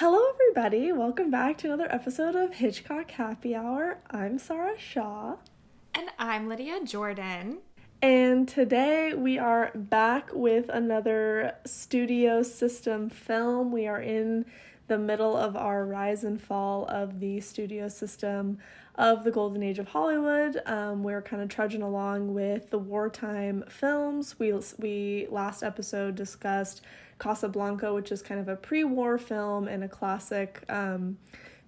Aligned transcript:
Hello, 0.00 0.18
everybody. 0.30 0.92
Welcome 0.92 1.30
back 1.30 1.58
to 1.58 1.66
another 1.66 1.86
episode 1.92 2.34
of 2.34 2.54
Hitchcock 2.54 3.10
Happy 3.10 3.54
Hour. 3.54 3.98
I'm 4.10 4.38
Sarah 4.38 4.78
Shaw. 4.78 5.36
And 5.94 6.08
I'm 6.18 6.48
Lydia 6.48 6.82
Jordan. 6.82 7.58
And 8.00 8.48
today 8.48 9.12
we 9.12 9.38
are 9.38 9.70
back 9.74 10.30
with 10.32 10.70
another 10.70 11.52
studio 11.66 12.42
system 12.42 13.10
film. 13.10 13.72
We 13.72 13.86
are 13.86 14.00
in 14.00 14.46
the 14.88 14.96
middle 14.96 15.36
of 15.36 15.54
our 15.54 15.84
rise 15.84 16.24
and 16.24 16.40
fall 16.40 16.86
of 16.86 17.20
the 17.20 17.40
studio 17.40 17.88
system 17.88 18.56
of 18.94 19.22
the 19.22 19.30
golden 19.30 19.62
age 19.62 19.78
of 19.78 19.88
Hollywood. 19.88 20.62
Um, 20.64 21.02
we're 21.02 21.20
kind 21.20 21.42
of 21.42 21.50
trudging 21.50 21.82
along 21.82 22.32
with 22.32 22.70
the 22.70 22.78
wartime 22.78 23.64
films. 23.68 24.38
We 24.38 24.54
we 24.78 25.26
last 25.28 25.62
episode 25.62 26.14
discussed 26.14 26.80
Casablanca, 27.20 27.94
which 27.94 28.10
is 28.10 28.22
kind 28.22 28.40
of 28.40 28.48
a 28.48 28.56
pre-war 28.56 29.18
film 29.18 29.68
and 29.68 29.84
a 29.84 29.88
classic 29.88 30.64
um, 30.68 31.18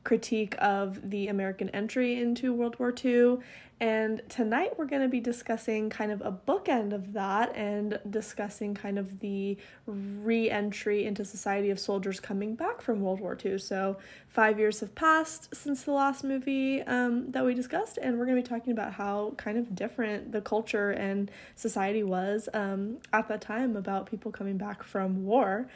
critique 0.02 0.56
of 0.58 1.10
the 1.10 1.28
American 1.28 1.68
entry 1.70 2.20
into 2.20 2.52
World 2.52 2.76
War 2.78 2.92
II. 3.04 3.38
And 3.80 4.22
tonight 4.28 4.78
we're 4.78 4.86
going 4.86 5.02
to 5.02 5.08
be 5.08 5.18
discussing 5.18 5.90
kind 5.90 6.12
of 6.12 6.20
a 6.20 6.30
bookend 6.30 6.92
of 6.92 7.14
that 7.14 7.54
and 7.56 7.98
discussing 8.08 8.74
kind 8.74 8.96
of 8.96 9.18
the 9.18 9.56
re 9.86 10.48
entry 10.48 11.04
into 11.04 11.24
society 11.24 11.68
of 11.70 11.80
soldiers 11.80 12.20
coming 12.20 12.54
back 12.54 12.80
from 12.80 13.00
World 13.00 13.18
War 13.18 13.36
II. 13.44 13.58
So, 13.58 13.96
five 14.28 14.58
years 14.58 14.80
have 14.80 14.94
passed 14.94 15.52
since 15.54 15.82
the 15.82 15.90
last 15.90 16.22
movie 16.22 16.82
um, 16.82 17.30
that 17.30 17.44
we 17.44 17.54
discussed, 17.54 17.98
and 18.00 18.18
we're 18.18 18.26
going 18.26 18.40
to 18.40 18.42
be 18.42 18.48
talking 18.48 18.72
about 18.72 18.92
how 18.92 19.34
kind 19.36 19.58
of 19.58 19.74
different 19.74 20.30
the 20.30 20.40
culture 20.40 20.92
and 20.92 21.28
society 21.56 22.04
was 22.04 22.48
um, 22.54 22.98
at 23.12 23.26
that 23.26 23.40
time 23.40 23.76
about 23.76 24.06
people 24.06 24.30
coming 24.30 24.56
back 24.56 24.84
from 24.84 25.24
war. 25.24 25.66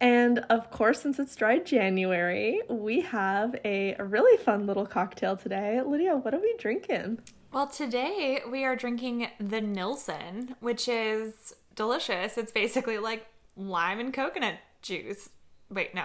And 0.00 0.40
of 0.50 0.70
course, 0.70 1.00
since 1.00 1.18
it's 1.18 1.34
dry 1.34 1.58
January, 1.58 2.60
we 2.68 3.00
have 3.00 3.56
a 3.64 3.96
really 3.98 4.36
fun 4.36 4.66
little 4.66 4.86
cocktail 4.86 5.36
today. 5.36 5.80
Lydia, 5.80 6.16
what 6.16 6.34
are 6.34 6.40
we 6.40 6.54
drinking? 6.58 7.18
Well, 7.56 7.68
today 7.68 8.42
we 8.46 8.66
are 8.66 8.76
drinking 8.76 9.28
the 9.40 9.62
Nilsson, 9.62 10.56
which 10.60 10.88
is 10.88 11.54
delicious. 11.74 12.36
It's 12.36 12.52
basically 12.52 12.98
like 12.98 13.24
lime 13.56 13.98
and 13.98 14.12
coconut 14.12 14.56
juice. 14.82 15.30
Wait, 15.70 15.94
no. 15.94 16.04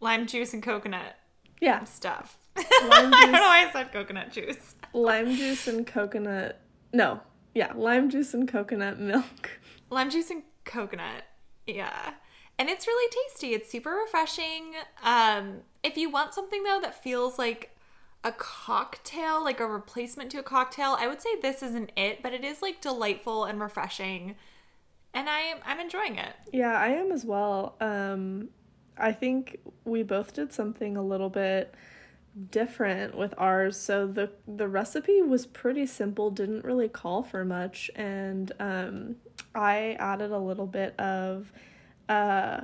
Lime 0.00 0.26
juice 0.26 0.52
and 0.52 0.62
coconut 0.62 1.16
yeah. 1.58 1.84
stuff. 1.84 2.36
I 2.54 3.08
don't 3.12 3.32
know 3.32 3.40
why 3.40 3.66
I 3.66 3.72
said 3.72 3.94
coconut 3.94 4.30
juice. 4.30 4.74
lime 4.92 5.34
juice 5.34 5.66
and 5.68 5.86
coconut. 5.86 6.60
No. 6.92 7.20
Yeah, 7.54 7.72
lime 7.74 8.10
juice 8.10 8.34
and 8.34 8.46
coconut 8.46 9.00
milk. 9.00 9.58
Lime 9.88 10.10
juice 10.10 10.28
and 10.28 10.42
coconut. 10.66 11.22
Yeah. 11.66 12.10
And 12.58 12.68
it's 12.68 12.86
really 12.86 13.10
tasty. 13.26 13.54
It's 13.54 13.70
super 13.70 13.92
refreshing. 13.92 14.74
Um 15.02 15.62
if 15.82 15.96
you 15.96 16.10
want 16.10 16.34
something 16.34 16.62
though 16.62 16.80
that 16.82 17.02
feels 17.02 17.38
like 17.38 17.69
a 18.22 18.32
cocktail, 18.32 19.42
like 19.42 19.60
a 19.60 19.66
replacement 19.66 20.30
to 20.32 20.38
a 20.38 20.42
cocktail, 20.42 20.96
I 20.98 21.06
would 21.06 21.22
say 21.22 21.40
this 21.40 21.62
isn't 21.62 21.92
it, 21.96 22.22
but 22.22 22.32
it 22.32 22.44
is 22.44 22.60
like 22.60 22.80
delightful 22.80 23.44
and 23.44 23.60
refreshing. 23.60 24.36
And 25.14 25.28
I 25.28 25.54
I'm 25.64 25.80
enjoying 25.80 26.16
it. 26.16 26.34
Yeah, 26.52 26.78
I 26.78 26.88
am 26.88 27.12
as 27.12 27.24
well. 27.24 27.76
Um 27.80 28.50
I 28.98 29.12
think 29.12 29.60
we 29.84 30.02
both 30.02 30.34
did 30.34 30.52
something 30.52 30.96
a 30.96 31.02
little 31.02 31.30
bit 31.30 31.74
different 32.50 33.16
with 33.16 33.34
ours. 33.38 33.76
So 33.78 34.06
the 34.06 34.30
the 34.46 34.68
recipe 34.68 35.22
was 35.22 35.46
pretty 35.46 35.86
simple, 35.86 36.30
didn't 36.30 36.64
really 36.64 36.88
call 36.88 37.22
for 37.22 37.44
much 37.44 37.90
and 37.96 38.52
um 38.60 39.16
I 39.54 39.96
added 39.98 40.30
a 40.30 40.38
little 40.38 40.66
bit 40.66 40.98
of 41.00 41.50
uh 42.08 42.60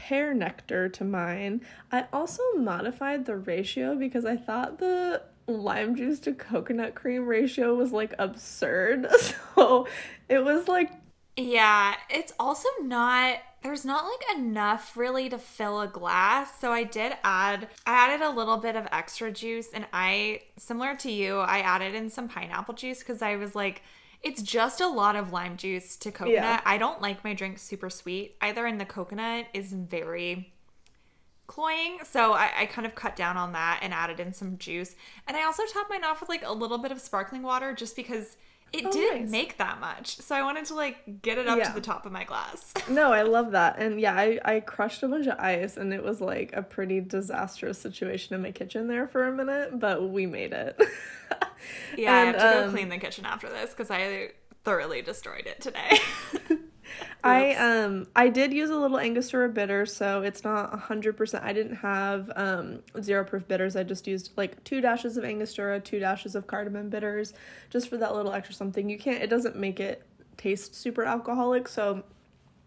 pear 0.00 0.32
nectar 0.32 0.88
to 0.88 1.04
mine. 1.04 1.60
I 1.92 2.06
also 2.10 2.42
modified 2.56 3.26
the 3.26 3.36
ratio 3.36 3.94
because 3.94 4.24
I 4.24 4.36
thought 4.36 4.78
the 4.78 5.22
lime 5.46 5.94
juice 5.94 6.18
to 6.20 6.32
coconut 6.32 6.94
cream 6.94 7.26
ratio 7.26 7.74
was 7.74 7.92
like 7.92 8.14
absurd. 8.18 9.06
So 9.54 9.86
it 10.30 10.42
was 10.42 10.68
like 10.68 10.90
yeah, 11.36 11.94
it's 12.08 12.32
also 12.40 12.68
not 12.82 13.38
there's 13.62 13.84
not 13.84 14.04
like 14.04 14.38
enough 14.38 14.96
really 14.96 15.28
to 15.28 15.36
fill 15.36 15.82
a 15.82 15.86
glass. 15.86 16.58
So 16.58 16.72
I 16.72 16.84
did 16.84 17.12
add 17.22 17.68
I 17.86 17.92
added 18.06 18.24
a 18.24 18.30
little 18.30 18.56
bit 18.56 18.74
of 18.74 18.88
extra 18.90 19.30
juice 19.30 19.68
and 19.74 19.86
I 19.92 20.40
similar 20.56 20.96
to 20.96 21.10
you, 21.10 21.36
I 21.38 21.58
added 21.58 21.94
in 21.94 22.08
some 22.08 22.26
pineapple 22.26 22.74
juice 22.74 23.02
cuz 23.02 23.20
I 23.20 23.36
was 23.36 23.54
like 23.54 23.82
it's 24.22 24.42
just 24.42 24.80
a 24.80 24.88
lot 24.88 25.16
of 25.16 25.32
lime 25.32 25.56
juice 25.56 25.96
to 25.96 26.10
coconut. 26.10 26.34
Yeah. 26.34 26.60
I 26.64 26.78
don't 26.78 27.00
like 27.00 27.24
my 27.24 27.34
drink 27.34 27.58
super 27.58 27.88
sweet 27.88 28.36
either, 28.40 28.66
and 28.66 28.80
the 28.80 28.84
coconut 28.84 29.46
is 29.54 29.72
very 29.72 30.52
cloying. 31.46 31.98
So 32.04 32.32
I, 32.32 32.50
I 32.58 32.66
kind 32.66 32.86
of 32.86 32.94
cut 32.94 33.16
down 33.16 33.36
on 33.36 33.52
that 33.52 33.80
and 33.82 33.92
added 33.92 34.20
in 34.20 34.32
some 34.32 34.56
juice. 34.58 34.94
And 35.26 35.36
I 35.36 35.44
also 35.44 35.64
topped 35.72 35.90
mine 35.90 36.04
off 36.04 36.20
with 36.20 36.28
like 36.28 36.44
a 36.44 36.52
little 36.52 36.78
bit 36.78 36.92
of 36.92 37.00
sparkling 37.00 37.42
water 37.42 37.74
just 37.74 37.96
because 37.96 38.36
it 38.72 38.86
oh, 38.86 38.92
didn't 38.92 39.22
nice. 39.22 39.30
make 39.30 39.58
that 39.58 39.80
much. 39.80 40.16
So 40.16 40.34
I 40.34 40.42
wanted 40.42 40.64
to 40.66 40.74
like 40.74 41.22
get 41.22 41.38
it 41.38 41.48
up 41.48 41.58
yeah. 41.58 41.68
to 41.68 41.74
the 41.74 41.80
top 41.80 42.06
of 42.06 42.12
my 42.12 42.24
glass. 42.24 42.72
no, 42.88 43.12
I 43.12 43.22
love 43.22 43.52
that. 43.52 43.78
And 43.78 44.00
yeah, 44.00 44.14
I, 44.14 44.38
I 44.44 44.60
crushed 44.60 45.02
a 45.02 45.08
bunch 45.08 45.26
of 45.26 45.38
ice 45.38 45.76
and 45.76 45.92
it 45.92 46.04
was 46.04 46.20
like 46.20 46.52
a 46.52 46.62
pretty 46.62 47.00
disastrous 47.00 47.78
situation 47.78 48.34
in 48.34 48.42
my 48.42 48.52
kitchen 48.52 48.86
there 48.86 49.08
for 49.08 49.26
a 49.26 49.32
minute, 49.32 49.78
but 49.78 50.08
we 50.08 50.26
made 50.26 50.52
it. 50.52 50.78
yeah, 51.96 52.22
and, 52.22 52.36
I 52.36 52.38
have 52.40 52.52
to 52.52 52.58
um, 52.58 52.66
go 52.66 52.70
clean 52.70 52.88
the 52.88 52.98
kitchen 52.98 53.24
after 53.24 53.48
this 53.48 53.70
because 53.70 53.90
I 53.90 54.30
thoroughly 54.64 55.02
destroyed 55.02 55.46
it 55.46 55.60
today. 55.60 55.98
I 57.22 57.54
um 57.54 58.06
I 58.16 58.28
did 58.28 58.52
use 58.52 58.70
a 58.70 58.76
little 58.76 58.98
Angostura 58.98 59.48
bitter, 59.48 59.86
so 59.86 60.22
it's 60.22 60.44
not 60.44 60.78
hundred 60.78 61.16
percent. 61.16 61.44
I 61.44 61.52
didn't 61.52 61.76
have 61.76 62.30
um 62.36 62.80
zero 63.00 63.24
proof 63.24 63.46
bitters. 63.46 63.76
I 63.76 63.82
just 63.82 64.06
used 64.06 64.32
like 64.36 64.62
two 64.64 64.80
dashes 64.80 65.16
of 65.16 65.24
Angostura, 65.24 65.80
two 65.80 65.98
dashes 65.98 66.34
of 66.34 66.46
cardamom 66.46 66.88
bitters, 66.88 67.34
just 67.68 67.88
for 67.88 67.96
that 67.98 68.14
little 68.14 68.32
extra 68.32 68.54
something. 68.54 68.88
You 68.88 68.98
can't. 68.98 69.22
It 69.22 69.30
doesn't 69.30 69.56
make 69.56 69.80
it 69.80 70.02
taste 70.36 70.74
super 70.74 71.04
alcoholic, 71.04 71.68
so 71.68 72.02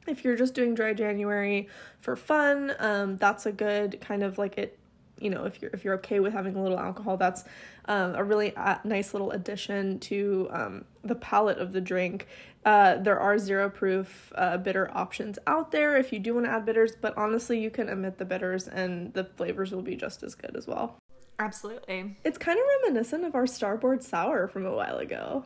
if 0.07 0.23
you're 0.23 0.35
just 0.35 0.53
doing 0.53 0.75
dry 0.75 0.93
January 0.93 1.67
for 2.01 2.15
fun, 2.15 2.73
um, 2.79 3.17
that's 3.17 3.45
a 3.45 3.51
good 3.51 3.99
kind 4.01 4.23
of 4.23 4.37
like 4.37 4.57
it 4.57 4.77
you 5.23 5.29
know 5.29 5.45
if 5.45 5.61
you're 5.61 5.71
if 5.73 5.83
you're 5.83 5.95
okay 5.95 6.19
with 6.19 6.33
having 6.33 6.55
a 6.55 6.61
little 6.61 6.79
alcohol 6.79 7.17
that's 7.17 7.43
um, 7.85 8.13
a 8.15 8.23
really 8.23 8.55
uh, 8.55 8.77
nice 8.83 9.13
little 9.13 9.31
addition 9.31 9.99
to 9.99 10.47
um, 10.51 10.85
the 11.03 11.15
palate 11.15 11.57
of 11.57 11.73
the 11.73 11.81
drink 11.81 12.27
uh, 12.65 12.97
there 12.97 13.19
are 13.19 13.37
zero 13.37 13.69
proof 13.69 14.31
uh, 14.35 14.57
bitter 14.57 14.89
options 14.95 15.39
out 15.47 15.71
there 15.71 15.95
if 15.95 16.11
you 16.11 16.19
do 16.19 16.33
want 16.33 16.45
to 16.45 16.51
add 16.51 16.65
bitters 16.65 16.93
but 16.99 17.17
honestly 17.17 17.59
you 17.59 17.69
can 17.69 17.89
omit 17.89 18.17
the 18.17 18.25
bitters 18.25 18.67
and 18.67 19.13
the 19.13 19.23
flavors 19.23 19.71
will 19.71 19.81
be 19.81 19.95
just 19.95 20.23
as 20.23 20.35
good 20.35 20.55
as 20.55 20.67
well 20.67 20.97
absolutely 21.39 22.15
it's 22.23 22.37
kind 22.37 22.59
of 22.59 22.65
reminiscent 22.81 23.23
of 23.23 23.35
our 23.35 23.47
starboard 23.47 24.03
sour 24.03 24.47
from 24.47 24.65
a 24.65 24.75
while 24.75 24.97
ago 24.97 25.45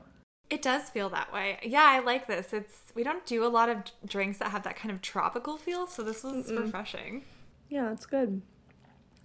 it 0.49 0.61
does 0.61 0.89
feel 0.89 1.09
that 1.09 1.33
way. 1.33 1.59
Yeah, 1.61 1.83
I 1.83 1.99
like 1.99 2.27
this. 2.27 2.53
It's 2.53 2.93
we 2.95 3.03
don't 3.03 3.25
do 3.25 3.45
a 3.45 3.49
lot 3.49 3.67
of 3.67 3.79
drinks 4.05 4.37
that 4.37 4.51
have 4.51 4.63
that 4.63 4.77
kind 4.77 4.91
of 4.91 5.01
tropical 5.01 5.57
feel, 5.57 5.87
so 5.87 6.03
this 6.03 6.23
was 6.23 6.49
Mm-mm. 6.49 6.61
refreshing. 6.61 7.25
Yeah, 7.69 7.91
it's 7.91 8.05
good. 8.05 8.41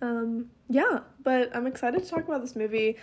Um, 0.02 0.50
yeah, 0.68 1.00
but 1.22 1.54
I'm 1.56 1.66
excited 1.66 2.02
to 2.02 2.10
talk 2.10 2.26
about 2.26 2.42
this 2.42 2.56
movie. 2.56 2.96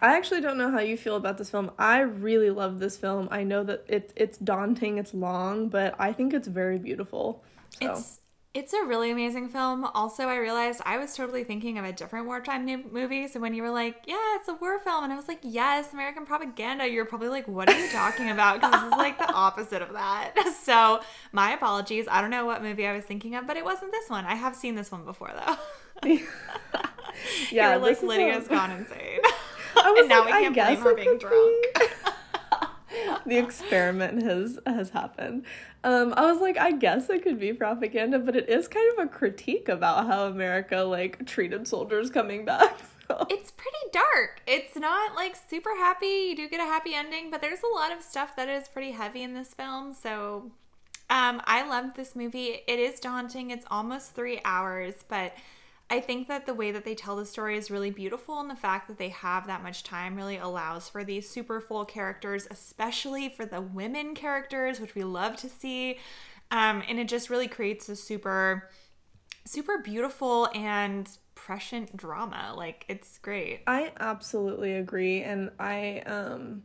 I 0.00 0.16
actually 0.16 0.40
don't 0.40 0.56
know 0.56 0.70
how 0.70 0.80
you 0.80 0.96
feel 0.96 1.16
about 1.16 1.36
this 1.36 1.50
film. 1.50 1.70
I 1.78 2.00
really 2.00 2.50
love 2.50 2.78
this 2.78 2.96
film. 2.96 3.28
I 3.30 3.44
know 3.44 3.62
that 3.64 3.84
it 3.88 4.12
it's 4.16 4.38
daunting, 4.38 4.98
it's 4.98 5.12
long, 5.12 5.68
but 5.68 5.94
I 5.98 6.12
think 6.12 6.32
it's 6.32 6.48
very 6.48 6.78
beautiful. 6.78 7.44
So. 7.80 7.92
It's 7.92 8.20
it's 8.54 8.72
a 8.72 8.84
really 8.84 9.10
amazing 9.10 9.48
film. 9.48 9.84
Also, 9.94 10.28
I 10.28 10.36
realized 10.36 10.80
I 10.86 10.96
was 10.96 11.16
totally 11.16 11.42
thinking 11.42 11.76
of 11.76 11.84
a 11.84 11.92
different 11.92 12.26
wartime 12.26 12.64
movie. 12.92 13.26
So 13.26 13.40
when 13.40 13.52
you 13.52 13.62
were 13.62 13.70
like, 13.70 14.02
"Yeah, 14.06 14.36
it's 14.36 14.48
a 14.48 14.54
war 14.54 14.78
film," 14.78 15.02
and 15.02 15.12
I 15.12 15.16
was 15.16 15.26
like, 15.26 15.40
"Yes, 15.42 15.92
American 15.92 16.24
propaganda," 16.24 16.88
you're 16.88 17.04
probably 17.04 17.28
like, 17.28 17.48
"What 17.48 17.68
are 17.68 17.76
you 17.76 17.88
talking 17.90 18.30
about?" 18.30 18.60
Because 18.60 18.80
this 18.80 18.92
is 18.92 18.98
like 18.98 19.18
the 19.18 19.30
opposite 19.34 19.82
of 19.82 19.92
that. 19.92 20.32
So 20.64 21.02
my 21.32 21.52
apologies. 21.52 22.06
I 22.10 22.22
don't 22.22 22.30
know 22.30 22.46
what 22.46 22.62
movie 22.62 22.86
I 22.86 22.94
was 22.94 23.04
thinking 23.04 23.34
of, 23.34 23.46
but 23.46 23.58
it 23.58 23.64
wasn't 23.64 23.92
this 23.92 24.08
one. 24.08 24.24
I 24.24 24.34
have 24.34 24.56
seen 24.56 24.76
this 24.76 24.90
one 24.90 25.04
before 25.04 25.30
though. 25.34 26.08
yeah, 27.50 27.72
you're 27.72 27.78
like 27.78 28.02
Lydia's 28.02 28.46
a... 28.46 28.50
gone 28.50 28.70
insane. 28.70 29.20
I 29.76 29.96
and 29.98 30.08
now 30.08 30.20
like, 30.20 30.34
we 30.34 30.40
can't 30.40 30.54
blame 30.54 30.80
her 30.80 30.94
being 30.94 31.18
drunk. 31.18 31.66
the 33.26 33.38
experiment 33.38 34.22
has 34.22 34.58
has 34.66 34.90
happened. 34.90 35.44
Um, 35.82 36.14
I 36.16 36.30
was 36.30 36.40
like, 36.40 36.56
I 36.56 36.72
guess 36.72 37.10
it 37.10 37.22
could 37.22 37.38
be 37.38 37.52
propaganda, 37.52 38.18
but 38.18 38.36
it 38.36 38.48
is 38.48 38.68
kind 38.68 38.92
of 38.92 39.06
a 39.06 39.08
critique 39.08 39.68
about 39.68 40.06
how 40.06 40.26
America 40.26 40.78
like 40.78 41.26
treated 41.26 41.68
soldiers 41.68 42.10
coming 42.10 42.44
back. 42.44 42.78
It's 43.28 43.50
pretty 43.50 43.76
dark. 43.92 44.40
It's 44.46 44.76
not 44.76 45.14
like 45.14 45.36
super 45.36 45.76
happy. 45.76 46.06
You 46.06 46.36
do 46.36 46.48
get 46.48 46.58
a 46.58 46.64
happy 46.64 46.94
ending, 46.94 47.30
but 47.30 47.42
there's 47.42 47.60
a 47.62 47.74
lot 47.74 47.92
of 47.92 48.02
stuff 48.02 48.34
that 48.36 48.48
is 48.48 48.66
pretty 48.66 48.92
heavy 48.92 49.22
in 49.22 49.34
this 49.34 49.52
film. 49.52 49.92
So, 49.92 50.50
um, 51.10 51.42
I 51.44 51.68
loved 51.68 51.96
this 51.96 52.16
movie. 52.16 52.62
It 52.66 52.78
is 52.78 52.98
daunting. 53.00 53.50
It's 53.50 53.66
almost 53.70 54.14
three 54.14 54.40
hours, 54.44 54.94
but 55.06 55.34
I 55.90 56.00
think 56.00 56.28
that 56.28 56.46
the 56.46 56.54
way 56.54 56.72
that 56.72 56.84
they 56.84 56.94
tell 56.94 57.16
the 57.16 57.26
story 57.26 57.56
is 57.56 57.70
really 57.70 57.90
beautiful, 57.90 58.40
and 58.40 58.50
the 58.50 58.56
fact 58.56 58.88
that 58.88 58.98
they 58.98 59.10
have 59.10 59.46
that 59.46 59.62
much 59.62 59.84
time 59.84 60.16
really 60.16 60.38
allows 60.38 60.88
for 60.88 61.04
these 61.04 61.28
super 61.28 61.60
full 61.60 61.84
characters, 61.84 62.48
especially 62.50 63.28
for 63.28 63.44
the 63.44 63.60
women 63.60 64.14
characters, 64.14 64.80
which 64.80 64.94
we 64.94 65.04
love 65.04 65.36
to 65.36 65.48
see. 65.48 65.98
Um, 66.50 66.82
and 66.88 66.98
it 66.98 67.08
just 67.08 67.30
really 67.30 67.48
creates 67.48 67.88
a 67.88 67.96
super, 67.96 68.70
super 69.44 69.78
beautiful 69.78 70.48
and 70.54 71.08
prescient 71.34 71.96
drama. 71.96 72.54
Like 72.56 72.84
it's 72.88 73.18
great. 73.18 73.60
I 73.66 73.92
absolutely 74.00 74.74
agree 74.74 75.22
and 75.22 75.50
I 75.58 76.02
um 76.06 76.62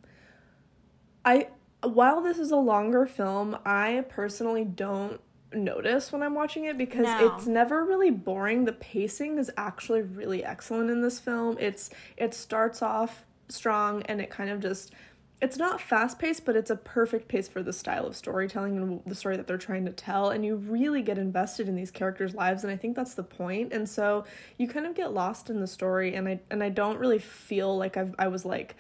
I 1.26 1.48
while 1.84 2.22
this 2.22 2.38
is 2.38 2.52
a 2.52 2.58
longer 2.58 3.06
film, 3.06 3.58
I 3.66 4.06
personally 4.10 4.66
don't 4.66 5.20
notice 5.54 6.12
when 6.12 6.22
I'm 6.22 6.36
watching 6.36 6.66
it 6.66 6.78
because 6.78 7.06
No. 7.06 7.36
it's 7.36 7.48
never 7.48 7.84
really 7.84 8.12
boring. 8.12 8.66
The 8.66 8.74
pacing 8.74 9.38
is 9.38 9.52
actually 9.58 10.02
really 10.02 10.44
excellent 10.44 10.90
in 10.90 11.02
this 11.02 11.20
film. 11.20 11.58
It's 11.60 11.90
it 12.18 12.34
starts 12.34 12.82
off 12.82 13.26
strong 13.48 14.04
and 14.04 14.22
it 14.22 14.30
kind 14.30 14.50
of 14.50 14.60
just 14.60 14.94
it's 15.42 15.58
not 15.58 15.80
fast 15.80 16.20
paced, 16.20 16.44
but 16.44 16.58
it's 16.58 16.70
a 16.70 16.76
perfect 16.76 17.30
pace 17.30 17.48
for 17.48 17.64
the 17.64 17.72
style 17.72 18.06
of 18.06 18.14
storytelling 18.14 18.76
and 18.76 19.02
the 19.06 19.16
story 19.16 19.38
that 19.38 19.48
they're 19.48 19.58
trying 19.58 19.86
to 19.86 19.92
tell. 19.94 20.32
And 20.32 20.44
you 20.46 20.58
really 20.58 21.02
get 21.02 21.18
invested 21.18 21.70
in 21.70 21.76
these 21.76 21.92
characters' 21.92 22.36
lives, 22.36 22.66
and 22.66 22.74
I 22.74 22.76
think 22.76 22.96
that's 22.98 23.14
the 23.14 23.24
point. 23.24 23.72
And 23.72 23.88
so 23.88 24.26
you 24.58 24.68
kind 24.68 24.86
of 24.86 24.96
get 24.96 25.14
lost 25.14 25.50
in 25.50 25.62
the 25.62 25.68
story, 25.68 26.14
and 26.16 26.28
I 26.28 26.42
and 26.52 26.62
I 26.62 26.68
don't 26.70 27.00
really 27.00 27.20
feel 27.20 27.78
like 27.78 27.96
I've 27.96 28.14
I 28.20 28.28
was 28.28 28.44
like 28.46 28.76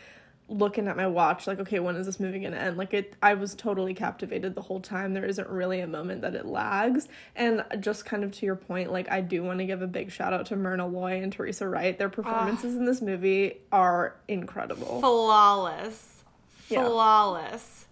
looking 0.49 0.87
at 0.87 0.97
my 0.97 1.05
watch 1.05 1.45
like 1.45 1.59
okay 1.59 1.79
when 1.79 1.95
is 1.95 2.05
this 2.07 2.19
movie 2.19 2.39
gonna 2.39 2.57
end 2.57 2.75
like 2.75 2.93
it 2.93 3.15
i 3.21 3.33
was 3.35 3.53
totally 3.53 3.93
captivated 3.93 4.55
the 4.55 4.61
whole 4.61 4.79
time 4.79 5.13
there 5.13 5.25
isn't 5.25 5.47
really 5.47 5.79
a 5.79 5.87
moment 5.87 6.21
that 6.21 6.33
it 6.33 6.45
lags 6.45 7.07
and 7.35 7.63
just 7.79 8.03
kind 8.03 8.23
of 8.23 8.31
to 8.31 8.45
your 8.45 8.55
point 8.55 8.91
like 8.91 9.09
i 9.11 9.21
do 9.21 9.43
want 9.43 9.59
to 9.59 9.65
give 9.65 9.81
a 9.83 9.87
big 9.87 10.11
shout 10.11 10.33
out 10.33 10.47
to 10.47 10.55
myrna 10.55 10.87
loy 10.87 11.21
and 11.21 11.31
teresa 11.31 11.67
wright 11.67 11.99
their 11.99 12.09
performances 12.09 12.75
in 12.75 12.85
this 12.85 13.01
movie 13.01 13.57
are 13.71 14.15
incredible 14.27 14.99
Flawless. 15.01 16.23
Yeah. 16.67 16.85
Flawless. 16.85 17.85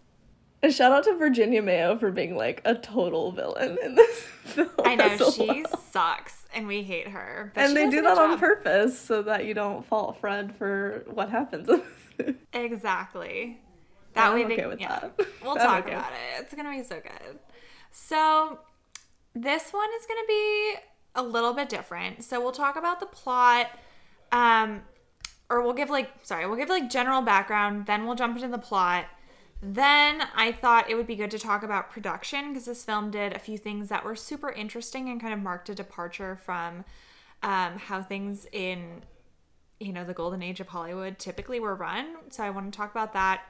a 0.63 0.71
shout 0.71 0.91
out 0.91 1.03
to 1.03 1.15
virginia 1.15 1.61
mayo 1.61 1.95
for 1.97 2.11
being 2.11 2.35
like 2.35 2.61
a 2.65 2.73
total 2.73 3.31
villain 3.31 3.77
in 3.83 3.95
this 3.95 4.17
film 4.43 4.69
I 4.83 4.95
know 4.95 5.29
she 5.31 5.47
well. 5.47 5.77
sucks 5.91 6.37
and 6.55 6.65
we 6.65 6.81
hate 6.81 7.09
her. 7.09 7.51
But 7.53 7.65
and 7.65 7.77
they 7.77 7.89
do 7.89 8.01
that 8.01 8.17
on 8.17 8.39
purpose 8.39 8.97
so 8.97 9.21
that 9.23 9.45
you 9.45 9.53
don't 9.53 9.85
fault 9.85 10.19
fred 10.19 10.55
for 10.55 11.03
what 11.07 11.29
happens 11.29 11.69
in 11.69 11.75
this 11.75 11.85
movie. 11.85 11.96
Exactly. 12.53 13.59
That 14.13 14.29
I'm 14.29 14.35
way, 14.35 14.45
okay 14.45 14.55
they, 14.55 14.67
with 14.67 14.79
yeah, 14.79 14.99
that. 14.99 15.27
We'll 15.43 15.51
I'm 15.51 15.57
talk 15.57 15.85
okay. 15.85 15.93
about 15.93 16.11
it. 16.11 16.41
It's 16.41 16.53
gonna 16.53 16.71
be 16.71 16.83
so 16.83 16.99
good. 16.99 17.39
So, 17.91 18.59
this 19.35 19.71
one 19.71 19.89
is 19.99 20.05
gonna 20.07 20.27
be 20.27 20.75
a 21.17 21.23
little 21.23 21.53
bit 21.53 21.67
different. 21.67 22.23
So 22.23 22.39
we'll 22.39 22.51
talk 22.51 22.77
about 22.77 22.99
the 22.99 23.05
plot, 23.07 23.67
um, 24.31 24.83
or 25.49 25.61
we'll 25.61 25.73
give 25.73 25.89
like 25.89 26.09
sorry, 26.23 26.47
we'll 26.47 26.57
give 26.57 26.69
like 26.69 26.89
general 26.89 27.21
background. 27.21 27.87
Then 27.87 28.05
we'll 28.05 28.15
jump 28.15 28.37
into 28.37 28.47
the 28.47 28.57
plot. 28.57 29.05
Then 29.61 30.23
I 30.35 30.51
thought 30.51 30.89
it 30.89 30.95
would 30.95 31.07
be 31.07 31.15
good 31.15 31.31
to 31.31 31.39
talk 31.39 31.63
about 31.63 31.89
production 31.89 32.49
because 32.49 32.65
this 32.65 32.83
film 32.85 33.09
did 33.09 33.33
a 33.33 33.39
few 33.39 33.57
things 33.57 33.89
that 33.89 34.05
were 34.05 34.15
super 34.15 34.51
interesting 34.51 35.09
and 35.09 35.19
kind 35.19 35.33
of 35.33 35.41
marked 35.41 35.67
a 35.69 35.75
departure 35.75 36.35
from 36.35 36.85
um, 37.41 37.79
how 37.79 38.03
things 38.03 38.45
in 38.51 39.01
you 39.79 39.93
know, 39.93 40.03
the 40.03 40.13
golden 40.13 40.41
age 40.41 40.59
of 40.59 40.69
Hollywood 40.69 41.19
typically 41.19 41.59
were 41.59 41.75
run. 41.75 42.15
So 42.29 42.43
I 42.43 42.49
want 42.49 42.71
to 42.71 42.77
talk 42.77 42.91
about 42.91 43.13
that. 43.13 43.41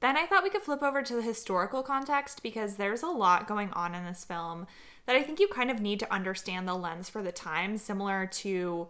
Then 0.00 0.16
I 0.16 0.26
thought 0.26 0.42
we 0.42 0.50
could 0.50 0.62
flip 0.62 0.82
over 0.82 1.02
to 1.02 1.14
the 1.14 1.22
historical 1.22 1.82
context 1.82 2.42
because 2.42 2.74
there's 2.74 3.02
a 3.02 3.08
lot 3.08 3.46
going 3.46 3.70
on 3.70 3.94
in 3.94 4.04
this 4.04 4.24
film 4.24 4.66
that 5.06 5.14
I 5.14 5.22
think 5.22 5.38
you 5.38 5.46
kind 5.48 5.70
of 5.70 5.80
need 5.80 6.00
to 6.00 6.12
understand 6.12 6.66
the 6.66 6.74
lens 6.74 7.08
for 7.08 7.22
the 7.22 7.30
time, 7.30 7.78
similar 7.78 8.26
to 8.26 8.88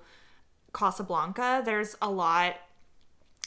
Casablanca. 0.73 1.63
There's 1.65 1.97
a 2.01 2.11
lot 2.11 2.57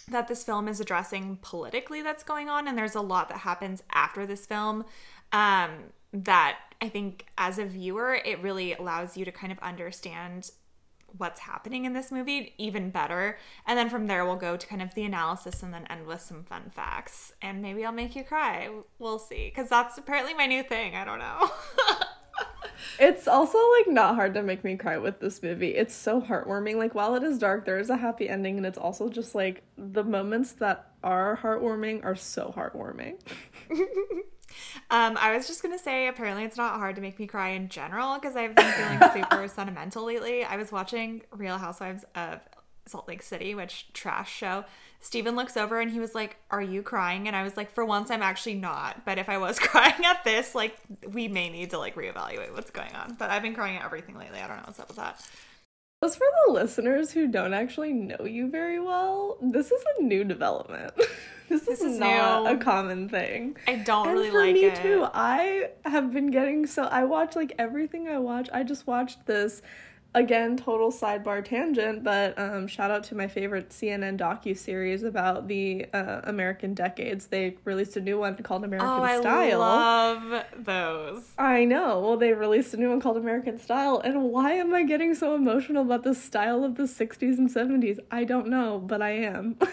that 0.07 0.27
this 0.27 0.43
film 0.43 0.67
is 0.67 0.79
addressing 0.79 1.39
politically 1.41 2.03
that's 2.03 2.23
going 2.23 2.49
on, 2.49 2.67
and 2.67 2.77
there's 2.77 2.93
a 2.93 3.01
lot 3.01 3.29
that 3.29 3.39
happens 3.39 3.81
after 3.91 4.27
this 4.27 4.45
film 4.45 4.85
um, 5.31 5.71
that 6.13 6.57
I 6.81 6.89
think 6.89 7.25
as 7.37 7.57
a 7.57 7.65
viewer, 7.65 8.13
it 8.13 8.41
really 8.41 8.73
allows 8.73 9.17
you 9.17 9.25
to 9.25 9.31
kind 9.31 9.51
of 9.51 9.57
understand 9.59 10.51
what's 11.17 11.41
happening 11.41 11.85
in 11.85 11.93
this 11.93 12.11
movie 12.11 12.53
even 12.57 12.89
better. 12.89 13.37
And 13.65 13.77
then 13.77 13.89
from 13.89 14.07
there, 14.07 14.25
we'll 14.25 14.35
go 14.35 14.57
to 14.57 14.67
kind 14.67 14.81
of 14.81 14.93
the 14.93 15.03
analysis 15.03 15.63
and 15.63 15.73
then 15.73 15.85
end 15.89 16.05
with 16.05 16.21
some 16.21 16.43
fun 16.43 16.71
facts. 16.73 17.33
And 17.41 17.61
maybe 17.61 17.85
I'll 17.85 17.91
make 17.91 18.15
you 18.15 18.23
cry. 18.23 18.69
We'll 18.99 19.19
see. 19.19 19.51
Because 19.53 19.69
that's 19.69 19.97
apparently 19.97 20.33
my 20.33 20.45
new 20.45 20.63
thing. 20.63 20.95
I 20.95 21.05
don't 21.05 21.19
know. 21.19 21.49
It's 22.99 23.27
also 23.27 23.57
like 23.77 23.87
not 23.87 24.15
hard 24.15 24.33
to 24.35 24.43
make 24.43 24.63
me 24.63 24.77
cry 24.77 24.97
with 24.97 25.19
this 25.19 25.41
movie. 25.43 25.75
It's 25.75 25.93
so 25.93 26.21
heartwarming. 26.21 26.75
Like 26.75 26.95
while 26.95 27.15
it 27.15 27.23
is 27.23 27.37
dark, 27.37 27.65
there 27.65 27.79
is 27.79 27.89
a 27.89 27.97
happy 27.97 28.29
ending, 28.29 28.57
and 28.57 28.65
it's 28.65 28.77
also 28.77 29.09
just 29.09 29.35
like 29.35 29.63
the 29.77 30.03
moments 30.03 30.53
that 30.53 30.91
are 31.03 31.39
heartwarming 31.41 32.05
are 32.05 32.15
so 32.15 32.53
heartwarming. 32.55 33.19
Um, 34.89 35.17
I 35.19 35.35
was 35.35 35.47
just 35.47 35.61
gonna 35.61 35.79
say, 35.79 36.07
apparently 36.07 36.43
it's 36.43 36.57
not 36.57 36.77
hard 36.77 36.95
to 36.95 37.01
make 37.01 37.19
me 37.19 37.27
cry 37.27 37.49
in 37.49 37.69
general 37.69 38.15
because 38.15 38.35
I've 38.35 38.55
been 38.55 38.71
feeling 38.73 38.99
super 39.29 39.47
sentimental 39.47 40.05
lately. 40.05 40.43
I 40.43 40.57
was 40.57 40.71
watching 40.71 41.21
Real 41.31 41.57
Housewives 41.57 42.05
of 42.15 42.39
Salt 42.85 43.07
Lake 43.07 43.23
City, 43.23 43.55
which 43.55 43.87
trash 43.93 44.31
show. 44.31 44.65
Steven 44.99 45.35
looks 45.35 45.57
over 45.57 45.79
and 45.79 45.91
he 45.91 45.99
was 45.99 46.15
like, 46.15 46.37
"Are 46.51 46.61
you 46.61 46.81
crying?" 46.81 47.27
And 47.27 47.35
I 47.35 47.43
was 47.43 47.57
like, 47.57 47.71
"For 47.71 47.85
once, 47.85 48.09
I'm 48.09 48.21
actually 48.23 48.55
not. 48.55 49.05
But 49.05 49.17
if 49.17 49.29
I 49.29 49.37
was 49.37 49.59
crying 49.59 50.05
at 50.05 50.23
this, 50.23 50.55
like, 50.55 50.77
we 51.11 51.27
may 51.27 51.49
need 51.49 51.71
to 51.71 51.79
like 51.79 51.95
reevaluate 51.95 52.53
what's 52.53 52.71
going 52.71 52.93
on." 52.93 53.15
But 53.15 53.29
I've 53.29 53.41
been 53.41 53.53
crying 53.55 53.77
at 53.77 53.85
everything 53.85 54.17
lately. 54.17 54.39
I 54.39 54.47
don't 54.47 54.57
know 54.57 54.63
what's 54.65 54.79
up 54.79 54.87
with 54.87 54.97
that. 54.97 55.19
As 56.03 56.15
for 56.15 56.25
the 56.45 56.53
listeners 56.53 57.11
who 57.11 57.27
don't 57.27 57.53
actually 57.53 57.91
know 57.93 58.25
you 58.25 58.49
very 58.49 58.79
well, 58.79 59.37
this 59.41 59.71
is 59.71 59.83
a 59.97 60.03
new 60.03 60.23
development. 60.23 60.93
this, 61.49 61.65
This 61.65 61.81
is, 61.81 61.93
is 61.93 61.99
not 61.99 62.43
new. 62.43 62.49
a 62.49 62.57
common 62.57 63.09
thing. 63.09 63.57
I 63.67 63.77
don't 63.77 64.09
and 64.09 64.17
really 64.17 64.29
for 64.29 64.37
like 64.39 64.53
me 64.53 64.65
it. 64.65 64.75
too. 64.75 65.07
I 65.13 65.69
have 65.85 66.13
been 66.13 66.29
getting 66.31 66.67
so 66.67 66.83
I 66.83 67.05
watch 67.05 67.35
like 67.35 67.53
everything 67.57 68.07
I 68.07 68.19
watch. 68.19 68.49
I 68.53 68.61
just 68.63 68.85
watched 68.85 69.25
this 69.25 69.61
again, 70.15 70.57
total 70.57 70.91
sidebar 70.91 71.45
tangent, 71.45 72.03
but 72.03 72.37
um, 72.39 72.65
shout 72.67 72.89
out 72.89 73.03
to 73.03 73.15
my 73.15 73.27
favorite 73.27 73.69
CNN 73.69 74.17
docu 74.17 74.57
series 74.57 75.03
about 75.03 75.47
the 75.47 75.85
uh, 75.93 76.21
American 76.23 76.73
decades. 76.73 77.27
They 77.27 77.57
released 77.65 77.95
a 77.97 78.01
new 78.01 78.17
one 78.17 78.35
called 78.37 78.63
American 78.63 79.21
style 79.21 79.21
Oh, 79.25 79.29
I 79.29 79.53
love 79.55 80.45
those. 80.57 81.29
I 81.37 81.65
know. 81.65 81.99
Well, 81.99 82.17
they 82.17 82.33
released 82.33 82.73
a 82.73 82.77
new 82.77 82.89
one 82.89 83.01
called 83.01 83.17
American 83.17 83.59
Style, 83.59 83.99
and 84.03 84.23
why 84.23 84.53
am 84.53 84.73
I 84.73 84.83
getting 84.83 85.13
so 85.13 85.35
emotional 85.35 85.83
about 85.83 86.03
the 86.03 86.15
style 86.15 86.63
of 86.63 86.75
the 86.75 86.83
60s 86.83 87.37
and 87.37 87.49
70s? 87.49 87.99
I 88.09 88.23
don't 88.23 88.47
know, 88.47 88.79
but 88.79 89.01
I 89.01 89.11
am. 89.11 89.59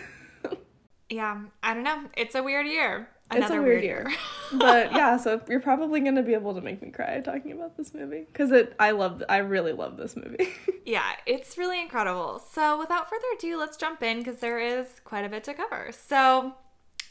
Yeah, 1.12 1.42
I 1.62 1.74
don't 1.74 1.82
know. 1.82 2.04
It's 2.16 2.34
a 2.34 2.42
weird 2.42 2.66
year. 2.66 3.06
It's 3.34 3.50
a 3.50 3.52
Another 3.52 3.62
weird 3.62 3.82
year. 3.84 4.12
but 4.52 4.92
yeah, 4.92 5.16
so 5.16 5.40
you're 5.48 5.60
probably 5.60 6.00
going 6.00 6.16
to 6.16 6.22
be 6.22 6.34
able 6.34 6.54
to 6.54 6.60
make 6.60 6.82
me 6.82 6.90
cry 6.90 7.20
talking 7.20 7.52
about 7.52 7.76
this 7.76 7.94
movie 7.94 8.26
cuz 8.32 8.50
it 8.52 8.74
I 8.78 8.90
love 8.90 9.22
I 9.28 9.38
really 9.38 9.72
love 9.72 9.96
this 9.96 10.16
movie. 10.16 10.48
Yeah, 10.84 11.12
it's 11.26 11.56
really 11.56 11.80
incredible. 11.80 12.40
So, 12.40 12.76
without 12.76 13.08
further 13.08 13.24
ado, 13.38 13.56
let's 13.56 13.76
jump 13.76 14.02
in 14.02 14.18
because 14.18 14.38
there 14.40 14.58
is 14.58 15.00
quite 15.04 15.24
a 15.24 15.28
bit 15.28 15.44
to 15.44 15.54
cover. 15.54 15.92
So, 15.92 16.54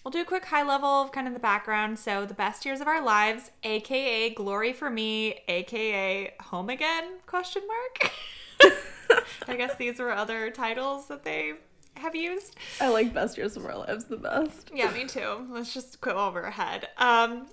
we'll 0.04 0.12
do 0.12 0.20
a 0.20 0.25
quick 0.25 0.44
high 0.44 0.63
level 0.63 0.90
of 0.90 1.13
kind 1.13 1.25
of 1.25 1.34
the 1.34 1.40
background. 1.40 1.98
So, 1.98 2.25
the 2.25 2.34
best 2.34 2.66
years 2.66 2.82
of 2.82 2.88
our 2.88 3.01
lives, 3.01 3.51
aka 3.63 4.30
Glory 4.32 4.74
for 4.74 4.90
Me, 4.90 5.40
aka 5.48 6.34
Home 6.42 6.70
Again? 6.70 7.20
Question 7.25 7.62
mark. 7.66 8.12
I 9.48 9.56
guess 9.56 9.75
these 9.78 10.00
were 10.00 10.12
other 10.12 10.51
titles 10.51 11.08
that 11.08 11.24
they 11.24 11.54
have 11.96 12.16
used. 12.16 12.56
I 12.80 12.90
like 12.90 13.14
Best 13.14 13.38
Years 13.38 13.56
of 13.58 13.66
Our 13.66 13.78
Lives 13.78 14.06
the 14.06 14.18
best. 14.18 14.72
Yeah, 14.74 14.92
me 14.92 15.06
too. 15.06 15.48
Let's 15.50 15.74
just 15.74 16.02
quit 16.02 16.16
while 16.16 16.34
we're 16.34 16.42
ahead. 16.44 16.90
Um, 16.98 17.48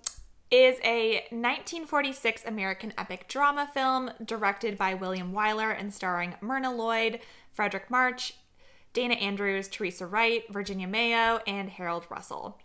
is 0.50 0.78
a 0.82 1.24
1946 1.30 2.44
American 2.46 2.94
epic 2.96 3.28
drama 3.28 3.68
film 3.72 4.10
directed 4.24 4.78
by 4.78 4.94
William 4.94 5.32
Wyler 5.32 5.78
and 5.78 5.92
starring 5.92 6.36
Myrna 6.40 6.74
Loy, 6.74 7.20
Fredric 7.56 7.90
March, 7.90 8.34
Dana 8.94 9.14
Andrews, 9.14 9.68
Teresa 9.68 10.06
Wright, 10.06 10.44
Virginia 10.50 10.88
Mayo, 10.88 11.40
and 11.46 11.68
Harold 11.68 12.06
Russell. 12.08 12.58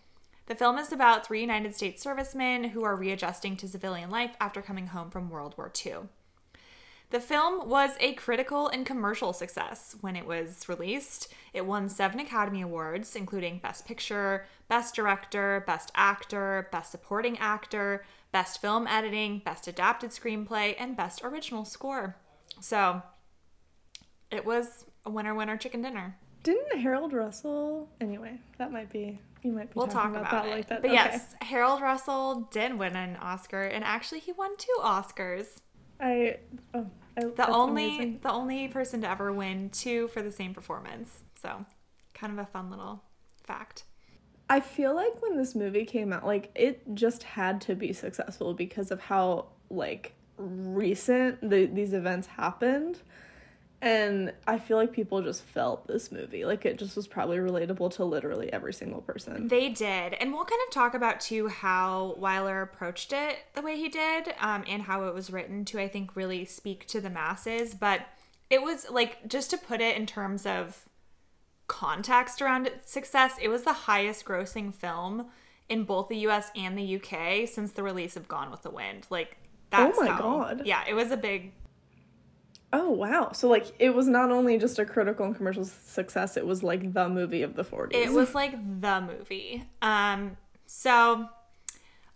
The 0.46 0.56
film 0.56 0.78
is 0.78 0.92
about 0.92 1.26
three 1.26 1.42
United 1.42 1.76
States 1.76 2.02
servicemen 2.02 2.66
who 2.66 2.84
are 2.84 2.96
readjusting 2.96 3.58
to 3.58 3.68
civilian 3.68 4.10
life 4.10 4.36
after 4.40 4.62
coming 4.62 4.88
home 4.88 5.10
from 5.10 5.30
World 5.30 5.56
War 5.58 5.72
II. 5.86 6.10
The 7.14 7.20
film 7.20 7.70
was 7.70 7.92
a 8.00 8.14
critical 8.14 8.70
and 8.70 8.88
commercial 8.88 9.34
success 9.34 9.96
when 10.02 10.16
it 10.16 10.26
was 10.26 10.68
released. 10.68 11.32
It 11.54 11.64
won 11.64 11.88
seven 11.88 12.20
Academy 12.20 12.64
Awards, 12.64 13.16
including 13.16 13.60
Best 13.60 13.86
Picture, 13.86 14.48
Best 14.68 14.96
Director, 14.96 15.64
Best 15.68 15.92
Actor, 15.94 16.70
Best 16.72 16.90
Supporting 16.90 17.38
Actor, 17.38 18.04
Best 18.32 18.60
Film 18.60 18.88
Editing, 18.88 19.44
Best 19.46 19.68
Adapted 19.68 20.10
Screenplay, 20.10 20.74
and 20.80 20.98
Best 20.98 21.22
Original 21.24 21.66
Score. 21.66 22.16
So 22.60 23.04
it 24.32 24.44
was 24.44 24.86
a 25.06 25.12
winner 25.12 25.36
winner 25.36 25.56
chicken 25.56 25.84
dinner. 25.84 26.18
Didn't 26.42 26.80
Harold 26.80 27.14
Russell 27.14 27.90
Anyway, 28.02 28.40
that 28.58 28.72
might 28.72 28.92
be 28.92 29.20
you 29.44 29.52
might 29.52 29.70
be 29.70 29.74
We'll 29.76 29.86
talking 29.86 30.14
talk 30.14 30.22
about, 30.22 30.34
about, 30.34 30.44
that 30.46 30.52
it. 30.52 30.56
like 30.56 30.68
that. 30.70 30.82
But 30.82 30.90
Okay. 30.90 30.96
yes, 30.96 31.36
Harold 31.44 31.80
Russell 31.80 32.50
did 32.52 32.74
win 32.74 32.96
an 32.96 33.18
Oscar, 33.18 33.62
and 33.62 33.84
actually 33.84 34.22
he 34.22 34.32
won 34.32 34.58
two 34.58 34.76
Oscars. 34.82 35.60
I 36.00 36.38
oh, 36.74 36.88
I, 37.18 37.26
The 37.26 37.48
only 37.50 37.86
amazing. 37.98 38.20
the 38.22 38.32
only 38.32 38.68
person 38.68 39.02
to 39.02 39.10
ever 39.10 39.32
win 39.32 39.70
two 39.70 40.08
for 40.10 40.22
the 40.22 40.32
same 40.32 40.54
performance. 40.54 41.24
So, 41.42 41.66
kind 42.14 42.34
of 42.34 42.40
a 42.40 42.46
fun 42.46 42.70
little 42.70 43.04
fact. 43.44 43.84
I 44.50 44.60
feel 44.60 44.94
like 44.96 45.22
when 45.22 45.38
this 45.38 45.56
movie 45.56 45.86
came 45.86 46.12
out, 46.14 46.26
like 46.26 46.52
it 46.56 46.82
just 46.94 47.24
had 47.24 47.62
to 47.62 47.76
be 47.76 47.94
successful 47.94 48.54
because 48.54 48.92
of 48.92 49.00
how 49.00 49.48
like 49.70 50.14
recent 50.38 51.48
the, 51.50 51.66
these 51.68 51.94
events 51.94 52.28
happened. 52.28 53.02
And 53.84 54.32
I 54.48 54.60
feel 54.60 54.78
like 54.78 54.94
people 54.94 55.22
just 55.22 55.44
felt 55.44 55.88
this 55.88 56.10
movie. 56.10 56.46
Like 56.46 56.66
it 56.66 56.80
just 56.80 56.96
was 56.96 57.06
probably 57.06 57.36
relatable 57.36 57.94
to 57.96 58.06
literally 58.06 58.52
every 58.54 58.72
single 58.72 59.02
person. 59.02 59.50
They 59.50 59.68
did. 59.68 60.14
And 60.14 60.32
we'll 60.32 60.46
kind 60.46 60.62
of 60.66 60.74
talk 60.74 60.94
about 60.94 61.20
too 61.20 61.50
how 61.50 62.16
Wyler 62.18 62.64
approached 62.64 63.12
it 63.12 63.40
the 63.56 63.62
way 63.62 63.76
he 63.76 63.90
did 63.90 64.36
um, 64.40 64.64
and 64.70 64.84
how 64.84 65.04
it 65.04 65.14
was 65.14 65.30
written 65.32 65.66
to, 65.66 65.82
I 65.82 65.90
think, 65.90 66.16
really 66.16 66.46
speak 66.46 66.88
to 66.88 67.02
the 67.02 67.10
masses. 67.10 67.74
But 67.74 68.08
it 68.50 68.64
was 68.64 68.90
like, 68.90 69.28
just 69.28 69.50
to 69.50 69.58
put 69.58 69.82
it 69.82 69.98
in 69.98 70.06
terms 70.06 70.46
of 70.46 70.86
context 71.68 72.42
around 72.42 72.68
its 72.68 72.90
success, 72.90 73.34
it 73.42 73.50
was 73.50 73.64
the 73.64 73.74
highest 73.74 74.24
grossing 74.24 74.74
film 74.74 75.26
in 75.68 75.84
both 75.84 76.08
the 76.08 76.20
US 76.20 76.52
and 76.56 76.78
the 76.78 76.96
UK 76.96 77.50
since 77.50 77.74
the 77.74 77.84
release 77.84 78.16
of 78.16 78.30
Gone 78.30 78.50
with 78.50 78.62
the 78.62 78.70
Wind. 78.70 79.08
Like, 79.10 79.36
that's 79.72 79.98
Oh 79.98 80.04
my 80.06 80.10
how, 80.10 80.20
God. 80.20 80.62
Yeah, 80.64 80.86
it 80.88 80.94
was 80.94 81.12
a 81.12 81.18
big 81.18 81.52
Oh 82.74 82.90
wow. 82.90 83.32
So 83.34 83.48
like 83.48 83.72
it 83.78 83.92
was 83.92 84.08
not 84.08 84.32
only 84.32 84.58
just 84.58 84.80
a 84.80 84.86
critical 84.86 85.28
and 85.28 85.36
commercial 85.36 85.64
success, 85.64 86.36
it 86.36 86.46
was 86.46 86.64
like 86.64 86.92
the 86.92 87.08
movie 87.08 87.44
of 87.44 87.56
the 87.56 87.64
40s. 87.64 87.94
It 87.94 88.12
was 88.12 88.34
like 88.34 88.54
the 88.82 89.00
movie. 89.00 89.64
Um, 89.84 90.38
so 90.66 91.30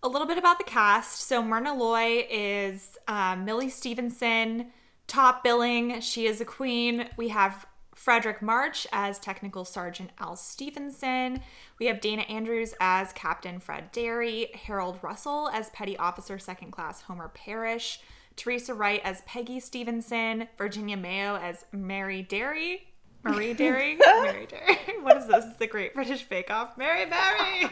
a 0.02 0.08
little 0.08 0.28
bit 0.28 0.40
about 0.40 0.58
the 0.58 0.64
cast. 0.64 1.22
So 1.22 1.44
Myrna 1.44 1.76
Loy 1.76 2.26
is 2.30 2.98
um, 3.08 3.46
Millie 3.46 3.70
Stevenson, 3.70 4.72
top 5.06 5.44
billing. 5.44 6.02
She 6.02 6.26
is 6.26 6.42
a 6.42 6.46
queen. 6.46 7.08
We 7.18 7.28
have 7.28 7.68
Fredric 7.96 8.42
March 8.42 8.88
as 8.92 9.20
Technical 9.20 9.64
Sergeant 9.64 10.10
Al 10.20 10.36
Stevenson. 10.36 11.42
We 11.80 11.86
have 11.88 12.02
Dana 12.02 12.24
Andrews 12.24 12.74
as 12.80 13.14
Captain 13.14 13.60
Fred 13.60 13.92
Derry, 13.92 14.50
Harold 14.54 15.00
Russell 15.04 15.50
as 15.54 15.70
Petty 15.70 15.98
Officer 15.98 16.40
Second 16.40 16.72
Class 16.72 17.02
Homer 17.04 17.30
Parrish, 17.30 18.00
Teresa 18.38 18.74
Wright 18.74 19.01
as 19.03 19.22
Peggy 19.22 19.60
Stevenson, 19.60 20.48
Virginia 20.58 20.96
Mayo 20.96 21.36
as 21.36 21.65
Mary 21.74 22.22
Derry, 22.22 22.88
Marie 23.24 23.53
Derry, 23.53 23.96
Mary 24.24 24.46
Derry. 24.46 24.77
What 25.01 25.17
is 25.17 25.27
this? 25.27 25.46
It's 25.46 25.58
the 25.58 25.67
Great 25.67 25.94
British 25.94 26.24
Bake 26.24 26.51
Off. 26.51 26.77
Mary 26.77 27.06
Mary. 27.06 27.72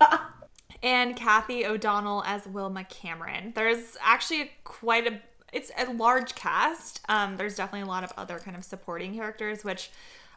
and 0.82 1.16
Cathy 1.16 1.66
O'Donnell 1.66 2.22
as 2.26 2.46
Wilma 2.46 2.84
Cameron. 2.84 3.52
There's 3.54 3.96
actually 4.00 4.52
quite 4.64 5.06
a 5.06 5.20
it's 5.52 5.70
a 5.78 5.90
large 5.92 6.34
cast. 6.34 7.00
Um, 7.08 7.36
there's 7.36 7.56
definitely 7.56 7.86
a 7.86 7.90
lot 7.90 8.04
of 8.04 8.12
other 8.16 8.38
kind 8.38 8.56
of 8.56 8.64
supporting 8.64 9.14
characters, 9.14 9.64
which 9.64 9.90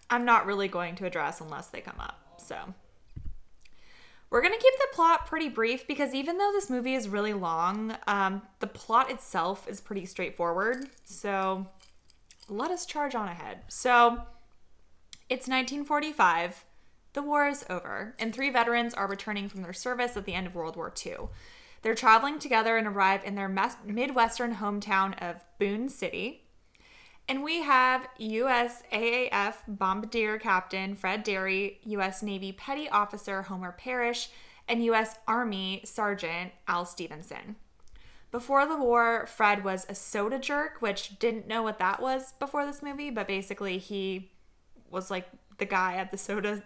I'm 0.10 0.24
not 0.24 0.46
really 0.46 0.68
going 0.68 0.96
to 0.96 1.06
address 1.06 1.42
unless 1.42 1.68
they 1.68 1.82
come 1.82 2.00
up. 2.00 2.20
So 2.38 2.58
we're 4.30 4.42
gonna 4.42 4.58
keep 4.58 4.74
the 4.78 4.88
plot 4.94 5.26
pretty 5.26 5.50
brief 5.50 5.88
because 5.88 6.14
even 6.14 6.38
though 6.38 6.52
this 6.52 6.70
movie 6.70 6.94
is 6.94 7.10
really 7.10 7.34
long, 7.34 7.96
um, 8.08 8.42
the 8.60 8.68
plot 8.68 9.10
itself 9.10 9.68
is 9.68 9.82
pretty 9.82 10.06
straightforward. 10.06 10.88
So 11.04 11.68
let 12.48 12.72
us 12.72 12.86
charge 12.86 13.16
on 13.16 13.28
ahead. 13.28 13.60
So 13.68 14.22
it's 15.30 15.48
1945. 15.48 16.66
The 17.14 17.24
war 17.24 17.48
is 17.48 17.66
over, 17.70 18.16
and 18.20 18.34
three 18.34 18.52
veterans 18.52 18.94
are 18.94 19.08
returning 19.08 19.50
from 19.50 19.64
their 19.64 19.74
service 19.74 20.16
at 20.16 20.26
the 20.26 20.34
end 20.34 20.46
of 20.46 20.56
World 20.56 20.76
War 20.76 20.94
II. 21.06 21.30
They're 21.82 21.96
traveling 21.96 22.40
together 22.40 22.78
and 22.78 22.88
arrive 22.88 23.24
in 23.24 23.36
their 23.36 23.50
Midwestern 23.86 24.56
hometown 24.56 25.20
of 25.22 25.44
Boone 25.58 25.90
City. 25.90 26.49
And 27.30 27.44
we 27.44 27.62
have 27.62 28.08
U.S. 28.18 28.82
AAF 28.92 29.54
Bombardier 29.68 30.40
Captain 30.40 30.96
Fred 30.96 31.24
Derry, 31.24 31.80
U.S. 31.84 32.24
Navy 32.24 32.52
Petty 32.52 32.90
Officer 32.90 33.44
Homer 33.44 33.72
Parrish, 33.72 34.30
and 34.68 34.84
U.S. 34.86 35.16
Army 35.28 35.82
Sergeant 35.86 36.52
Al 36.68 36.86
Stevenson. 36.86 37.56
Before 38.32 38.66
the 38.68 38.78
war, 38.78 39.28
Fred 39.28 39.64
was 39.64 39.86
a 39.90 39.94
soda 39.96 40.40
jerk, 40.40 40.78
which 40.82 41.20
didn't 41.20 41.48
know 41.48 41.62
what 41.62 41.78
that 41.80 42.02
was 42.02 42.34
before 42.40 42.66
this 42.66 42.82
movie, 42.82 43.12
but 43.12 43.28
basically 43.28 43.78
he 43.78 44.32
was 44.90 45.12
like 45.12 45.28
the 45.60 45.66
guy 45.66 45.96
at 45.98 46.10
the 46.12 46.18
soda 46.18 46.64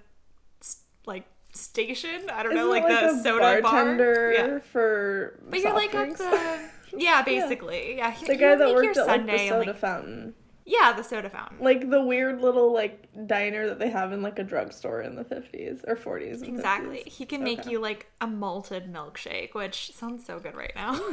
like 1.05 1.25
station. 1.53 2.29
I 2.31 2.41
don't 2.43 2.55
know, 2.55 2.73
Isn't 2.73 2.83
like, 2.89 3.03
it 3.03 3.11
the 3.17 3.21
soda 3.23 3.61
bartender 3.61 4.33
bar. 4.37 4.47
Yeah. 4.55 4.59
for 4.59 5.39
But 5.49 5.59
you're 5.59 5.73
like 5.73 5.91
drinks? 5.91 6.21
at 6.21 6.71
the 6.91 6.97
yeah, 6.97 7.21
basically. 7.21 7.97
Yeah, 7.97 8.11
he- 8.11 8.25
the 8.27 8.33
he 8.33 8.39
guy 8.39 8.55
that 8.55 8.73
worked 8.73 8.95
at 8.97 9.07
like 9.07 9.25
the 9.25 9.27
Sunday 9.27 9.47
and, 9.47 9.49
soda 9.49 9.71
like- 9.71 9.79
fountain. 9.79 10.33
Yeah, 10.65 10.93
the 10.93 11.03
soda 11.03 11.29
fountain. 11.29 11.57
Like 11.59 11.89
the 11.89 12.01
weird 12.01 12.41
little 12.41 12.71
like 12.73 13.09
diner 13.27 13.67
that 13.67 13.79
they 13.79 13.89
have 13.89 14.13
in 14.13 14.21
like 14.21 14.39
a 14.39 14.43
drugstore 14.43 15.01
in 15.01 15.15
the 15.15 15.25
50s 15.25 15.83
or 15.87 15.95
40s. 15.95 16.41
Exactly. 16.41 17.03
50s. 17.05 17.07
He 17.07 17.25
can 17.25 17.43
make 17.43 17.65
you 17.65 17.79
like 17.79 18.07
a 18.21 18.27
malted 18.27 18.91
milkshake, 18.91 19.53
which 19.53 19.91
sounds 19.93 20.25
so 20.25 20.39
good 20.39 20.55
right 20.55 20.73
now. 20.75 20.99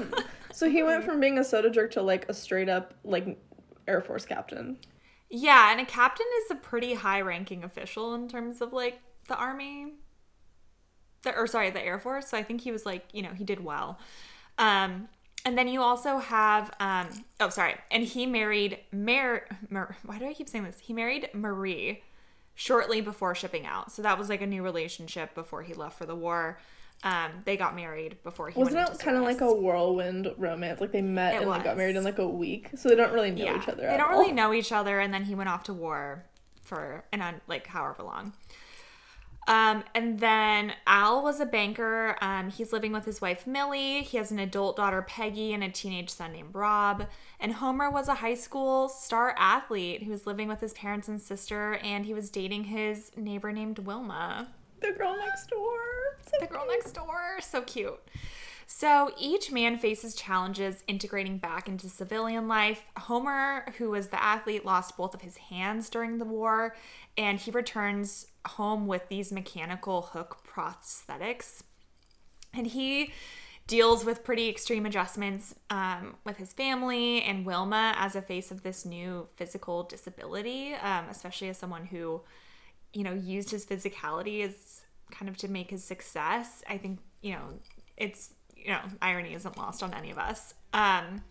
So 0.53 0.69
he 0.69 0.83
went 0.83 1.05
from 1.05 1.21
being 1.21 1.39
a 1.39 1.45
soda 1.45 1.71
jerk 1.71 1.93
to 1.93 2.03
like 2.03 2.29
a 2.29 2.35
straight 2.35 2.69
up 2.69 2.93
like 3.05 3.39
Air 3.87 4.01
Force 4.01 4.27
captain. 4.27 4.79
yeah, 5.31 5.71
and 5.71 5.81
a 5.81 5.85
captain 5.85 6.27
is 6.45 6.51
a 6.51 6.57
pretty 6.57 6.95
high 6.95 7.21
ranking 7.21 7.63
official 7.63 8.15
in 8.15 8.29
terms 8.29 8.61
of 8.61 8.73
like 8.73 9.01
the 9.29 9.37
army. 9.37 9.93
The, 11.23 11.35
or 11.37 11.47
sorry, 11.47 11.71
the 11.71 11.81
Air 11.81 11.99
Force. 12.01 12.29
So 12.29 12.37
I 12.37 12.43
think 12.43 12.63
he 12.63 12.73
was 12.73 12.85
like, 12.85 13.05
you 13.13 13.23
know, 13.23 13.31
he 13.33 13.45
did 13.45 13.63
well. 13.63 13.99
Um, 14.59 15.09
and 15.45 15.57
then 15.57 15.69
you 15.69 15.81
also 15.81 16.19
have, 16.19 16.73
um, 16.81 17.09
oh, 17.41 17.49
sorry. 17.49 17.77
And 17.91 18.03
he 18.03 18.27
married 18.27 18.79
Mar, 18.93 19.47
Mar, 19.69 19.97
why 20.05 20.19
do 20.19 20.27
I 20.27 20.35
keep 20.35 20.49
saying 20.49 20.65
this? 20.65 20.79
He 20.81 20.93
married 20.93 21.31
Marie 21.33 22.03
shortly 22.55 23.01
before 23.01 23.35
shipping 23.35 23.67
out. 23.67 23.91
So 23.93 24.03
that 24.03 24.19
was 24.19 24.29
like 24.29 24.43
a 24.43 24.47
new 24.47 24.63
relationship 24.63 25.35
before 25.35 25.63
he 25.63 25.73
left 25.75 25.99
for 25.99 26.07
the 26.07 26.15
war. 26.15 26.59
Um, 27.03 27.31
they 27.47 27.57
got 27.57 27.75
married 27.75 28.23
before 28.23 28.51
he 28.51 28.59
Wasn't 28.61 28.77
it 28.77 28.99
kind 28.99 29.17
of 29.17 29.23
like 29.23 29.41
a 29.41 29.51
whirlwind 29.51 30.31
romance? 30.37 30.83
Like 30.83 30.93
they 30.93 31.01
met 31.01 31.35
It 31.35 31.41
and 31.41 31.51
like 31.51 31.65
got 31.65 31.79
married 31.79 31.97
in 31.97 32.05
like 32.05 32.19
a 32.19 32.29
week, 32.29 32.69
so 32.77 32.91
they 32.91 32.95
don't 32.95 33.13
really 33.13 33.31
know 33.31 33.57
each 33.57 33.69
other. 33.69 33.87
They 33.87 33.97
don't 33.97 34.13
all. 34.13 34.19
really 34.19 34.33
know 34.33 34.53
each 34.53 34.71
other, 34.71 35.01
and 35.01 35.15
then 35.15 35.25
he 35.25 35.35
went 35.35 35.49
off 35.49 35.65
to 35.65 35.73
war 35.73 36.27
for 36.61 37.03
an 37.13 37.23
un, 37.23 37.41
like 37.49 37.67
however 37.67 38.03
long. 38.03 38.35
Um, 39.51 39.83
and 39.97 40.21
then 40.21 40.75
Al 40.87 41.25
was 41.25 41.41
a 41.41 41.45
banker. 41.45 42.17
Um, 42.21 42.51
he's 42.51 42.73
living 42.73 42.93
with 42.93 43.05
his 43.05 43.21
wife 43.21 43.49
Millie. 43.49 44.03
He 44.03 44.17
has 44.17 44.31
an 44.31 44.39
adult 44.39 44.77
daughter 44.77 45.03
Peggy 45.03 45.53
and 45.53 45.65
a 45.65 45.69
teenage 45.69 46.09
son 46.09 46.33
named 46.33 46.55
Rob. 46.55 47.09
And 47.41 47.55
Homer 47.55 47.91
was 47.91 48.07
a 48.07 48.15
high 48.15 48.37
school 48.37 48.89
star 48.89 49.35
athlete 49.37 50.05
who 50.05 50.13
was 50.13 50.25
living 50.25 50.47
with 50.47 50.61
his 50.61 50.73
parents 50.75 51.09
and 51.09 51.21
sister, 51.21 51.81
and 51.83 52.07
he 52.07 52.15
was 52.15 52.31
dating 52.31 52.63
his 52.65 53.11
neighbor 53.17 53.51
named 53.51 53.81
Wilma 53.81 54.47
The 54.79 54.93
girl 54.93 55.17
next 55.17 55.51
door. 55.51 55.81
So 56.27 56.37
the 56.39 56.47
girl 56.47 56.67
next 56.69 56.93
door. 56.93 57.41
So 57.41 57.63
cute. 57.63 58.01
So 58.73 59.11
each 59.19 59.51
man 59.51 59.79
faces 59.79 60.15
challenges 60.15 60.85
integrating 60.87 61.39
back 61.39 61.69
into 61.69 61.89
civilian 61.89 62.47
life. 62.47 62.85
Homer, 62.97 63.75
who 63.77 63.91
was 63.91 64.09
the 64.09 64.23
athlete, 64.23 64.65
lost 64.65 64.97
both 64.97 65.13
of 65.13 65.23
his 65.23 65.37
hands 65.37 65.91
during 65.91 66.19
the 66.19 66.25
war, 66.25 66.77
and 67.19 67.39
he 67.41 67.51
returns 67.51 68.29
home 68.47 68.87
with 68.87 69.09
these 69.09 69.33
mechanical 69.33 70.03
hook 70.03 70.39
prosthetics. 70.49 71.65
And 72.55 72.69
he 72.69 73.13
deals 73.67 74.05
with 74.05 74.23
pretty 74.23 74.49
extreme 74.49 74.87
adjustments 74.87 75.53
um, 75.69 76.15
with 76.25 76.37
his 76.37 76.53
family 76.53 77.23
and 77.23 77.45
Wilma 77.45 77.95
as 77.99 78.15
a 78.15 78.23
face 78.23 78.53
of 78.53 78.63
this 78.63 78.87
new 78.87 79.27
physical 79.35 79.83
disability, 79.83 80.75
um, 80.75 81.07
especially 81.11 81.49
as 81.49 81.59
someone 81.59 81.87
who, 81.87 82.23
you 82.93 83.03
know, 83.03 83.15
used 83.15 83.51
his 83.51 83.67
physicality 83.67 84.45
as 84.45 84.83
kind 85.11 85.29
of 85.29 85.37
to 85.39 85.49
make 85.49 85.71
his 85.71 85.83
success. 85.83 86.63
I 86.69 86.79
think, 86.79 87.01
you 87.21 87.33
know, 87.33 87.59
it's, 87.97 88.33
you 88.65 88.71
know, 88.71 88.81
irony 89.01 89.35
isn't 89.35 89.57
lost 89.57 89.83
on 89.83 89.95
any 89.95 90.11
of 90.11 90.19
us. 90.19 90.55
Um, 90.73 91.23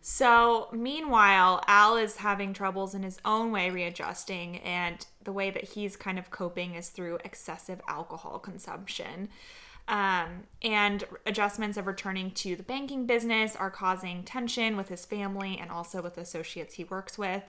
so, 0.00 0.68
meanwhile, 0.72 1.62
Al 1.66 1.96
is 1.96 2.16
having 2.16 2.52
troubles 2.52 2.94
in 2.94 3.02
his 3.02 3.18
own 3.24 3.50
way 3.50 3.68
readjusting, 3.70 4.58
and 4.58 5.04
the 5.24 5.32
way 5.32 5.50
that 5.50 5.64
he's 5.64 5.96
kind 5.96 6.18
of 6.18 6.30
coping 6.30 6.74
is 6.74 6.88
through 6.88 7.18
excessive 7.24 7.80
alcohol 7.88 8.38
consumption. 8.38 9.28
Um, 9.88 10.44
and 10.62 11.04
adjustments 11.24 11.78
of 11.78 11.86
returning 11.86 12.30
to 12.32 12.54
the 12.54 12.62
banking 12.62 13.06
business 13.06 13.56
are 13.56 13.70
causing 13.70 14.22
tension 14.22 14.76
with 14.76 14.88
his 14.88 15.06
family 15.06 15.58
and 15.58 15.70
also 15.70 16.02
with 16.02 16.18
associates 16.18 16.74
he 16.74 16.84
works 16.84 17.16
with. 17.16 17.42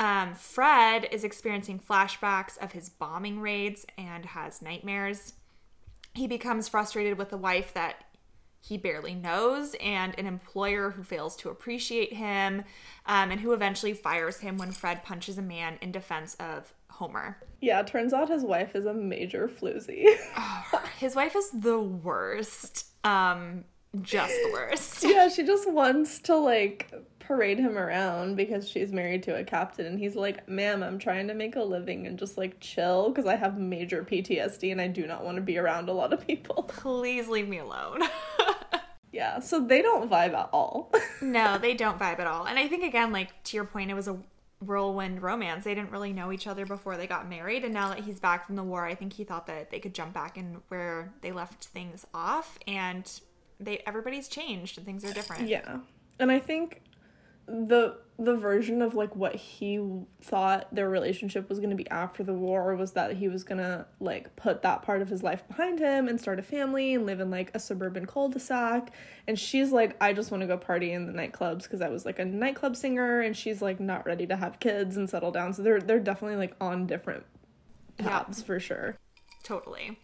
Um, 0.00 0.34
Fred 0.34 1.08
is 1.12 1.22
experiencing 1.22 1.78
flashbacks 1.78 2.58
of 2.58 2.72
his 2.72 2.88
bombing 2.88 3.40
raids 3.40 3.86
and 3.96 4.26
has 4.26 4.60
nightmares. 4.60 5.34
He 6.14 6.26
becomes 6.26 6.68
frustrated 6.68 7.18
with 7.18 7.32
a 7.32 7.36
wife 7.36 7.74
that 7.74 8.04
he 8.60 8.78
barely 8.78 9.14
knows 9.14 9.74
and 9.78 10.18
an 10.18 10.26
employer 10.26 10.90
who 10.90 11.02
fails 11.02 11.36
to 11.36 11.50
appreciate 11.50 12.14
him 12.14 12.64
um, 13.04 13.30
and 13.30 13.40
who 13.40 13.52
eventually 13.52 13.92
fires 13.92 14.38
him 14.38 14.56
when 14.56 14.72
Fred 14.72 15.04
punches 15.04 15.36
a 15.36 15.42
man 15.42 15.76
in 15.82 15.92
defense 15.92 16.34
of 16.40 16.72
Homer. 16.88 17.38
Yeah, 17.60 17.82
turns 17.82 18.14
out 18.14 18.30
his 18.30 18.42
wife 18.42 18.74
is 18.74 18.86
a 18.86 18.94
major 18.94 19.48
floozy. 19.48 20.06
His 20.98 21.16
wife 21.16 21.34
is 21.36 21.50
the 21.50 21.78
worst. 21.78 22.86
Um, 23.04 23.64
just 24.00 24.32
the 24.32 24.50
worst. 24.52 25.02
yeah, 25.06 25.28
she 25.28 25.44
just 25.44 25.70
wants 25.70 26.20
to 26.20 26.36
like 26.36 26.92
parade 27.26 27.58
him 27.58 27.78
around 27.78 28.36
because 28.36 28.68
she's 28.68 28.92
married 28.92 29.22
to 29.24 29.36
a 29.36 29.44
captain 29.44 29.86
and 29.86 29.98
he's 29.98 30.16
like, 30.16 30.48
"Ma'am, 30.48 30.82
I'm 30.82 30.98
trying 30.98 31.28
to 31.28 31.34
make 31.34 31.56
a 31.56 31.62
living 31.62 32.06
and 32.06 32.18
just 32.18 32.36
like 32.36 32.60
chill 32.60 33.10
because 33.10 33.26
I 33.26 33.36
have 33.36 33.58
major 33.58 34.04
PTSD 34.04 34.72
and 34.72 34.80
I 34.80 34.88
do 34.88 35.06
not 35.06 35.24
want 35.24 35.36
to 35.36 35.42
be 35.42 35.58
around 35.58 35.88
a 35.88 35.92
lot 35.92 36.12
of 36.12 36.26
people." 36.26 36.62
Please 36.68 37.28
leave 37.28 37.48
me 37.48 37.58
alone. 37.58 38.02
Yeah, 39.14 39.38
so 39.38 39.60
they 39.60 39.80
don't 39.80 40.10
vibe 40.10 40.34
at 40.34 40.48
all. 40.52 40.90
no, 41.22 41.56
they 41.56 41.72
don't 41.74 42.00
vibe 42.00 42.18
at 42.18 42.26
all. 42.26 42.46
And 42.46 42.58
I 42.58 42.66
think 42.66 42.82
again, 42.82 43.12
like 43.12 43.44
to 43.44 43.56
your 43.56 43.64
point, 43.64 43.92
it 43.92 43.94
was 43.94 44.08
a 44.08 44.18
whirlwind 44.60 45.22
romance. 45.22 45.62
They 45.62 45.74
didn't 45.76 45.92
really 45.92 46.12
know 46.12 46.32
each 46.32 46.48
other 46.48 46.66
before 46.66 46.96
they 46.96 47.06
got 47.06 47.28
married, 47.28 47.64
and 47.64 47.72
now 47.72 47.90
that 47.90 48.00
he's 48.00 48.18
back 48.18 48.44
from 48.44 48.56
the 48.56 48.64
war, 48.64 48.84
I 48.84 48.96
think 48.96 49.12
he 49.12 49.22
thought 49.22 49.46
that 49.46 49.70
they 49.70 49.78
could 49.78 49.94
jump 49.94 50.14
back 50.14 50.36
in 50.36 50.62
where 50.66 51.14
they 51.20 51.30
left 51.30 51.66
things 51.66 52.04
off, 52.12 52.58
and 52.66 53.08
they 53.60 53.84
everybody's 53.86 54.26
changed 54.26 54.78
and 54.78 54.84
things 54.84 55.04
are 55.04 55.12
different. 55.12 55.46
Yeah, 55.46 55.78
and 56.18 56.32
I 56.32 56.40
think 56.40 56.82
the 57.46 57.96
the 58.16 58.36
version 58.36 58.80
of 58.80 58.94
like 58.94 59.14
what 59.16 59.34
he 59.34 59.80
thought 60.22 60.72
their 60.72 60.88
relationship 60.88 61.48
was 61.48 61.58
going 61.58 61.70
to 61.70 61.76
be 61.76 61.88
after 61.90 62.22
the 62.22 62.32
war 62.32 62.76
was 62.76 62.92
that 62.92 63.16
he 63.16 63.26
was 63.26 63.42
going 63.42 63.58
to 63.58 63.84
like 63.98 64.34
put 64.36 64.62
that 64.62 64.82
part 64.82 65.02
of 65.02 65.08
his 65.08 65.24
life 65.24 65.46
behind 65.48 65.80
him 65.80 66.06
and 66.06 66.20
start 66.20 66.38
a 66.38 66.42
family 66.42 66.94
and 66.94 67.06
live 67.06 67.18
in 67.18 67.28
like 67.28 67.50
a 67.54 67.58
suburban 67.58 68.06
cul-de-sac. 68.06 68.92
And 69.26 69.36
she's 69.36 69.72
like 69.72 69.96
I 70.00 70.12
just 70.12 70.30
want 70.30 70.42
to 70.42 70.46
go 70.46 70.56
party 70.56 70.92
in 70.92 71.06
the 71.06 71.12
nightclubs 71.12 71.64
because 71.64 71.80
I 71.80 71.88
was 71.88 72.04
like 72.04 72.20
a 72.20 72.24
nightclub 72.24 72.76
singer 72.76 73.20
and 73.20 73.36
she's 73.36 73.60
like 73.60 73.80
not 73.80 74.06
ready 74.06 74.26
to 74.28 74.36
have 74.36 74.60
kids 74.60 74.96
and 74.96 75.10
settle 75.10 75.32
down. 75.32 75.52
So 75.52 75.62
they're 75.62 75.80
they're 75.80 75.98
definitely 75.98 76.36
like 76.36 76.54
on 76.60 76.86
different 76.86 77.24
paths 77.98 78.38
yeah. 78.38 78.44
for 78.44 78.60
sure. 78.60 78.96
Totally 79.42 79.98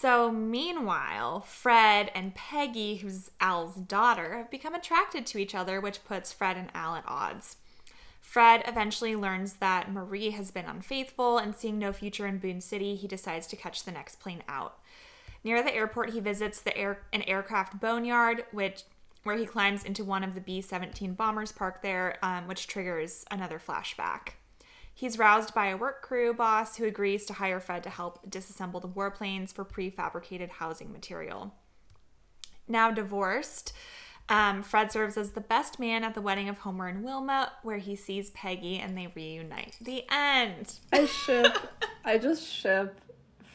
so, 0.00 0.32
meanwhile, 0.32 1.40
Fred 1.40 2.10
and 2.14 2.34
Peggy, 2.34 2.96
who's 2.96 3.30
Al's 3.38 3.74
daughter, 3.74 4.38
have 4.38 4.50
become 4.50 4.74
attracted 4.74 5.26
to 5.26 5.38
each 5.38 5.54
other, 5.54 5.78
which 5.78 6.06
puts 6.06 6.32
Fred 6.32 6.56
and 6.56 6.70
Al 6.74 6.94
at 6.94 7.04
odds. 7.06 7.58
Fred 8.18 8.62
eventually 8.66 9.14
learns 9.14 9.54
that 9.56 9.92
Marie 9.92 10.30
has 10.30 10.50
been 10.50 10.64
unfaithful, 10.64 11.36
and 11.36 11.54
seeing 11.54 11.78
no 11.78 11.92
future 11.92 12.26
in 12.26 12.38
Boone 12.38 12.62
City, 12.62 12.94
he 12.94 13.06
decides 13.06 13.46
to 13.48 13.56
catch 13.56 13.84
the 13.84 13.92
next 13.92 14.20
plane 14.20 14.42
out. 14.48 14.78
Near 15.44 15.62
the 15.62 15.74
airport, 15.74 16.14
he 16.14 16.20
visits 16.20 16.62
the 16.62 16.74
air, 16.78 17.02
an 17.12 17.20
aircraft 17.24 17.78
boneyard, 17.78 18.44
which 18.52 18.84
where 19.22 19.36
he 19.36 19.44
climbs 19.44 19.84
into 19.84 20.02
one 20.02 20.24
of 20.24 20.34
the 20.34 20.40
B 20.40 20.62
17 20.62 21.12
bombers 21.12 21.52
parked 21.52 21.82
there, 21.82 22.16
um, 22.22 22.48
which 22.48 22.66
triggers 22.66 23.26
another 23.30 23.58
flashback. 23.58 24.30
He's 25.00 25.18
roused 25.18 25.54
by 25.54 25.68
a 25.68 25.78
work 25.78 26.02
crew 26.02 26.34
boss 26.34 26.76
who 26.76 26.84
agrees 26.84 27.24
to 27.24 27.32
hire 27.32 27.58
Fred 27.58 27.82
to 27.84 27.88
help 27.88 28.30
disassemble 28.30 28.82
the 28.82 28.88
warplanes 28.88 29.50
for 29.50 29.64
prefabricated 29.64 30.50
housing 30.50 30.92
material. 30.92 31.54
Now 32.68 32.90
divorced, 32.90 33.72
um, 34.28 34.62
Fred 34.62 34.92
serves 34.92 35.16
as 35.16 35.30
the 35.30 35.40
best 35.40 35.80
man 35.80 36.04
at 36.04 36.12
the 36.12 36.20
wedding 36.20 36.50
of 36.50 36.58
Homer 36.58 36.86
and 36.86 37.02
Wilma, 37.02 37.50
where 37.62 37.78
he 37.78 37.96
sees 37.96 38.28
Peggy 38.32 38.76
and 38.76 38.94
they 38.94 39.10
reunite. 39.16 39.78
The 39.80 40.04
end. 40.12 40.74
I 40.92 41.06
ship. 41.24 41.56
I 42.04 42.18
just 42.18 42.46
ship 42.46 43.00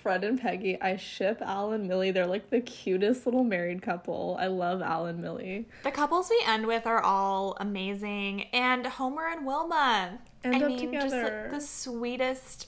Fred 0.05 0.23
and 0.23 0.41
Peggy. 0.41 0.81
I 0.81 0.97
ship 0.97 1.43
Al 1.43 1.73
and 1.73 1.87
Millie. 1.87 2.09
They're 2.09 2.25
like 2.25 2.49
the 2.49 2.61
cutest 2.61 3.25
little 3.27 3.43
married 3.43 3.83
couple. 3.83 4.35
I 4.39 4.47
love 4.47 4.81
Al 4.81 5.05
and 5.05 5.19
Millie. 5.19 5.67
The 5.83 5.91
couples 5.91 6.31
we 6.31 6.41
end 6.47 6.65
with 6.65 6.87
are 6.87 7.01
all 7.01 7.55
amazing. 7.59 8.43
And 8.53 8.85
Homer 8.85 9.27
and 9.27 9.45
Wilma. 9.45 10.19
End 10.45 10.63
I 10.63 10.67
mean, 10.67 10.79
together. 10.79 11.09
just 11.09 11.15
like 11.23 11.51
the 11.51 11.61
sweetest 11.61 12.67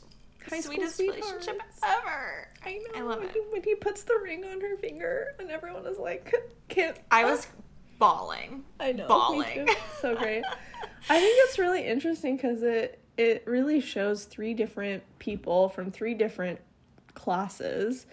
High 0.50 0.62
sweetest 0.62 1.00
relationship 1.00 1.62
ever. 1.84 2.48
I 2.66 2.74
know. 2.74 3.00
I 3.00 3.02
love 3.02 3.20
when 3.20 3.28
it. 3.28 3.34
He, 3.34 3.42
when 3.52 3.64
he 3.64 3.76
puts 3.76 4.04
the 4.04 4.18
ring 4.22 4.46
on 4.46 4.62
her 4.62 4.78
finger 4.78 5.36
and 5.40 5.52
everyone 5.52 5.86
is 5.86 5.98
like, 5.98 6.34
can't. 6.70 6.98
I 7.12 7.26
was 7.26 7.48
bawling. 8.00 8.64
I 8.80 8.94
know. 8.94 9.08
Bawling. 9.08 9.68
So 10.00 10.16
great. 10.16 10.44
I 11.10 11.20
think 11.20 11.36
it's 11.48 11.60
really 11.60 11.86
interesting 11.86 12.36
because 12.36 12.64
it 12.64 13.00
it 13.18 13.44
really 13.48 13.82
shows 13.82 14.26
three 14.26 14.54
different 14.54 15.04
people 15.20 15.70
from 15.70 15.92
three 15.92 16.14
different 16.14 16.60
classes 17.14 18.06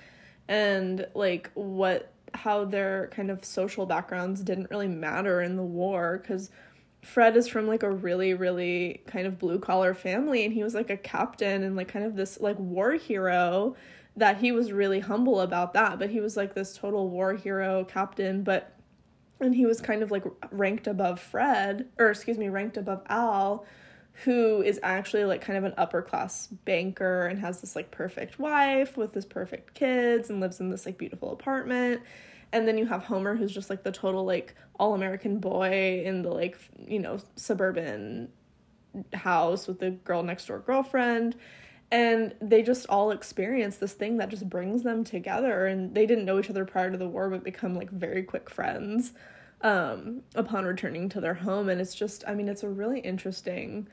and 0.49 1.07
like 1.15 1.51
what 1.55 2.11
how 2.33 2.65
their 2.65 3.09
kind 3.09 3.31
of 3.31 3.45
social 3.45 3.87
backgrounds 3.87 4.43
didn't 4.43 4.71
really 4.71 4.89
matter 4.89 5.41
in 5.41 5.57
the 5.57 5.63
war 5.63 6.19
because 6.21 6.51
Fred 7.05 7.37
is 7.37 7.47
from 7.47 7.67
like 7.67 7.83
a 7.83 7.91
really, 7.91 8.35
really 8.35 9.03
kind 9.07 9.27
of 9.27 9.39
blue 9.39 9.59
collar 9.59 9.95
family, 9.95 10.45
and 10.45 10.55
he 10.55 10.65
was 10.65 10.75
like 10.75 10.91
a 10.91 10.97
captain 10.97 11.63
and 11.63 11.77
like 11.77 11.89
kind 11.89 12.05
of 12.05 12.17
this 12.17 12.41
like 12.41 12.59
war 12.59 12.93
hero 12.93 13.77
that 14.17 14.39
he 14.39 14.53
was 14.53 14.73
really 14.73 15.01
humble 15.01 15.41
about 15.41 15.75
that. 15.75 15.99
But 15.99 16.11
he 16.11 16.21
was 16.21 16.37
like 16.37 16.55
this 16.55 16.77
total 16.77 17.09
war 17.11 17.35
hero 17.35 17.85
captain, 17.85 18.43
but 18.43 18.73
and 19.41 19.55
he 19.55 19.67
was 19.67 19.81
kind 19.81 20.03
of 20.03 20.11
like 20.11 20.25
ranked 20.51 20.87
above 20.87 21.21
Fred, 21.21 21.89
or 21.99 22.11
excuse 22.11 22.39
me, 22.39 22.49
ranked 22.49 22.77
above 22.77 23.03
Al, 23.09 23.67
who 24.25 24.63
is 24.63 24.81
actually 24.83 25.25
like 25.25 25.41
kind 25.41 25.59
of 25.59 25.65
an 25.65 25.75
upper 25.77 26.01
class 26.01 26.47
banker 26.47 27.27
and 27.27 27.41
has 27.41 27.61
this 27.61 27.77
like 27.77 27.91
perfect 27.91 28.39
wife 28.39 28.97
with 28.97 29.13
this 29.13 29.25
perfect 29.25 29.75
kids 29.75 30.31
and 30.31 30.41
lives 30.41 30.61
in 30.61 30.71
this 30.71 30.87
like 30.87 30.97
beautiful 30.97 31.33
apartment. 31.33 32.01
And 32.55 32.69
then 32.69 32.79
you 32.79 32.87
have 32.87 33.03
Homer 33.03 33.35
who's 33.35 33.53
just 33.53 33.69
like 33.69 33.83
the 33.83 33.91
total 33.91 34.25
like 34.25 34.55
all 34.79 34.95
American 34.95 35.39
boy 35.39 36.05
in 36.05 36.23
the 36.23 36.31
like, 36.31 36.57
you 36.87 37.01
know, 37.01 37.19
suburban 37.35 38.29
house 39.13 39.67
with 39.67 39.81
the 39.81 39.91
girl 39.91 40.23
next 40.23 40.47
door 40.47 40.61
girlfriend. 40.61 41.35
And 41.91 42.33
they 42.41 42.63
just 42.63 42.87
all 42.89 43.11
experience 43.11 43.79
this 43.79 43.95
thing 43.95 44.19
that 44.19 44.29
just 44.29 44.49
brings 44.49 44.85
them 44.85 45.03
together. 45.03 45.67
And 45.67 45.97
they 45.97 46.07
didn't 46.07 46.27
know 46.27 46.39
each 46.39 46.49
other 46.49 46.65
prior 46.65 46.93
to 46.93 46.97
the 46.97 47.09
war, 47.09 47.29
but 47.29 47.43
become 47.43 47.75
like 47.75 47.91
very 47.91 48.23
quick 48.23 48.49
friends 48.49 49.13
um, 49.63 50.23
upon 50.37 50.65
returning 50.65 51.09
to 51.09 51.21
their 51.21 51.35
home. 51.35 51.69
And 51.69 51.81
it's 51.81 51.95
just, 51.95 52.23
I 52.29 52.35
mean, 52.35 52.47
it's 52.47 52.63
a 52.63 52.71
really 52.71 53.01
interesting 53.01 53.89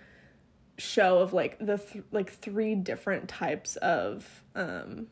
show 0.77 1.17
of 1.17 1.33
like 1.33 1.57
the 1.57 1.79
th- 1.79 2.05
like 2.11 2.31
three 2.31 2.75
different 2.75 3.27
types 3.27 3.75
of 3.77 4.43
um 4.55 5.07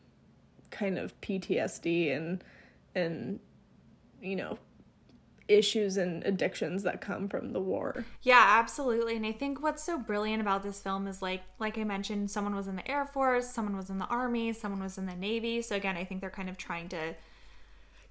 kind 0.70 0.98
of 0.98 1.20
PTSD 1.20 2.16
and 2.16 2.42
and 2.94 3.40
you 4.20 4.36
know 4.36 4.58
issues 5.50 5.96
and 5.96 6.24
addictions 6.24 6.84
that 6.84 7.00
come 7.00 7.28
from 7.28 7.52
the 7.52 7.60
war. 7.60 8.04
Yeah, 8.22 8.44
absolutely. 8.60 9.16
And 9.16 9.26
I 9.26 9.32
think 9.32 9.60
what's 9.60 9.82
so 9.82 9.98
brilliant 9.98 10.40
about 10.40 10.62
this 10.62 10.80
film 10.80 11.06
is 11.06 11.20
like 11.20 11.42
like 11.58 11.76
I 11.76 11.84
mentioned 11.84 12.30
someone 12.30 12.54
was 12.54 12.68
in 12.68 12.76
the 12.76 12.88
Air 12.88 13.04
Force, 13.04 13.50
someone 13.50 13.76
was 13.76 13.90
in 13.90 13.98
the 13.98 14.06
army, 14.06 14.52
someone 14.52 14.82
was 14.82 14.96
in 14.96 15.06
the 15.06 15.16
Navy. 15.16 15.60
So 15.60 15.76
again, 15.76 15.96
I 15.96 16.04
think 16.04 16.20
they're 16.20 16.30
kind 16.30 16.48
of 16.48 16.56
trying 16.56 16.88
to 16.90 17.14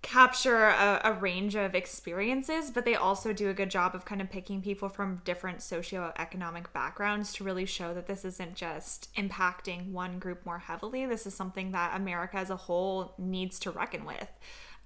capture 0.01 0.67
a, 0.67 1.01
a, 1.03 1.13
range 1.13 1.55
of 1.55 1.75
experiences, 1.75 2.71
but 2.71 2.85
they 2.85 2.95
also 2.95 3.33
do 3.33 3.49
a 3.49 3.53
good 3.53 3.69
job 3.69 3.93
of 3.93 4.05
kind 4.05 4.21
of 4.21 4.29
picking 4.29 4.61
people 4.61 4.87
from 4.87 5.21
different 5.25 5.59
socioeconomic 5.59 6.71
backgrounds 6.71 7.33
to 7.33 7.43
really 7.43 7.65
show 7.65 7.93
that 7.93 8.07
this 8.07 8.23
isn't 8.23 8.55
just 8.55 9.13
impacting 9.15 9.91
one 9.91 10.17
group 10.17 10.45
more 10.45 10.59
heavily. 10.59 11.05
This 11.05 11.27
is 11.27 11.33
something 11.33 11.73
that 11.73 11.97
America 11.97 12.37
as 12.37 12.49
a 12.49 12.55
whole 12.55 13.13
needs 13.17 13.59
to 13.59 13.71
reckon 13.71 14.05
with. 14.05 14.29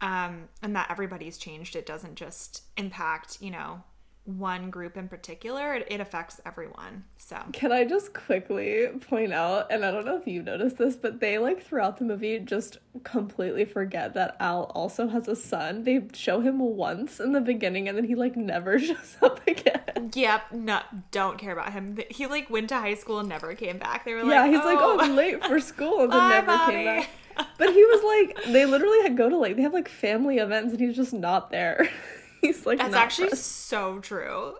Um, 0.03 0.49
and 0.61 0.75
that 0.75 0.91
everybody's 0.91 1.37
changed. 1.37 1.77
It 1.77 1.85
doesn't 1.85 2.15
just 2.15 2.63
impact, 2.75 3.37
you 3.39 3.49
know, 3.49 3.83
one 4.25 4.69
group 4.69 4.95
in 4.97 5.07
particular, 5.07 5.75
it, 5.75 5.87
it, 5.89 5.99
affects 5.99 6.39
everyone. 6.45 7.03
So, 7.17 7.37
can 7.51 7.71
I 7.71 7.83
just 7.83 8.13
quickly 8.13 8.87
point 9.09 9.33
out, 9.33 9.67
and 9.69 9.85
I 9.85 9.91
don't 9.91 10.05
know 10.05 10.17
if 10.17 10.27
you 10.27 10.41
noticed 10.41 10.77
this, 10.77 10.95
but 10.95 11.19
they 11.19 11.37
like 11.37 11.63
throughout 11.63 11.97
the 11.97 12.05
movie 12.05 12.39
just 12.39 12.77
completely 13.03 13.65
forget 13.65 14.13
that 14.13 14.37
Al 14.39 14.71
also 14.75 15.07
has 15.07 15.27
a 15.27 15.35
son. 15.35 15.83
They 15.83 16.07
show 16.13 16.39
him 16.39 16.59
once 16.59 17.19
in 17.19 17.33
the 17.33 17.41
beginning 17.41 17.89
and 17.89 17.97
then 17.97 18.05
he 18.05 18.15
like 18.15 18.37
never 18.37 18.79
shows 18.79 19.17
up 19.21 19.45
again. 19.47 20.11
Yep, 20.13 20.51
no, 20.53 20.79
don't 21.11 21.37
care 21.37 21.51
about 21.51 21.73
him. 21.73 21.97
He 22.09 22.27
like 22.27 22.49
went 22.49 22.69
to 22.69 22.75
high 22.75 22.95
school 22.95 23.19
and 23.19 23.27
never 23.29 23.53
came 23.55 23.77
back. 23.77 24.05
They 24.05 24.13
were 24.13 24.23
like, 24.23 24.31
yeah, 24.31 24.47
he's 24.47 24.59
oh. 24.61 24.65
like, 24.65 24.79
oh, 24.79 24.99
I'm 24.99 25.15
late 25.15 25.43
for 25.43 25.59
school 25.59 26.03
and 26.03 26.11
then 26.13 26.29
never 26.45 26.57
came 26.71 26.85
back. 26.85 27.09
But 27.57 27.71
he 27.71 27.85
was 27.85 28.03
like, 28.03 28.51
they 28.51 28.65
literally 28.65 29.01
had 29.03 29.15
go 29.15 29.29
to 29.29 29.37
like, 29.37 29.55
they 29.55 29.61
have 29.61 29.73
like 29.73 29.87
family 29.87 30.37
events 30.37 30.73
and 30.73 30.81
he's 30.81 30.95
just 30.95 31.13
not 31.13 31.51
there. 31.51 31.89
He's 32.41 32.65
like 32.65 32.79
That's 32.79 32.93
actually 32.93 33.29
so 33.37 33.99
true. 33.99 34.55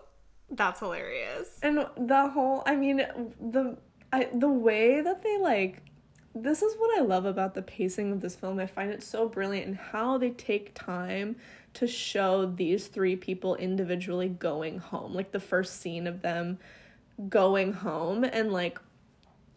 That's 0.50 0.80
hilarious. 0.80 1.58
And 1.62 1.86
the 1.98 2.28
whole 2.28 2.62
I 2.64 2.76
mean 2.76 2.96
the 2.96 3.76
I 4.10 4.28
the 4.32 4.48
way 4.48 5.02
that 5.02 5.22
they 5.22 5.36
like 5.36 5.82
this 6.34 6.62
is 6.62 6.74
what 6.78 6.98
I 6.98 7.02
love 7.02 7.26
about 7.26 7.54
the 7.54 7.62
pacing 7.62 8.10
of 8.10 8.20
this 8.20 8.34
film. 8.34 8.58
I 8.58 8.66
find 8.66 8.90
it 8.90 9.02
so 9.02 9.28
brilliant 9.28 9.66
and 9.66 9.76
how 9.76 10.18
they 10.18 10.30
take 10.30 10.74
time 10.74 11.36
to 11.74 11.86
show 11.86 12.46
these 12.46 12.88
three 12.88 13.16
people 13.16 13.54
individually 13.56 14.28
going 14.28 14.78
home. 14.78 15.12
Like 15.12 15.30
the 15.30 15.40
first 15.40 15.80
scene 15.80 16.06
of 16.06 16.22
them 16.22 16.58
going 17.28 17.72
home 17.72 18.24
and 18.24 18.52
like 18.52 18.80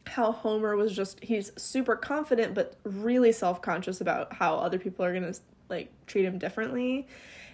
how 0.07 0.31
Homer 0.31 0.75
was 0.75 0.95
just 0.95 1.23
he's 1.23 1.51
super 1.57 1.95
confident 1.95 2.53
but 2.53 2.75
really 2.83 3.31
self-conscious 3.31 4.01
about 4.01 4.33
how 4.33 4.55
other 4.55 4.79
people 4.79 5.03
are 5.05 5.11
going 5.11 5.31
to 5.31 5.39
like 5.69 5.91
treat 6.05 6.25
him 6.25 6.37
differently. 6.37 7.07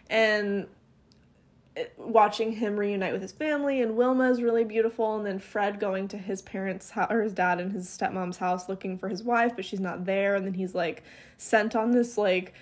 And 0.10 0.68
watching 1.98 2.52
him 2.52 2.78
reunite 2.78 3.14
with 3.14 3.22
his 3.22 3.32
family 3.32 3.82
and 3.82 3.96
Wilma 3.96 4.30
is 4.30 4.44
really 4.44 4.64
beautiful 4.64 5.16
and 5.16 5.26
then 5.26 5.40
Fred 5.40 5.80
going 5.80 6.08
to 6.10 6.18
his 6.18 6.42
parents 6.44 6.92
house 6.92 7.12
or 7.12 7.24
his 7.24 7.34
dad 7.34 7.60
and 7.60 7.72
his 7.72 7.88
stepmom's 7.88 8.38
house 8.38 8.70
looking 8.70 8.96
for 8.96 9.10
his 9.10 9.24
wife 9.24 9.54
but 9.56 9.66
she's 9.66 9.80
not 9.80 10.06
there 10.06 10.36
and 10.36 10.46
then 10.46 10.54
he's 10.54 10.76
like 10.76 11.02
sent 11.38 11.76
on 11.76 11.90
this 11.90 12.16
like 12.16 12.54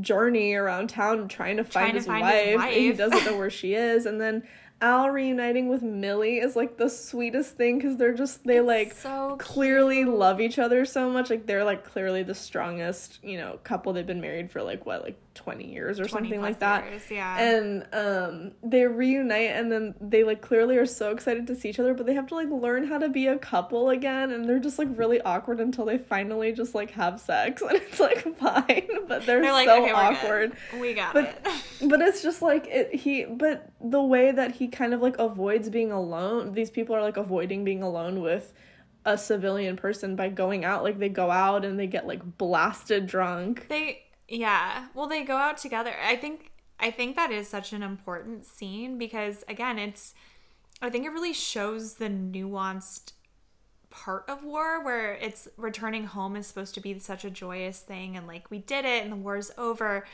journey 0.00 0.54
around 0.54 0.88
town 0.88 1.28
trying 1.28 1.56
to 1.56 1.64
find, 1.64 1.72
trying 1.72 1.94
his, 1.94 2.04
to 2.04 2.10
find 2.10 2.22
wife, 2.22 2.46
his 2.46 2.56
wife 2.56 2.66
and 2.68 2.76
he 2.76 2.92
doesn't 2.92 3.24
know 3.24 3.36
where 3.38 3.50
she 3.50 3.74
is. 3.74 4.06
And 4.06 4.20
then 4.20 4.42
Al 4.82 5.10
reuniting 5.10 5.68
with 5.68 5.80
Millie 5.80 6.38
is 6.38 6.56
like 6.56 6.76
the 6.76 6.90
sweetest 6.90 7.56
thing 7.56 7.78
because 7.78 7.96
they're 7.96 8.14
just 8.14 8.44
they 8.44 8.58
it's 8.58 8.66
like 8.66 8.92
so 8.92 9.36
clearly 9.38 10.04
love 10.04 10.40
each 10.40 10.58
other 10.58 10.84
so 10.84 11.08
much. 11.08 11.30
Like 11.30 11.46
they're 11.46 11.64
like 11.64 11.84
clearly 11.84 12.24
the 12.24 12.34
strongest 12.34 13.20
you 13.22 13.38
know 13.38 13.60
couple. 13.62 13.92
They've 13.92 14.04
been 14.04 14.20
married 14.20 14.50
for 14.50 14.60
like 14.60 14.84
what 14.84 15.04
like 15.04 15.21
20 15.34 15.66
years 15.72 15.98
or 15.98 16.06
20 16.06 16.06
something 16.06 16.40
like 16.40 16.58
that. 16.60 16.84
years, 16.84 17.10
yeah. 17.10 17.38
And 17.40 17.86
um 17.92 18.52
they 18.62 18.84
reunite 18.86 19.50
and 19.52 19.72
then 19.72 19.94
they 20.00 20.24
like 20.24 20.40
clearly 20.42 20.76
are 20.76 20.86
so 20.86 21.10
excited 21.10 21.46
to 21.46 21.54
see 21.54 21.70
each 21.70 21.80
other, 21.80 21.94
but 21.94 22.06
they 22.06 22.14
have 22.14 22.26
to 22.28 22.34
like 22.34 22.48
learn 22.50 22.84
how 22.86 22.98
to 22.98 23.08
be 23.08 23.26
a 23.26 23.38
couple 23.38 23.90
again 23.90 24.30
and 24.30 24.48
they're 24.48 24.58
just 24.58 24.78
like 24.78 24.88
really 24.92 25.20
awkward 25.22 25.60
until 25.60 25.84
they 25.86 25.98
finally 25.98 26.52
just 26.52 26.74
like 26.74 26.90
have 26.92 27.20
sex 27.20 27.62
and 27.68 27.72
it's 27.76 27.98
like 28.00 28.22
fine, 28.36 28.88
but 29.08 29.24
they're, 29.26 29.40
They're 29.40 29.52
like, 29.52 29.68
so 29.68 29.82
okay, 29.82 29.92
awkward. 29.92 30.56
good. 30.70 30.80
We 30.80 30.94
got 30.94 31.14
But 31.14 31.40
it. 31.44 31.88
but 31.88 32.00
it's 32.02 32.22
just 32.22 32.42
like 32.42 32.66
it 32.68 32.94
he 32.94 33.24
but 33.24 33.70
the 33.80 34.02
way 34.02 34.32
that 34.32 34.52
he 34.56 34.68
kind 34.68 34.92
of 34.94 35.00
like 35.00 35.18
avoids 35.18 35.68
being 35.70 35.92
alone, 35.92 36.52
these 36.52 36.70
people 36.70 36.94
are 36.94 37.02
like 37.02 37.16
avoiding 37.16 37.64
being 37.64 37.82
alone 37.82 38.20
with 38.20 38.52
a 39.04 39.18
civilian 39.18 39.76
person 39.76 40.14
by 40.14 40.28
going 40.28 40.64
out 40.64 40.84
like 40.84 40.98
they 41.00 41.08
go 41.08 41.28
out 41.30 41.64
and 41.64 41.78
they 41.78 41.86
get 41.88 42.06
like 42.06 42.38
blasted 42.38 43.06
drunk. 43.06 43.66
They 43.68 44.02
yeah. 44.28 44.88
Well, 44.94 45.06
they 45.06 45.24
go 45.24 45.36
out 45.36 45.58
together. 45.58 45.94
I 46.02 46.16
think 46.16 46.52
I 46.78 46.90
think 46.90 47.16
that 47.16 47.30
is 47.30 47.48
such 47.48 47.72
an 47.72 47.82
important 47.82 48.44
scene 48.44 48.98
because 48.98 49.44
again, 49.48 49.78
it's 49.78 50.14
I 50.80 50.90
think 50.90 51.06
it 51.06 51.10
really 51.10 51.32
shows 51.32 51.94
the 51.94 52.08
nuanced 52.08 53.12
part 53.90 54.24
of 54.26 54.42
war 54.42 54.82
where 54.82 55.14
it's 55.14 55.48
returning 55.56 56.06
home 56.06 56.34
is 56.34 56.46
supposed 56.46 56.74
to 56.74 56.80
be 56.80 56.98
such 56.98 57.24
a 57.24 57.30
joyous 57.30 57.80
thing 57.80 58.16
and 58.16 58.26
like 58.26 58.50
we 58.50 58.58
did 58.58 58.84
it 58.84 59.02
and 59.02 59.12
the 59.12 59.16
war's 59.16 59.50
over. 59.58 60.06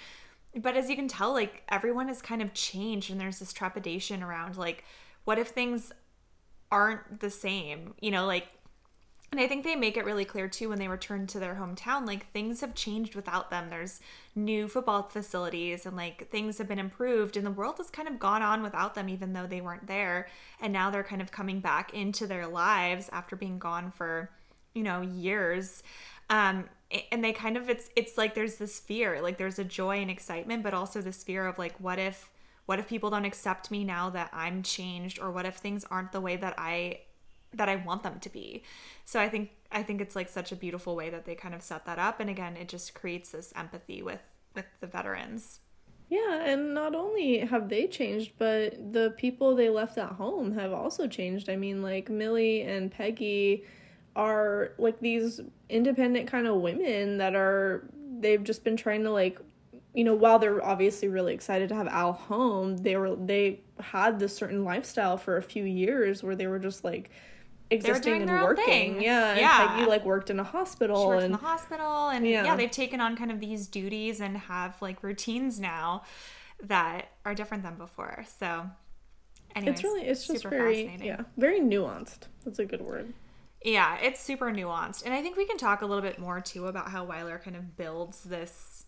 But 0.54 0.76
as 0.76 0.90
you 0.90 0.96
can 0.96 1.08
tell, 1.08 1.32
like 1.32 1.62
everyone 1.68 2.08
has 2.08 2.20
kind 2.20 2.42
of 2.42 2.52
changed 2.52 3.10
and 3.10 3.20
there's 3.20 3.38
this 3.38 3.52
trepidation 3.52 4.22
around 4.22 4.56
like 4.56 4.84
what 5.24 5.38
if 5.38 5.48
things 5.48 5.92
aren't 6.70 7.20
the 7.20 7.30
same? 7.30 7.94
You 8.00 8.10
know, 8.10 8.26
like 8.26 8.48
and 9.30 9.40
I 9.40 9.46
think 9.46 9.62
they 9.62 9.76
make 9.76 9.98
it 9.98 10.06
really 10.06 10.24
clear 10.24 10.48
too 10.48 10.70
when 10.70 10.78
they 10.78 10.88
return 10.88 11.26
to 11.28 11.38
their 11.38 11.56
hometown, 11.56 12.06
like 12.06 12.30
things 12.32 12.62
have 12.62 12.74
changed 12.74 13.14
without 13.14 13.50
them. 13.50 13.68
There's 13.68 14.00
new 14.34 14.68
football 14.68 15.02
facilities 15.02 15.84
and 15.84 15.96
like 15.96 16.30
things 16.30 16.56
have 16.56 16.68
been 16.68 16.78
improved, 16.78 17.36
and 17.36 17.44
the 17.44 17.50
world 17.50 17.76
has 17.76 17.90
kind 17.90 18.08
of 18.08 18.18
gone 18.18 18.40
on 18.40 18.62
without 18.62 18.94
them, 18.94 19.08
even 19.08 19.34
though 19.34 19.46
they 19.46 19.60
weren't 19.60 19.86
there. 19.86 20.28
And 20.60 20.72
now 20.72 20.88
they're 20.90 21.04
kind 21.04 21.20
of 21.20 21.30
coming 21.30 21.60
back 21.60 21.92
into 21.92 22.26
their 22.26 22.46
lives 22.46 23.10
after 23.12 23.36
being 23.36 23.58
gone 23.58 23.90
for, 23.90 24.30
you 24.72 24.82
know, 24.82 25.02
years. 25.02 25.82
Um, 26.30 26.64
and 27.12 27.22
they 27.22 27.32
kind 27.32 27.58
of 27.58 27.68
it's 27.68 27.90
it's 27.96 28.16
like 28.16 28.34
there's 28.34 28.56
this 28.56 28.80
fear, 28.80 29.20
like 29.20 29.36
there's 29.36 29.58
a 29.58 29.64
joy 29.64 29.98
and 29.98 30.10
excitement, 30.10 30.62
but 30.62 30.72
also 30.72 31.02
this 31.02 31.22
fear 31.22 31.46
of 31.46 31.58
like, 31.58 31.74
what 31.78 31.98
if 31.98 32.30
what 32.64 32.78
if 32.78 32.88
people 32.88 33.10
don't 33.10 33.24
accept 33.26 33.70
me 33.70 33.84
now 33.84 34.08
that 34.10 34.30
I'm 34.32 34.62
changed, 34.62 35.18
or 35.18 35.30
what 35.30 35.44
if 35.44 35.56
things 35.56 35.84
aren't 35.90 36.12
the 36.12 36.20
way 36.20 36.36
that 36.36 36.54
I 36.56 37.00
that 37.58 37.68
I 37.68 37.76
want 37.76 38.02
them 38.02 38.18
to 38.20 38.30
be. 38.30 38.62
So 39.04 39.20
I 39.20 39.28
think 39.28 39.50
I 39.70 39.82
think 39.82 40.00
it's 40.00 40.16
like 40.16 40.28
such 40.28 40.50
a 40.50 40.56
beautiful 40.56 40.96
way 40.96 41.10
that 41.10 41.26
they 41.26 41.34
kind 41.34 41.54
of 41.54 41.62
set 41.62 41.84
that 41.84 41.98
up 41.98 42.20
and 42.20 42.30
again 42.30 42.56
it 42.56 42.68
just 42.68 42.94
creates 42.94 43.30
this 43.30 43.52
empathy 43.54 44.02
with 44.02 44.22
with 44.54 44.66
the 44.80 44.86
veterans. 44.86 45.60
Yeah, 46.10 46.42
and 46.42 46.72
not 46.72 46.94
only 46.94 47.40
have 47.40 47.68
they 47.68 47.86
changed, 47.86 48.32
but 48.38 48.92
the 48.94 49.12
people 49.18 49.54
they 49.54 49.68
left 49.68 49.98
at 49.98 50.12
home 50.12 50.52
have 50.52 50.72
also 50.72 51.06
changed. 51.06 51.50
I 51.50 51.56
mean, 51.56 51.82
like 51.82 52.08
Millie 52.08 52.62
and 52.62 52.90
Peggy 52.90 53.64
are 54.16 54.72
like 54.78 54.98
these 55.00 55.40
independent 55.68 56.26
kind 56.26 56.46
of 56.46 56.56
women 56.56 57.18
that 57.18 57.34
are 57.34 57.90
they've 58.20 58.42
just 58.42 58.64
been 58.64 58.76
trying 58.76 59.04
to 59.04 59.10
like 59.10 59.38
you 59.94 60.04
know, 60.04 60.14
while 60.14 60.38
they're 60.38 60.64
obviously 60.64 61.08
really 61.08 61.34
excited 61.34 61.68
to 61.70 61.74
have 61.74 61.88
Al 61.88 62.12
home, 62.12 62.76
they 62.76 62.96
were 62.96 63.16
they 63.16 63.60
had 63.80 64.18
this 64.18 64.36
certain 64.36 64.64
lifestyle 64.64 65.16
for 65.16 65.36
a 65.36 65.42
few 65.42 65.64
years 65.64 66.22
where 66.22 66.36
they 66.36 66.46
were 66.46 66.58
just 66.58 66.84
like 66.84 67.10
existing 67.70 68.22
and 68.22 68.30
working. 68.30 68.64
thing. 68.64 69.02
Yeah, 69.02 69.36
Yeah. 69.36 69.68
Peggy 69.68 69.86
like 69.86 70.04
worked 70.04 70.30
in 70.30 70.38
a 70.40 70.44
hospital 70.44 71.12
and 71.12 71.24
in 71.24 71.32
the 71.32 71.38
hospital 71.38 72.08
and 72.08 72.26
Yeah. 72.26 72.44
yeah. 72.44 72.56
they've 72.56 72.70
taken 72.70 73.00
on 73.00 73.16
kind 73.16 73.30
of 73.30 73.40
these 73.40 73.66
duties 73.66 74.20
and 74.20 74.36
have 74.36 74.80
like 74.80 75.02
routines 75.02 75.60
now 75.60 76.02
that 76.62 77.08
are 77.24 77.34
different 77.34 77.62
than 77.62 77.76
before. 77.76 78.24
So 78.38 78.68
anyways, 79.54 79.74
it's 79.74 79.84
really 79.84 80.02
it's 80.06 80.26
just 80.26 80.44
very 80.44 80.98
yeah, 81.02 81.22
very 81.36 81.60
nuanced. 81.60 82.28
That's 82.44 82.58
a 82.58 82.64
good 82.64 82.80
word. 82.80 83.12
Yeah, 83.62 83.96
it's 84.00 84.20
super 84.20 84.50
nuanced. 84.52 85.04
And 85.04 85.12
I 85.12 85.20
think 85.20 85.36
we 85.36 85.44
can 85.44 85.58
talk 85.58 85.82
a 85.82 85.86
little 85.86 86.02
bit 86.02 86.18
more 86.18 86.40
too 86.40 86.66
about 86.66 86.90
how 86.90 87.04
Wyler 87.04 87.42
kind 87.42 87.56
of 87.56 87.76
builds 87.76 88.24
this 88.24 88.86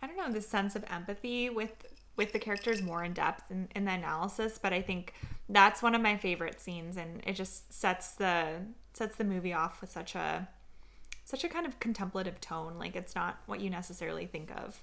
I 0.00 0.08
don't 0.08 0.16
know, 0.16 0.32
this 0.32 0.48
sense 0.48 0.74
of 0.74 0.84
empathy 0.90 1.48
with 1.48 1.70
with 2.16 2.32
the 2.32 2.38
characters 2.38 2.82
more 2.82 3.02
in 3.02 3.12
depth 3.12 3.50
in, 3.50 3.68
in 3.74 3.84
the 3.84 3.92
analysis, 3.92 4.58
but 4.58 4.72
I 4.72 4.82
think 4.82 5.14
that's 5.48 5.82
one 5.82 5.94
of 5.94 6.02
my 6.02 6.16
favorite 6.16 6.60
scenes 6.60 6.96
and 6.96 7.22
it 7.26 7.34
just 7.34 7.72
sets 7.72 8.12
the 8.12 8.62
sets 8.92 9.16
the 9.16 9.24
movie 9.24 9.52
off 9.52 9.80
with 9.80 9.90
such 9.90 10.14
a 10.14 10.48
such 11.24 11.44
a 11.44 11.48
kind 11.48 11.66
of 11.66 11.80
contemplative 11.80 12.40
tone. 12.40 12.78
Like 12.78 12.96
it's 12.96 13.14
not 13.14 13.38
what 13.46 13.60
you 13.60 13.70
necessarily 13.70 14.26
think 14.26 14.50
of. 14.50 14.82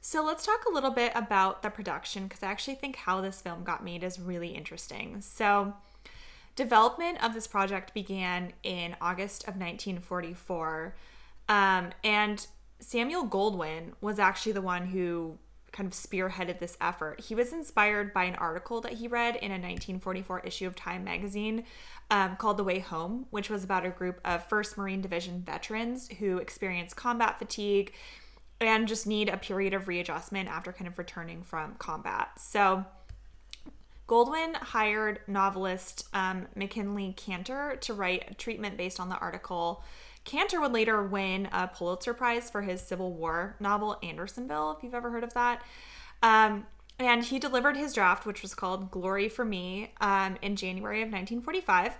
So 0.00 0.24
let's 0.24 0.44
talk 0.44 0.64
a 0.64 0.72
little 0.72 0.90
bit 0.90 1.12
about 1.14 1.62
the 1.62 1.70
production 1.70 2.24
because 2.24 2.42
I 2.42 2.48
actually 2.48 2.74
think 2.74 2.96
how 2.96 3.20
this 3.20 3.40
film 3.40 3.62
got 3.62 3.84
made 3.84 4.02
is 4.02 4.18
really 4.18 4.48
interesting. 4.48 5.20
So 5.20 5.74
Development 6.54 7.22
of 7.24 7.32
this 7.32 7.46
project 7.46 7.94
began 7.94 8.52
in 8.62 8.94
August 9.00 9.44
of 9.44 9.56
1944, 9.56 10.94
um, 11.48 11.90
and 12.04 12.46
Samuel 12.82 13.26
Goldwyn 13.26 13.92
was 14.00 14.18
actually 14.18 14.52
the 14.52 14.60
one 14.60 14.86
who 14.86 15.38
kind 15.70 15.86
of 15.86 15.94
spearheaded 15.94 16.58
this 16.58 16.76
effort. 16.80 17.20
He 17.20 17.34
was 17.34 17.52
inspired 17.52 18.12
by 18.12 18.24
an 18.24 18.34
article 18.34 18.80
that 18.82 18.94
he 18.94 19.08
read 19.08 19.36
in 19.36 19.50
a 19.50 19.54
1944 19.54 20.40
issue 20.40 20.66
of 20.66 20.76
Time 20.76 21.02
magazine 21.02 21.64
um, 22.10 22.36
called 22.36 22.58
The 22.58 22.64
Way 22.64 22.80
Home, 22.80 23.26
which 23.30 23.48
was 23.48 23.64
about 23.64 23.86
a 23.86 23.90
group 23.90 24.20
of 24.24 24.46
1st 24.48 24.76
Marine 24.76 25.00
Division 25.00 25.42
veterans 25.46 26.10
who 26.18 26.38
experienced 26.38 26.94
combat 26.96 27.38
fatigue 27.38 27.94
and 28.60 28.86
just 28.86 29.06
need 29.06 29.28
a 29.28 29.38
period 29.38 29.72
of 29.72 29.88
readjustment 29.88 30.48
after 30.48 30.72
kind 30.72 30.86
of 30.86 30.98
returning 30.98 31.42
from 31.42 31.74
combat. 31.76 32.30
So, 32.38 32.84
Goldwyn 34.08 34.56
hired 34.56 35.20
novelist 35.26 36.06
um, 36.12 36.46
MacKinlay 36.54 37.16
Kantor 37.16 37.76
to 37.80 37.94
write 37.94 38.30
a 38.30 38.34
treatment 38.34 38.76
based 38.76 39.00
on 39.00 39.08
the 39.08 39.16
article. 39.16 39.82
Kantor 40.24 40.60
would 40.60 40.72
later 40.72 41.02
win 41.02 41.48
a 41.52 41.66
Pulitzer 41.68 42.14
Prize 42.14 42.50
for 42.50 42.62
his 42.62 42.80
Civil 42.80 43.12
War 43.12 43.56
novel 43.60 43.98
Andersonville, 44.02 44.72
if 44.76 44.84
you've 44.84 44.94
ever 44.94 45.10
heard 45.10 45.24
of 45.24 45.34
that. 45.34 45.62
Um, 46.22 46.66
and 46.98 47.24
he 47.24 47.38
delivered 47.38 47.76
his 47.76 47.92
draft, 47.94 48.26
which 48.26 48.42
was 48.42 48.54
called 48.54 48.90
Glory 48.90 49.28
for 49.28 49.44
Me, 49.44 49.92
um, 50.00 50.36
in 50.42 50.54
January 50.56 50.98
of 51.02 51.08
1945. 51.08 51.94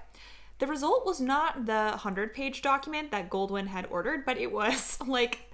The 0.58 0.66
result 0.68 1.04
was 1.04 1.20
not 1.20 1.66
the 1.66 1.88
100 1.90 2.32
page 2.35 2.62
document 2.62 3.11
that 3.11 3.28
Goldwyn 3.28 3.66
had 3.66 3.87
ordered, 3.90 4.24
but 4.24 4.38
it 4.38 4.52
was 4.52 4.98
like 5.06 5.50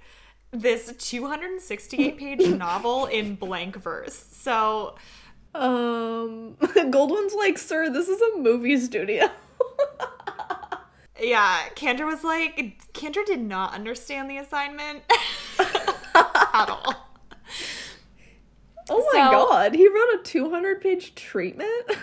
this 0.51 0.93
268 0.99 2.17
page 2.17 2.47
novel 2.47 3.05
in 3.07 3.35
blank 3.35 3.75
verse. 3.75 4.13
So 4.31 4.95
Um, 5.55 6.55
Goldwyn's 6.61 7.33
like, 7.33 7.57
sir, 7.57 7.89
this 7.89 8.07
is 8.07 8.21
a 8.21 8.37
movie 8.37 8.77
studio. 8.77 9.29
Yeah, 11.21 11.59
Kantor 11.75 12.05
was 12.05 12.23
like, 12.23 12.81
Kantor 12.93 13.25
did 13.25 13.41
not 13.41 13.73
understand 13.73 14.29
the 14.29 14.37
assignment 14.37 15.03
at 15.59 16.69
all. 16.69 17.07
oh 18.89 19.09
my 19.13 19.25
So- 19.25 19.31
god, 19.31 19.75
he 19.75 19.87
wrote 19.87 20.19
a 20.19 20.23
200 20.23 20.81
page 20.81 21.15
treatment? 21.15 21.71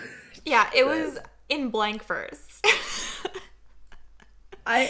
Yeah, 0.45 0.69
it 0.73 0.85
was 0.87 1.19
in 1.49 1.71
blank 1.71 2.05
verse. 2.05 2.61
I. 4.65 4.89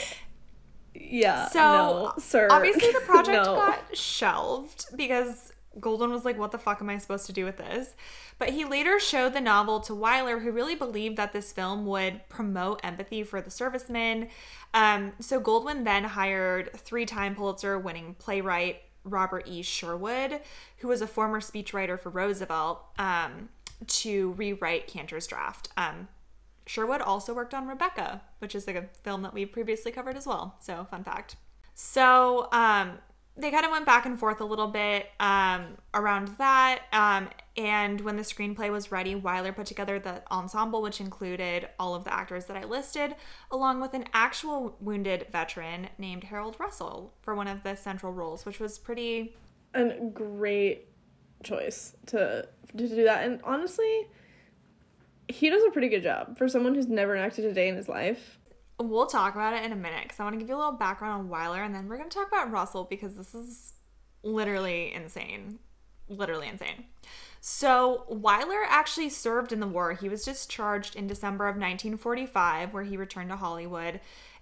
Yeah. 0.93 1.47
So, 1.49 1.59
no, 1.59 2.13
sir. 2.19 2.47
Obviously, 2.51 2.91
the 2.91 2.99
project 2.99 3.43
No. 3.43 3.55
got 3.55 3.97
shelved 3.97 4.85
because 4.95 5.51
Goldwyn 5.79 6.11
was 6.11 6.25
like, 6.25 6.37
What 6.37 6.51
the 6.51 6.57
fuck 6.57 6.81
am 6.81 6.89
I 6.89 6.97
supposed 6.97 7.25
to 7.27 7.33
do 7.33 7.45
with 7.45 7.57
this? 7.57 7.95
But 8.39 8.49
he 8.49 8.65
later 8.65 8.99
showed 8.99 9.33
the 9.33 9.41
novel 9.41 9.79
to 9.81 9.93
Wyler, 9.93 10.41
who 10.41 10.51
really 10.51 10.75
believed 10.75 11.17
that 11.17 11.33
this 11.33 11.51
film 11.51 11.85
would 11.85 12.21
promote 12.29 12.81
empathy 12.83 13.23
for 13.23 13.41
the 13.41 13.49
servicemen. 13.49 14.29
Um, 14.73 15.13
so, 15.19 15.39
Goldwyn 15.39 15.83
then 15.83 16.03
hired 16.03 16.73
three 16.73 17.05
time 17.05 17.35
Pulitzer 17.35 17.77
winning 17.79 18.15
playwright 18.19 18.81
Robert 19.03 19.47
E. 19.47 19.61
Sherwood, 19.61 20.41
who 20.77 20.87
was 20.87 21.01
a 21.01 21.07
former 21.07 21.39
speechwriter 21.39 21.99
for 21.99 22.09
Roosevelt, 22.09 22.83
um, 22.97 23.49
to 23.85 24.31
rewrite 24.33 24.87
Kantor's 24.87 25.27
draft. 25.27 25.69
Um, 25.77 26.07
Sherwood 26.65 27.01
also 27.01 27.33
worked 27.33 27.53
on 27.53 27.67
Rebecca, 27.67 28.21
which 28.39 28.53
is 28.53 28.67
like 28.67 28.75
a 28.75 28.89
film 29.03 29.21
that 29.21 29.33
we 29.33 29.45
previously 29.45 29.91
covered 29.91 30.17
as 30.17 30.27
well. 30.27 30.57
So, 30.59 30.85
fun 30.89 31.03
fact. 31.03 31.37
So, 31.73 32.49
um, 32.51 32.99
they 33.37 33.51
kind 33.51 33.65
of 33.65 33.71
went 33.71 33.85
back 33.85 34.05
and 34.05 34.19
forth 34.19 34.41
a 34.41 34.45
little 34.45 34.67
bit 34.67 35.09
um, 35.19 35.77
around 35.93 36.29
that. 36.39 36.81
Um, 36.91 37.29
and 37.55 38.01
when 38.01 38.15
the 38.15 38.23
screenplay 38.23 38.71
was 38.71 38.91
ready, 38.91 39.15
Wyler 39.15 39.55
put 39.55 39.65
together 39.65 39.99
the 39.99 40.23
ensemble, 40.31 40.81
which 40.81 40.99
included 40.99 41.69
all 41.79 41.95
of 41.95 42.03
the 42.03 42.13
actors 42.13 42.45
that 42.45 42.57
I 42.57 42.63
listed, 42.63 43.15
along 43.51 43.81
with 43.81 43.93
an 43.93 44.05
actual 44.13 44.75
wounded 44.79 45.27
veteran 45.31 45.89
named 45.97 46.25
Harold 46.25 46.55
Russell 46.59 47.13
for 47.21 47.35
one 47.35 47.47
of 47.47 47.63
the 47.63 47.75
central 47.75 48.11
roles, 48.11 48.45
which 48.45 48.59
was 48.59 48.77
pretty. 48.77 49.35
A 49.73 49.85
great 50.13 50.87
choice 51.43 51.95
to 52.07 52.47
to 52.75 52.87
do 52.87 53.03
that. 53.03 53.23
And 53.25 53.39
honestly, 53.43 54.07
he 55.27 55.49
does 55.49 55.63
a 55.63 55.71
pretty 55.71 55.89
good 55.89 56.03
job 56.03 56.37
for 56.37 56.47
someone 56.47 56.75
who's 56.75 56.87
never 56.87 57.15
acted 57.15 57.45
a 57.45 57.53
day 57.53 57.67
in 57.67 57.75
his 57.75 57.87
life. 57.87 58.39
We'll 58.79 59.07
talk 59.07 59.33
about 59.33 59.53
it 59.53 59.63
in 59.63 59.71
a 59.71 59.75
minute 59.75 60.03
because 60.03 60.19
I 60.19 60.23
want 60.23 60.35
to 60.35 60.39
give 60.39 60.49
you 60.49 60.55
a 60.55 60.57
little 60.57 60.71
background 60.73 61.21
on 61.21 61.29
Wyler, 61.29 61.65
and 61.65 61.73
then 61.73 61.87
we're 61.87 61.97
going 61.97 62.09
to 62.09 62.15
talk 62.15 62.27
about 62.27 62.51
Russell 62.51 62.83
because 62.83 63.15
this 63.15 63.33
is 63.33 63.73
literally 64.21 64.93
insane. 64.93 65.59
Literally 66.09 66.47
insane. 66.47 66.85
So, 67.41 68.05
Wyler 68.09 68.63
actually 68.67 69.09
served 69.09 69.51
in 69.51 69.59
the 69.59 69.67
war. 69.67 69.93
He 69.93 70.09
was 70.09 70.23
discharged 70.23 70.95
in 70.95 71.07
December 71.07 71.45
of 71.47 71.55
1945, 71.55 72.73
where 72.73 72.83
he 72.83 72.97
returned 72.97 73.29
to 73.29 73.35
Hollywood. 73.35 73.99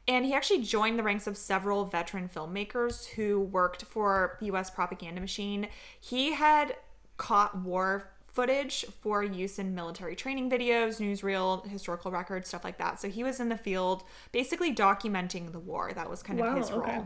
And 0.07 0.25
he 0.25 0.33
actually 0.33 0.61
joined 0.63 0.99
the 0.99 1.03
ranks 1.03 1.27
of 1.27 1.37
several 1.37 1.85
veteran 1.85 2.29
filmmakers 2.29 3.07
who 3.07 3.39
worked 3.39 3.83
for 3.83 4.37
the 4.39 4.47
US 4.47 4.69
propaganda 4.69 5.19
machine. 5.19 5.67
He 5.99 6.33
had 6.33 6.75
caught 7.17 7.57
war 7.57 8.11
footage 8.35 8.85
for 9.01 9.23
use 9.23 9.57
in 9.57 9.73
military 9.73 10.15
training 10.15 10.49
videos, 10.51 10.99
newsreel, 10.99 11.65
historical 11.67 12.11
records, 12.11 12.47
stuff 12.49 12.63
like 12.63 12.77
that. 12.77 12.99
So 12.99 13.09
he 13.09 13.23
was 13.23 13.39
in 13.39 13.49
the 13.49 13.57
field 13.57 14.03
basically 14.31 14.75
documenting 14.75 15.51
the 15.53 15.59
war. 15.59 15.91
That 15.95 16.09
was 16.09 16.21
kind 16.21 16.39
of 16.39 16.45
Wow, 16.45 16.55
his 16.57 16.69
role. 16.71 16.81
okay. 16.81 17.01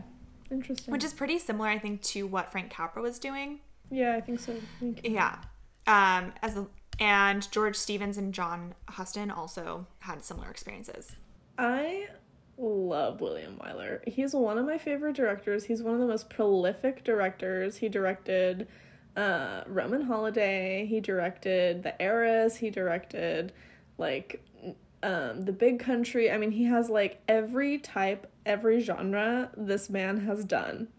Interesting. 0.50 0.90
Which 0.92 1.04
is 1.04 1.12
pretty 1.14 1.38
similar, 1.38 1.68
I 1.68 1.78
think, 1.78 2.02
to 2.02 2.26
what 2.26 2.50
Frank 2.50 2.70
Capra 2.70 3.00
was 3.00 3.18
doing. 3.20 3.60
yeah, 3.90 4.16
I 4.16 4.20
think 4.20 4.40
so. 4.40 4.56
Yeah. 5.04 5.36
Um, 5.86 6.32
as 6.42 6.56
a, 6.56 6.66
and 6.98 7.50
George 7.52 7.76
Stevens 7.76 8.18
and 8.18 8.34
John 8.34 8.74
Huston 8.88 9.30
also 9.30 9.86
had 10.00 10.24
similar 10.24 10.50
experiences. 10.50 11.14
I 11.56 12.08
love 12.58 13.20
William 13.20 13.58
Wyler. 13.62 14.06
He's 14.08 14.34
one 14.34 14.58
of 14.58 14.66
my 14.66 14.76
favorite 14.78 15.14
directors. 15.16 15.64
He's 15.64 15.82
one 15.82 15.94
of 15.94 16.00
the 16.00 16.06
most 16.06 16.28
prolific 16.28 17.04
directors. 17.04 17.76
He 17.76 17.88
directed 17.88 18.66
uh, 19.20 19.64
Roman 19.66 20.02
Holiday. 20.02 20.86
He 20.86 21.00
directed 21.00 21.82
The 21.82 22.00
Heiress. 22.00 22.56
He 22.56 22.70
directed 22.70 23.52
like 23.98 24.42
um, 25.02 25.42
The 25.42 25.52
Big 25.52 25.78
Country. 25.78 26.30
I 26.30 26.38
mean, 26.38 26.50
he 26.50 26.64
has 26.64 26.88
like 26.88 27.20
every 27.28 27.78
type, 27.78 28.30
every 28.46 28.80
genre 28.80 29.50
this 29.56 29.90
man 29.90 30.20
has 30.20 30.44
done. 30.44 30.88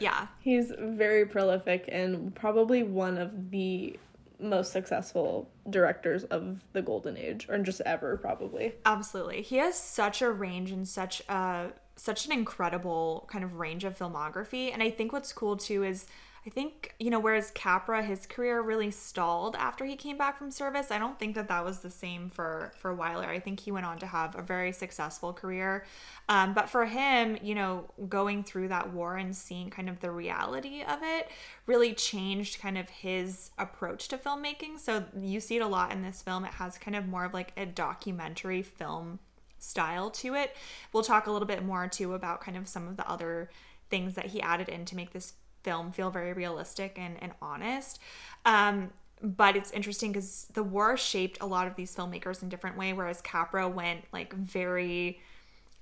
Yeah. 0.00 0.28
He's 0.40 0.72
very 0.78 1.26
prolific 1.26 1.84
and 1.92 2.34
probably 2.34 2.82
one 2.82 3.18
of 3.18 3.50
the 3.50 3.98
most 4.40 4.72
successful 4.72 5.50
directors 5.68 6.24
of 6.24 6.60
the 6.72 6.80
golden 6.80 7.18
age 7.18 7.46
or 7.48 7.58
just 7.58 7.82
ever 7.82 8.16
probably. 8.16 8.72
Absolutely. 8.86 9.42
He 9.42 9.58
has 9.58 9.78
such 9.78 10.22
a 10.22 10.30
range 10.30 10.70
and 10.72 10.88
such 10.88 11.20
a 11.28 11.72
such 11.96 12.24
an 12.24 12.32
incredible 12.32 13.28
kind 13.30 13.44
of 13.44 13.56
range 13.56 13.84
of 13.84 13.98
filmography. 13.98 14.72
And 14.72 14.82
I 14.82 14.88
think 14.88 15.12
what's 15.12 15.34
cool 15.34 15.58
too 15.58 15.84
is 15.84 16.06
I 16.46 16.48
think, 16.48 16.94
you 16.98 17.10
know, 17.10 17.20
whereas 17.20 17.50
Capra, 17.50 18.02
his 18.02 18.24
career 18.24 18.62
really 18.62 18.90
stalled 18.90 19.56
after 19.56 19.84
he 19.84 19.94
came 19.94 20.16
back 20.16 20.38
from 20.38 20.50
service. 20.50 20.90
I 20.90 20.98
don't 20.98 21.18
think 21.18 21.34
that 21.34 21.48
that 21.48 21.64
was 21.64 21.80
the 21.80 21.90
same 21.90 22.30
for 22.30 22.72
for 22.78 22.96
Wyler. 22.96 23.28
I 23.28 23.38
think 23.38 23.60
he 23.60 23.70
went 23.70 23.84
on 23.84 23.98
to 23.98 24.06
have 24.06 24.34
a 24.34 24.40
very 24.40 24.72
successful 24.72 25.34
career. 25.34 25.84
Um, 26.30 26.54
but 26.54 26.70
for 26.70 26.86
him, 26.86 27.36
you 27.42 27.54
know, 27.54 27.90
going 28.08 28.42
through 28.42 28.68
that 28.68 28.90
war 28.90 29.18
and 29.18 29.36
seeing 29.36 29.68
kind 29.68 29.90
of 29.90 30.00
the 30.00 30.10
reality 30.10 30.82
of 30.82 31.00
it 31.02 31.28
really 31.66 31.92
changed 31.92 32.58
kind 32.58 32.78
of 32.78 32.88
his 32.88 33.50
approach 33.58 34.08
to 34.08 34.16
filmmaking. 34.16 34.78
So 34.78 35.04
you 35.20 35.40
see 35.40 35.56
it 35.56 35.62
a 35.62 35.66
lot 35.66 35.92
in 35.92 36.00
this 36.00 36.22
film. 36.22 36.46
It 36.46 36.52
has 36.52 36.78
kind 36.78 36.96
of 36.96 37.06
more 37.06 37.26
of 37.26 37.34
like 37.34 37.52
a 37.58 37.66
documentary 37.66 38.62
film 38.62 39.18
style 39.58 40.10
to 40.10 40.34
it. 40.34 40.56
We'll 40.92 41.02
talk 41.02 41.26
a 41.26 41.30
little 41.30 41.48
bit 41.48 41.62
more 41.62 41.86
too 41.86 42.14
about 42.14 42.40
kind 42.40 42.56
of 42.56 42.66
some 42.66 42.88
of 42.88 42.96
the 42.96 43.06
other 43.06 43.50
things 43.90 44.14
that 44.14 44.26
he 44.26 44.40
added 44.40 44.70
in 44.70 44.86
to 44.86 44.96
make 44.96 45.12
this 45.12 45.34
film 45.62 45.92
feel 45.92 46.10
very 46.10 46.32
realistic 46.32 46.98
and, 46.98 47.16
and 47.22 47.32
honest. 47.40 47.98
Um, 48.44 48.90
but 49.22 49.56
it's 49.56 49.70
interesting 49.72 50.12
because 50.12 50.46
the 50.54 50.62
war 50.62 50.96
shaped 50.96 51.38
a 51.40 51.46
lot 51.46 51.66
of 51.66 51.76
these 51.76 51.94
filmmakers 51.94 52.42
in 52.42 52.48
different 52.48 52.76
way, 52.76 52.92
whereas 52.92 53.20
Capra 53.20 53.68
went 53.68 54.04
like 54.12 54.32
very 54.32 55.20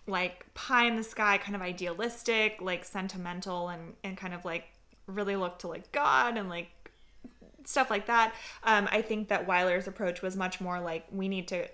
like 0.07 0.53
pie 0.55 0.87
in 0.87 0.97
the 0.97 1.05
sky, 1.05 1.39
kind 1.39 1.55
of 1.55 1.63
idealistic, 1.63 2.61
like 2.61 2.85
sentimental 2.85 3.69
and, 3.69 3.95
and 4.03 4.17
kind 4.17 4.35
of 4.35 4.45
like 4.45 4.65
really 5.07 5.37
looked 5.37 5.61
to 5.61 5.69
like 5.69 5.93
God 5.93 6.37
and 6.37 6.49
like 6.49 6.69
stuff 7.65 7.91
like 7.91 8.07
that. 8.07 8.35
Um, 8.65 8.89
I 8.91 9.03
think 9.03 9.29
that 9.29 9.47
Wyler's 9.47 9.87
approach 9.87 10.23
was 10.23 10.37
much 10.37 10.61
more 10.61 10.81
like 10.81 11.05
we 11.13 11.29
need 11.29 11.47
to 11.49 11.69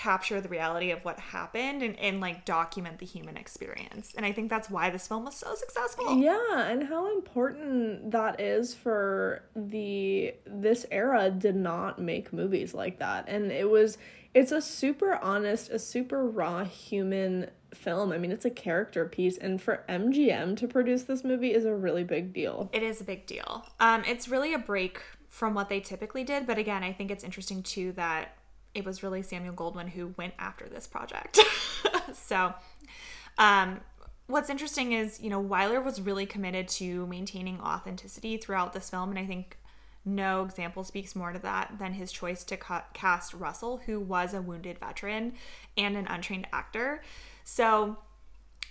capture 0.00 0.40
the 0.40 0.48
reality 0.48 0.90
of 0.92 1.04
what 1.04 1.20
happened 1.20 1.82
and, 1.82 1.98
and 1.98 2.20
like 2.20 2.46
document 2.46 2.98
the 2.98 3.04
human 3.04 3.36
experience. 3.36 4.14
And 4.16 4.24
I 4.24 4.32
think 4.32 4.48
that's 4.48 4.70
why 4.70 4.88
this 4.88 5.06
film 5.06 5.26
was 5.26 5.36
so 5.36 5.54
successful. 5.54 6.16
Yeah, 6.16 6.68
and 6.70 6.84
how 6.84 7.14
important 7.14 8.10
that 8.10 8.40
is 8.40 8.74
for 8.74 9.42
the 9.54 10.32
this 10.46 10.86
era 10.90 11.28
did 11.28 11.54
not 11.54 12.00
make 12.00 12.32
movies 12.32 12.72
like 12.72 12.98
that. 13.00 13.28
And 13.28 13.52
it 13.52 13.68
was 13.68 13.98
it's 14.32 14.52
a 14.52 14.62
super 14.62 15.16
honest, 15.16 15.68
a 15.68 15.78
super 15.78 16.24
raw 16.24 16.64
human 16.64 17.50
film. 17.74 18.10
I 18.10 18.16
mean, 18.16 18.32
it's 18.32 18.46
a 18.46 18.50
character 18.50 19.04
piece 19.04 19.36
and 19.36 19.60
for 19.60 19.84
MGM 19.86 20.56
to 20.56 20.66
produce 20.66 21.02
this 21.02 21.24
movie 21.24 21.52
is 21.52 21.66
a 21.66 21.74
really 21.74 22.04
big 22.04 22.32
deal. 22.32 22.70
It 22.72 22.82
is 22.82 23.02
a 23.02 23.04
big 23.04 23.26
deal. 23.26 23.66
Um, 23.80 24.02
it's 24.06 24.28
really 24.28 24.54
a 24.54 24.58
break 24.58 25.02
from 25.28 25.52
what 25.52 25.68
they 25.68 25.78
typically 25.78 26.24
did, 26.24 26.46
but 26.46 26.56
again, 26.56 26.82
I 26.82 26.92
think 26.94 27.10
it's 27.10 27.22
interesting 27.22 27.62
too 27.62 27.92
that 27.92 28.36
it 28.74 28.84
was 28.84 29.02
really 29.02 29.22
Samuel 29.22 29.54
Goldwyn 29.54 29.90
who 29.90 30.14
went 30.16 30.34
after 30.38 30.68
this 30.68 30.86
project. 30.86 31.38
so, 32.12 32.54
um, 33.38 33.80
what's 34.26 34.50
interesting 34.50 34.92
is, 34.92 35.20
you 35.20 35.30
know, 35.30 35.42
Wyler 35.42 35.84
was 35.84 36.00
really 36.00 36.26
committed 36.26 36.68
to 36.68 37.06
maintaining 37.06 37.60
authenticity 37.60 38.36
throughout 38.36 38.72
this 38.72 38.90
film, 38.90 39.10
and 39.10 39.18
I 39.18 39.26
think 39.26 39.58
no 40.04 40.44
example 40.44 40.84
speaks 40.84 41.14
more 41.14 41.32
to 41.32 41.38
that 41.40 41.78
than 41.78 41.94
his 41.94 42.10
choice 42.10 42.44
to 42.44 42.56
ca- 42.56 42.84
cast 42.94 43.34
Russell, 43.34 43.82
who 43.86 44.00
was 44.00 44.32
a 44.32 44.40
wounded 44.40 44.78
veteran 44.78 45.34
and 45.76 45.96
an 45.96 46.06
untrained 46.06 46.46
actor. 46.52 47.02
So, 47.44 47.98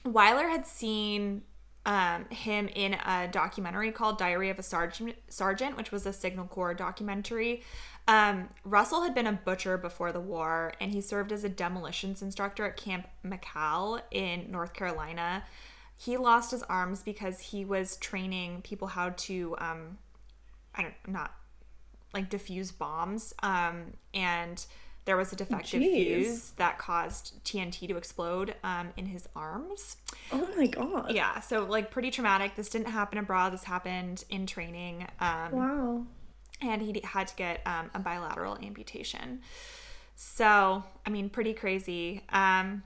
Wyler 0.05 0.49
had 0.49 0.65
seen 0.65 1.43
um, 1.85 2.25
him 2.29 2.67
in 2.67 2.93
a 2.93 3.27
documentary 3.31 3.91
called 3.91 4.17
Diary 4.17 4.49
of 4.49 4.59
a 4.59 4.63
Sergeant, 4.63 5.15
Sergeant 5.29 5.77
which 5.77 5.91
was 5.91 6.05
a 6.05 6.13
Signal 6.13 6.45
Corps 6.45 6.73
documentary. 6.73 7.63
Um, 8.07 8.49
Russell 8.63 9.03
had 9.03 9.13
been 9.13 9.27
a 9.27 9.33
butcher 9.33 9.77
before 9.77 10.11
the 10.11 10.19
war, 10.19 10.73
and 10.81 10.91
he 10.91 10.99
served 10.99 11.31
as 11.31 11.43
a 11.43 11.49
demolitions 11.49 12.21
instructor 12.21 12.65
at 12.65 12.75
Camp 12.75 13.07
Mackall 13.23 14.01
in 14.11 14.49
North 14.49 14.73
Carolina. 14.73 15.43
He 15.95 16.17
lost 16.17 16.51
his 16.51 16.63
arms 16.63 17.03
because 17.03 17.39
he 17.39 17.65
was 17.65 17.97
training 17.97 18.61
people 18.63 18.87
how 18.87 19.09
to, 19.09 19.55
um, 19.59 19.97
I 20.73 20.81
don't 20.81 20.95
not 21.07 21.33
like 22.13 22.29
diffuse 22.29 22.71
bombs, 22.71 23.33
um, 23.43 23.93
and 24.13 24.65
there 25.05 25.17
was 25.17 25.33
a 25.33 25.35
defective 25.35 25.81
Jeez. 25.81 25.93
fuse 26.23 26.51
that 26.57 26.77
caused 26.77 27.43
TNT 27.43 27.87
to 27.87 27.97
explode 27.97 28.55
um, 28.63 28.89
in 28.97 29.07
his 29.07 29.27
arms. 29.35 29.97
Oh 30.31 30.47
my 30.55 30.67
god. 30.67 31.11
Yeah, 31.11 31.39
so 31.39 31.65
like 31.65 31.89
pretty 31.89 32.11
traumatic. 32.11 32.55
This 32.55 32.69
didn't 32.69 32.89
happen 32.89 33.17
abroad. 33.17 33.53
This 33.53 33.63
happened 33.63 34.23
in 34.29 34.45
training. 34.45 35.07
Um, 35.19 35.51
Wow. 35.51 36.03
and 36.61 36.81
he 36.81 37.01
had 37.03 37.27
to 37.29 37.35
get 37.35 37.61
um, 37.65 37.89
a 37.95 37.99
bilateral 37.99 38.57
amputation. 38.63 39.41
So, 40.15 40.83
I 41.05 41.09
mean, 41.09 41.29
pretty 41.29 41.53
crazy. 41.53 42.21
Um, 42.29 42.83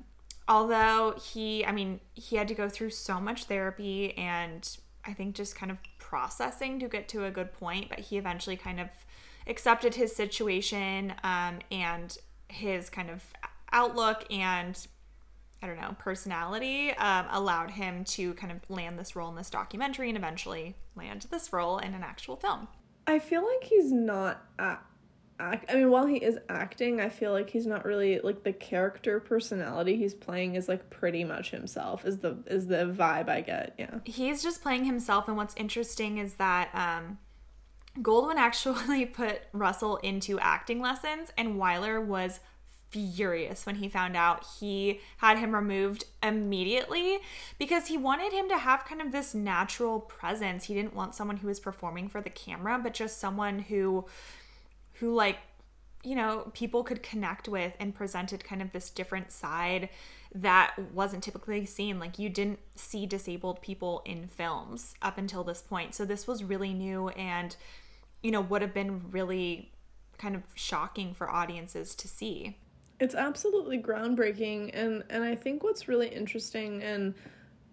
although 0.47 1.15
he, 1.19 1.65
I 1.65 1.71
mean, 1.71 1.99
he 2.13 2.35
had 2.35 2.47
to 2.49 2.53
go 2.55 2.69
through 2.69 2.91
so 2.91 3.19
much 3.19 3.45
therapy 3.45 4.15
and 4.17 4.67
I 5.05 5.13
think 5.13 5.35
just 5.35 5.55
kind 5.55 5.71
of 5.71 5.77
processing 6.13 6.79
to 6.79 6.87
get 6.87 7.09
to 7.09 7.25
a 7.25 7.31
good 7.31 7.51
point, 7.53 7.89
but 7.89 7.97
he 7.97 8.19
eventually 8.19 8.55
kind 8.55 8.79
of 8.79 8.87
accepted 9.47 9.95
his 9.95 10.15
situation 10.15 11.11
um, 11.23 11.57
and 11.71 12.19
his 12.49 12.87
kind 12.87 13.09
of 13.09 13.23
outlook 13.71 14.23
and 14.29 14.85
I 15.63 15.65
don't 15.65 15.81
know, 15.81 15.95
personality 15.97 16.91
um, 16.91 17.25
allowed 17.31 17.71
him 17.71 18.03
to 18.03 18.35
kind 18.35 18.51
of 18.51 18.59
land 18.69 18.99
this 18.99 19.15
role 19.15 19.29
in 19.29 19.35
this 19.35 19.49
documentary 19.49 20.09
and 20.09 20.17
eventually 20.17 20.75
land 20.95 21.25
this 21.31 21.51
role 21.51 21.79
in 21.79 21.95
an 21.95 22.03
actual 22.03 22.35
film. 22.35 22.67
I 23.07 23.17
feel 23.17 23.43
like 23.43 23.63
he's 23.63 23.91
not 23.91 24.39
a- 24.59 24.77
act. 25.39 25.69
I 25.69 25.75
mean, 25.75 25.89
while 25.89 26.05
he 26.05 26.17
is 26.17 26.37
acting, 26.49 26.99
I 27.01 27.09
feel 27.09 27.31
like 27.31 27.49
he's 27.49 27.65
not 27.65 27.85
really 27.85 28.19
like 28.19 28.43
the 28.43 28.53
character 28.53 29.19
personality 29.19 29.97
he's 29.97 30.13
playing 30.13 30.55
is 30.55 30.67
like 30.67 30.89
pretty 30.89 31.23
much 31.23 31.51
himself. 31.51 32.05
Is 32.05 32.19
the 32.19 32.37
is 32.47 32.67
the 32.67 32.85
vibe 32.85 33.29
I 33.29 33.41
get? 33.41 33.75
Yeah. 33.77 33.99
he's 34.05 34.43
just 34.43 34.61
playing 34.61 34.85
himself 34.85 35.27
and 35.27 35.37
what's 35.37 35.55
interesting 35.55 36.17
is 36.17 36.35
that 36.35 36.69
um 36.73 37.17
goldwyn 38.01 38.35
actually 38.35 39.05
put 39.21 39.41
russell 39.51 39.97
into 39.97 40.39
acting 40.39 40.81
lessons 40.81 41.31
and 41.37 41.55
wyler 41.55 42.03
was 42.03 42.39
furious 42.89 43.65
when 43.65 43.75
he 43.75 43.89
found 43.89 44.15
out 44.15 44.45
he 44.59 44.99
had 45.17 45.37
him 45.39 45.55
removed 45.55 46.05
immediately 46.21 47.17
because 47.57 47.87
he 47.87 47.97
wanted 47.97 48.31
him 48.31 48.47
to 48.47 48.57
have 48.57 48.85
kind 48.85 49.01
of 49.01 49.11
this 49.11 49.33
natural 49.33 49.99
presence 49.99 50.65
he 50.65 50.73
didn't 50.75 50.95
want 50.95 51.15
someone 51.15 51.37
who 51.37 51.47
was 51.47 51.59
performing 51.59 52.07
for 52.07 52.21
the 52.21 52.29
camera 52.29 52.79
but 52.81 52.93
just 52.93 53.19
someone 53.19 53.59
who 53.59 54.05
who 54.93 55.13
like 55.13 55.37
you 56.03 56.15
know 56.15 56.51
people 56.53 56.83
could 56.83 57.01
connect 57.01 57.47
with 57.47 57.73
and 57.79 57.95
presented 57.95 58.43
kind 58.43 58.61
of 58.61 58.71
this 58.71 58.89
different 58.89 59.31
side 59.31 59.89
that 60.35 60.73
wasn't 60.93 61.23
typically 61.23 61.65
seen. 61.65 61.99
Like 61.99 62.17
you 62.17 62.29
didn't 62.29 62.59
see 62.75 63.05
disabled 63.05 63.61
people 63.61 64.01
in 64.05 64.27
films 64.27 64.95
up 65.01 65.17
until 65.17 65.43
this 65.43 65.61
point. 65.61 65.93
So 65.93 66.05
this 66.05 66.27
was 66.27 66.43
really 66.43 66.73
new 66.73 67.09
and 67.09 67.55
you 68.21 68.31
know 68.31 68.41
would 68.41 68.61
have 68.61 68.73
been 68.73 69.11
really 69.11 69.71
kind 70.17 70.35
of 70.35 70.43
shocking 70.55 71.13
for 71.13 71.29
audiences 71.29 71.95
to 71.95 72.07
see. 72.07 72.57
It's 72.99 73.15
absolutely 73.15 73.79
groundbreaking 73.79 74.71
and 74.73 75.03
and 75.09 75.23
I 75.23 75.35
think 75.35 75.63
what's 75.63 75.87
really 75.87 76.07
interesting 76.07 76.81
and 76.83 77.13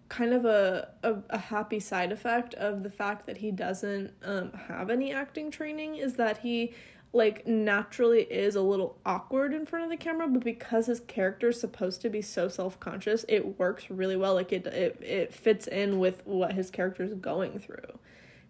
kind 0.09 0.33
of 0.33 0.43
a, 0.43 0.89
a, 1.03 1.15
a 1.29 1.37
happy 1.37 1.79
side 1.79 2.11
effect 2.11 2.53
of 2.55 2.83
the 2.83 2.89
fact 2.89 3.25
that 3.25 3.37
he 3.37 3.49
doesn't 3.49 4.11
um, 4.25 4.51
have 4.67 4.89
any 4.89 5.13
acting 5.13 5.49
training 5.49 5.95
is 5.95 6.15
that 6.15 6.37
he 6.39 6.73
like 7.13 7.45
naturally 7.45 8.21
is 8.21 8.55
a 8.55 8.61
little 8.61 8.97
awkward 9.05 9.53
in 9.53 9.65
front 9.65 9.83
of 9.83 9.91
the 9.91 9.97
camera 9.97 10.27
but 10.27 10.43
because 10.43 10.85
his 10.85 11.01
character 11.01 11.49
is 11.49 11.59
supposed 11.59 12.01
to 12.01 12.09
be 12.09 12.21
so 12.21 12.47
self-conscious 12.47 13.25
it 13.27 13.59
works 13.59 13.89
really 13.89 14.15
well. 14.15 14.33
Like 14.33 14.53
it 14.53 14.65
it, 14.67 15.01
it 15.01 15.33
fits 15.33 15.67
in 15.67 15.99
with 15.99 16.25
what 16.25 16.53
his 16.53 16.69
character 16.69 17.03
is 17.03 17.13
going 17.13 17.59
through. 17.59 17.99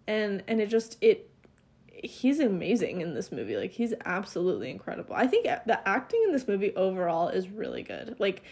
And 0.06 0.42
and 0.46 0.60
it 0.60 0.68
just 0.68 0.96
it 1.00 1.28
he's 1.88 2.40
amazing 2.40 3.00
in 3.00 3.14
this 3.14 3.32
movie. 3.32 3.56
Like 3.56 3.72
he's 3.72 3.94
absolutely 4.04 4.70
incredible. 4.70 5.14
I 5.14 5.26
think 5.26 5.44
the 5.44 5.88
acting 5.88 6.22
in 6.24 6.32
this 6.32 6.46
movie 6.46 6.74
overall 6.76 7.28
is 7.28 7.48
really 7.48 7.82
good. 7.82 8.16
Like 8.18 8.42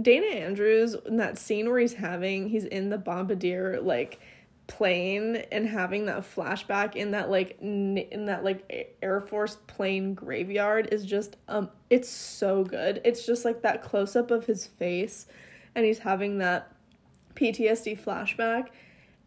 dana 0.00 0.26
andrews 0.26 0.96
in 1.06 1.18
that 1.18 1.36
scene 1.36 1.68
where 1.68 1.78
he's 1.78 1.92
having 1.94 2.48
he's 2.48 2.64
in 2.64 2.88
the 2.88 2.96
bombardier 2.96 3.78
like 3.82 4.20
plane 4.66 5.36
and 5.50 5.66
having 5.66 6.06
that 6.06 6.22
flashback 6.22 6.94
in 6.94 7.10
that 7.10 7.30
like 7.30 7.58
n- 7.60 7.98
in 7.98 8.26
that 8.26 8.44
like 8.44 8.96
air 9.02 9.20
force 9.20 9.56
plane 9.66 10.14
graveyard 10.14 10.88
is 10.92 11.04
just 11.04 11.36
um 11.48 11.68
it's 11.90 12.08
so 12.08 12.62
good 12.64 13.00
it's 13.04 13.26
just 13.26 13.44
like 13.44 13.62
that 13.62 13.82
close 13.82 14.14
up 14.14 14.30
of 14.30 14.46
his 14.46 14.66
face 14.66 15.26
and 15.74 15.84
he's 15.84 15.98
having 15.98 16.38
that 16.38 16.72
PTSD 17.34 18.00
flashback 18.00 18.68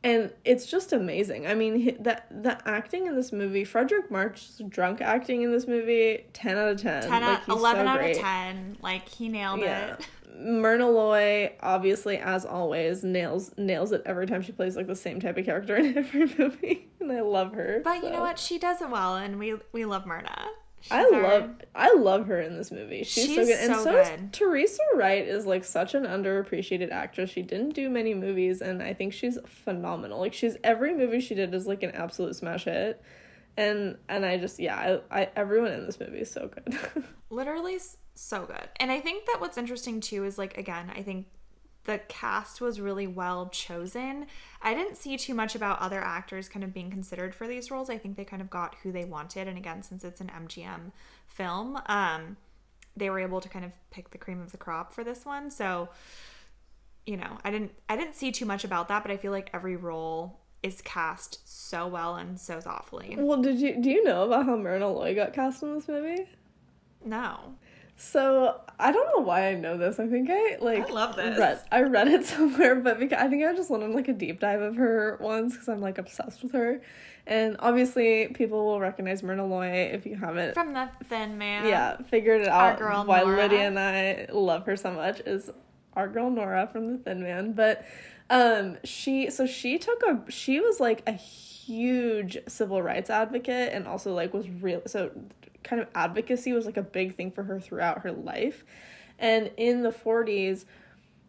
and 0.06 0.32
it's 0.45 0.67
just 0.67 0.93
amazing. 0.93 1.48
I 1.48 1.56
mean, 1.56 1.98
that 2.04 2.28
the 2.30 2.62
acting 2.69 3.08
in 3.08 3.15
this 3.15 3.32
movie, 3.32 3.65
Fredric 3.65 4.12
March's 4.12 4.62
drunk 4.69 5.02
acting 5.02 5.41
in 5.41 5.52
this 5.52 5.67
movie, 5.67 6.26
ten 6.32 6.60
out 6.60 6.67
of 6.67 6.80
ten. 6.80 7.02
10 7.02 7.21
like, 7.24 7.48
11 7.48 7.86
so 7.88 7.89
out 7.89 8.04
of 8.04 8.15
10. 8.15 8.78
Like, 8.84 9.10
he 9.10 9.30
nailed 9.30 9.62
yeah. 9.62 9.95
it. 9.95 10.08
Myrna 10.38 10.89
Loy, 10.89 11.54
obviously, 11.62 12.17
as 12.17 12.45
always, 12.45 13.04
nails 13.04 13.52
nails 13.58 13.91
it 13.91 14.02
every 14.06 14.28
time 14.28 14.41
she 14.41 14.52
plays 14.52 14.76
like 14.76 14.88
the 14.88 14.95
same 14.95 15.19
type 15.19 15.38
of 15.38 15.45
character 15.45 15.76
in 15.78 15.98
every 15.98 16.26
movie, 16.38 16.89
and 17.00 17.12
I 17.12 17.21
love 17.21 17.54
her. 17.54 17.82
But 17.84 18.02
so. 18.02 18.08
you 18.08 18.13
know 18.13 18.21
what? 18.21 18.39
She 18.39 18.58
does 18.58 18.82
it 18.82 18.89
well, 18.89 19.15
and 19.15 19.39
we 19.39 19.56
we 19.71 19.86
love 19.86 20.06
Myrna. 20.06 20.48
She's 20.86 20.91
I 20.91 21.04
our... 21.06 21.21
love 21.21 21.50
I 21.74 21.93
love 21.95 22.28
her 22.28 22.39
in 22.39 22.56
this 22.56 22.71
movie. 22.71 23.04
She's, 23.04 23.26
She's 23.26 23.36
so 23.36 23.45
good. 23.45 23.60
And 23.60 23.76
so, 23.76 23.84
so 23.84 24.04
good. 24.04 24.34
Teresa 24.34 24.84
Wright 24.93 25.28
is 25.28 25.48
like 25.48 25.63
such 25.63 25.95
an 25.95 26.04
underappreciated 26.04 26.91
actress. 26.91 27.32
She 27.32 27.41
didn't 27.41 27.74
do 27.74 27.89
many 27.89 28.13
movies 28.13 28.62
and 28.62 28.84
I 28.84 28.93
think 28.93 29.12
she's 29.12 29.39
phenomenal. 29.48 30.19
Like 30.19 30.36
she's 30.36 30.58
every 30.63 30.93
movie 30.93 31.21
she 31.21 31.34
did 31.34 31.56
is 31.56 31.65
like 31.65 31.82
an 31.82 31.89
absolute 31.91 32.36
smash 32.36 32.65
hit. 32.65 33.02
And 33.58 33.98
and 34.10 34.24
I 34.24 34.38
just 34.38 34.60
yeah, 34.60 35.00
I, 35.10 35.21
I 35.21 35.30
everyone 35.36 35.71
in 35.71 35.88
this 35.88 36.00
movie 36.00 36.19
is 36.19 36.30
so 36.30 36.50
good. 36.54 36.78
Literally 37.32 37.80
so 38.15 38.45
good. 38.45 38.69
And 38.78 38.91
I 38.91 38.99
think 38.99 39.25
that 39.25 39.38
what's 39.39 39.58
interesting 39.58 39.99
too 39.99 40.23
is 40.23 40.38
like 40.38 40.58
again, 40.58 40.91
I 40.95 41.01
think 41.01 41.28
the 41.86 41.99
cast 42.08 42.62
was 42.62 42.82
really 42.82 43.08
well 43.08 43.47
chosen. 43.49 44.25
I 44.62 44.73
didn't 44.73 44.97
see 44.97 45.17
too 45.17 45.34
much 45.34 45.56
about 45.56 45.80
other 45.80 46.01
actors 46.01 46.49
kind 46.49 46.63
of 46.63 46.73
being 46.73 46.89
considered 46.89 47.34
for 47.34 47.47
these 47.47 47.69
roles. 47.71 47.89
I 47.89 47.97
think 47.97 48.17
they 48.17 48.25
kind 48.25 48.41
of 48.41 48.49
got 48.49 48.75
who 48.84 48.91
they 48.91 49.06
wanted. 49.06 49.47
And 49.47 49.58
again, 49.58 49.84
since 49.84 50.04
it's 50.04 50.19
an 50.19 50.32
MGM 50.36 50.91
film, 51.28 51.80
um, 51.86 52.38
they 52.97 53.10
were 53.10 53.19
able 53.19 53.39
to 53.41 53.49
kind 53.49 53.63
of 53.63 53.71
pick 53.91 54.12
the 54.12 54.17
cream 54.17 54.41
of 54.41 54.51
the 54.51 54.58
crop 54.58 54.93
for 54.93 55.04
this 55.04 55.25
one. 55.25 55.51
So, 55.51 55.89
you 57.06 57.17
know, 57.17 57.38
I 57.43 57.51
didn't 57.51 57.71
I 57.88 57.95
didn't 57.95 58.15
see 58.15 58.32
too 58.32 58.45
much 58.45 58.63
about 58.63 58.88
that, 58.88 59.04
but 59.04 59.12
I 59.12 59.17
feel 59.17 59.32
like 59.32 59.49
every 59.54 59.75
role 59.75 60.39
is 60.63 60.82
cast 60.82 61.39
so 61.47 61.88
well 61.88 62.15
and 62.15 62.39
so 62.39 62.60
thoughtfully. 62.60 63.15
Well, 63.19 63.41
did 63.41 63.60
you 63.60 63.80
do 63.80 63.89
you 63.91 64.04
know 64.04 64.23
about 64.23 64.45
how 64.45 64.56
Myrna 64.56 64.91
Loy 64.91 65.13
got 65.13 65.34
cast 65.34 65.62
in 65.62 65.75
this 65.75 65.88
movie? 65.88 66.28
No. 67.04 67.56
So 67.97 68.60
I 68.77 68.91
don't 68.91 69.08
know 69.15 69.23
why 69.23 69.47
I 69.47 69.55
know 69.55 69.77
this. 69.77 69.99
I 69.99 70.08
think 70.08 70.29
I 70.29 70.58
like 70.60 70.89
I 70.89 70.93
love 70.93 71.15
this. 71.15 71.39
Read, 71.39 71.60
I 71.71 71.81
read 71.84 72.08
it 72.10 72.25
somewhere, 72.25 72.75
but 72.75 72.99
because 72.99 73.19
I 73.19 73.29
think 73.29 73.43
I 73.45 73.55
just 73.55 73.69
went 73.69 73.84
on 73.84 73.93
like 73.93 74.10
a 74.10 74.13
deep 74.13 74.39
dive 74.41 74.62
of 74.62 74.75
her 74.75 75.17
once 75.21 75.53
because 75.53 75.69
I'm 75.69 75.79
like 75.79 75.97
obsessed 75.97 76.43
with 76.43 76.51
her, 76.51 76.81
and 77.25 77.55
obviously 77.60 78.27
people 78.29 78.65
will 78.65 78.81
recognize 78.81 79.23
Myrna 79.23 79.45
Loy 79.45 79.67
if 79.93 80.05
you 80.05 80.15
haven't 80.17 80.55
from 80.55 80.73
the 80.73 80.89
Thin 81.05 81.38
Man. 81.38 81.67
Yeah, 81.67 81.97
figured 82.10 82.41
it 82.41 82.49
out. 82.49 82.73
Our 82.73 82.77
girl 82.77 83.05
why 83.05 83.21
Nora. 83.21 83.43
Lydia 83.43 83.60
and 83.60 83.79
I 83.79 84.27
love 84.31 84.65
her 84.65 84.75
so 84.75 84.91
much 84.91 85.21
is 85.21 85.49
our 85.93 86.10
girl 86.10 86.29
Nora 86.29 86.67
from 86.67 86.91
the 86.91 86.97
Thin 86.97 87.23
Man, 87.23 87.53
but 87.53 87.86
um 88.29 88.77
she 88.84 89.29
so 89.29 89.45
she 89.45 89.77
took 89.77 90.01
a 90.03 90.29
she 90.29 90.60
was 90.60 90.79
like 90.79 91.03
a 91.08 91.13
huge 91.13 92.38
civil 92.47 92.81
rights 92.81 93.10
advocate 93.10 93.71
and 93.71 93.88
also 93.88 94.13
like 94.13 94.34
was 94.34 94.49
real 94.49 94.81
so 94.88 95.12
kind 95.65 95.82
of 95.82 95.89
advocacy 95.93 96.54
was 96.54 96.65
like 96.65 96.78
a 96.78 96.84
big 96.84 97.15
thing 97.15 97.32
for 97.32 97.43
her 97.43 97.60
throughout 97.60 98.04
her 98.04 98.12
life. 98.12 98.63
And 99.19 99.51
in 99.58 99.82
the 99.82 99.91
40s, 99.91 100.65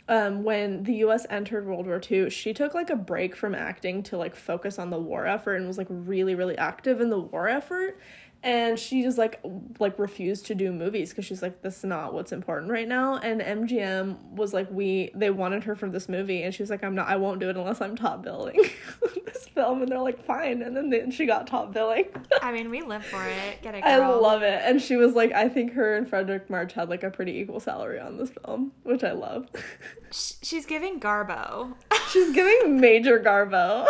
um, 0.09 0.45
when 0.45 0.85
the 0.85 0.95
US 1.07 1.27
entered 1.29 1.67
World 1.67 1.87
War 1.87 2.01
II, 2.09 2.31
she 2.31 2.53
took 2.53 2.75
like 2.75 2.91
a 2.91 2.97
break 2.97 3.35
from 3.35 3.55
acting 3.55 4.05
to 4.05 4.17
like 4.17 4.37
focus 4.37 4.79
on 4.79 4.91
the 4.91 5.01
war 5.01 5.27
effort 5.27 5.57
and 5.57 5.67
was 5.67 5.79
like 5.79 5.89
really, 5.91 6.37
really 6.37 6.57
active 6.57 7.01
in 7.01 7.11
the 7.11 7.19
war 7.19 7.49
effort 7.49 7.99
and 8.47 8.79
she 8.79 9.03
just 9.03 9.19
like 9.19 9.41
like 9.81 9.99
refused 9.99 10.47
to 10.47 10.55
do 10.55 10.73
movies 10.73 11.11
because 11.11 11.25
she's 11.25 11.43
like 11.43 11.63
this 11.63 11.79
is 11.79 11.85
not 11.85 12.15
what's 12.15 12.31
important 12.31 12.71
right 12.71 12.87
now. 12.87 13.17
And 13.17 13.41
mgm 13.41 14.23
was 14.31 14.55
like 14.55 14.71
we 14.71 15.11
they 15.17 15.31
wanted 15.31 15.65
her 15.65 15.75
for 15.75 15.91
this 15.91 16.09
movie. 16.09 16.45
And 16.45 16.55
she 16.55 16.63
was 16.63 16.71
like 16.71 16.85
i'm 16.85 16.95
not 16.95 17.09
i 17.09 17.17
won't 17.17 17.41
do 17.41 17.51
it 17.51 17.57
unless 17.57 17.81
i'm 17.81 17.97
top 17.97 18.23
billing 18.23 18.63
this 19.27 19.49
film. 19.49 19.83
And 19.83 19.91
they're 19.91 19.99
like 19.99 20.25
fine. 20.25 20.63
And 20.63 20.77
then 20.77 20.91
they, 20.91 21.11
she 21.11 21.27
got 21.27 21.49
top 21.49 21.73
billing. 21.73 22.05
I 22.43 22.53
mean 22.53 22.71
we 22.71 22.83
live 22.83 23.05
for 23.05 23.23
it. 23.27 23.63
Get 23.63 23.75
it 23.75 23.83
girl. 23.83 23.91
i 23.91 24.07
love 24.07 24.43
it. 24.43 24.63
And 24.65 24.81
she 24.81 24.95
was 24.95 25.15
like 25.15 25.33
i 25.33 25.49
think 25.49 25.73
her 25.73 25.97
and 25.97 26.09
fredric 26.09 26.49
march 26.49 26.73
had 26.73 26.89
like 26.89 27.03
a 27.03 27.11
pretty 27.11 27.33
equal 27.33 27.59
salary 27.59 27.99
on 27.99 28.17
this 28.17 28.31
film 28.31 28.73
which 28.85 29.03
i 29.03 29.11
love. 29.11 29.49
She's 30.13 30.67
giving 30.67 31.01
garbo. 31.01 31.75
She's 32.13 32.33
giving 32.33 32.81
major 32.81 33.19
garbo 33.19 33.89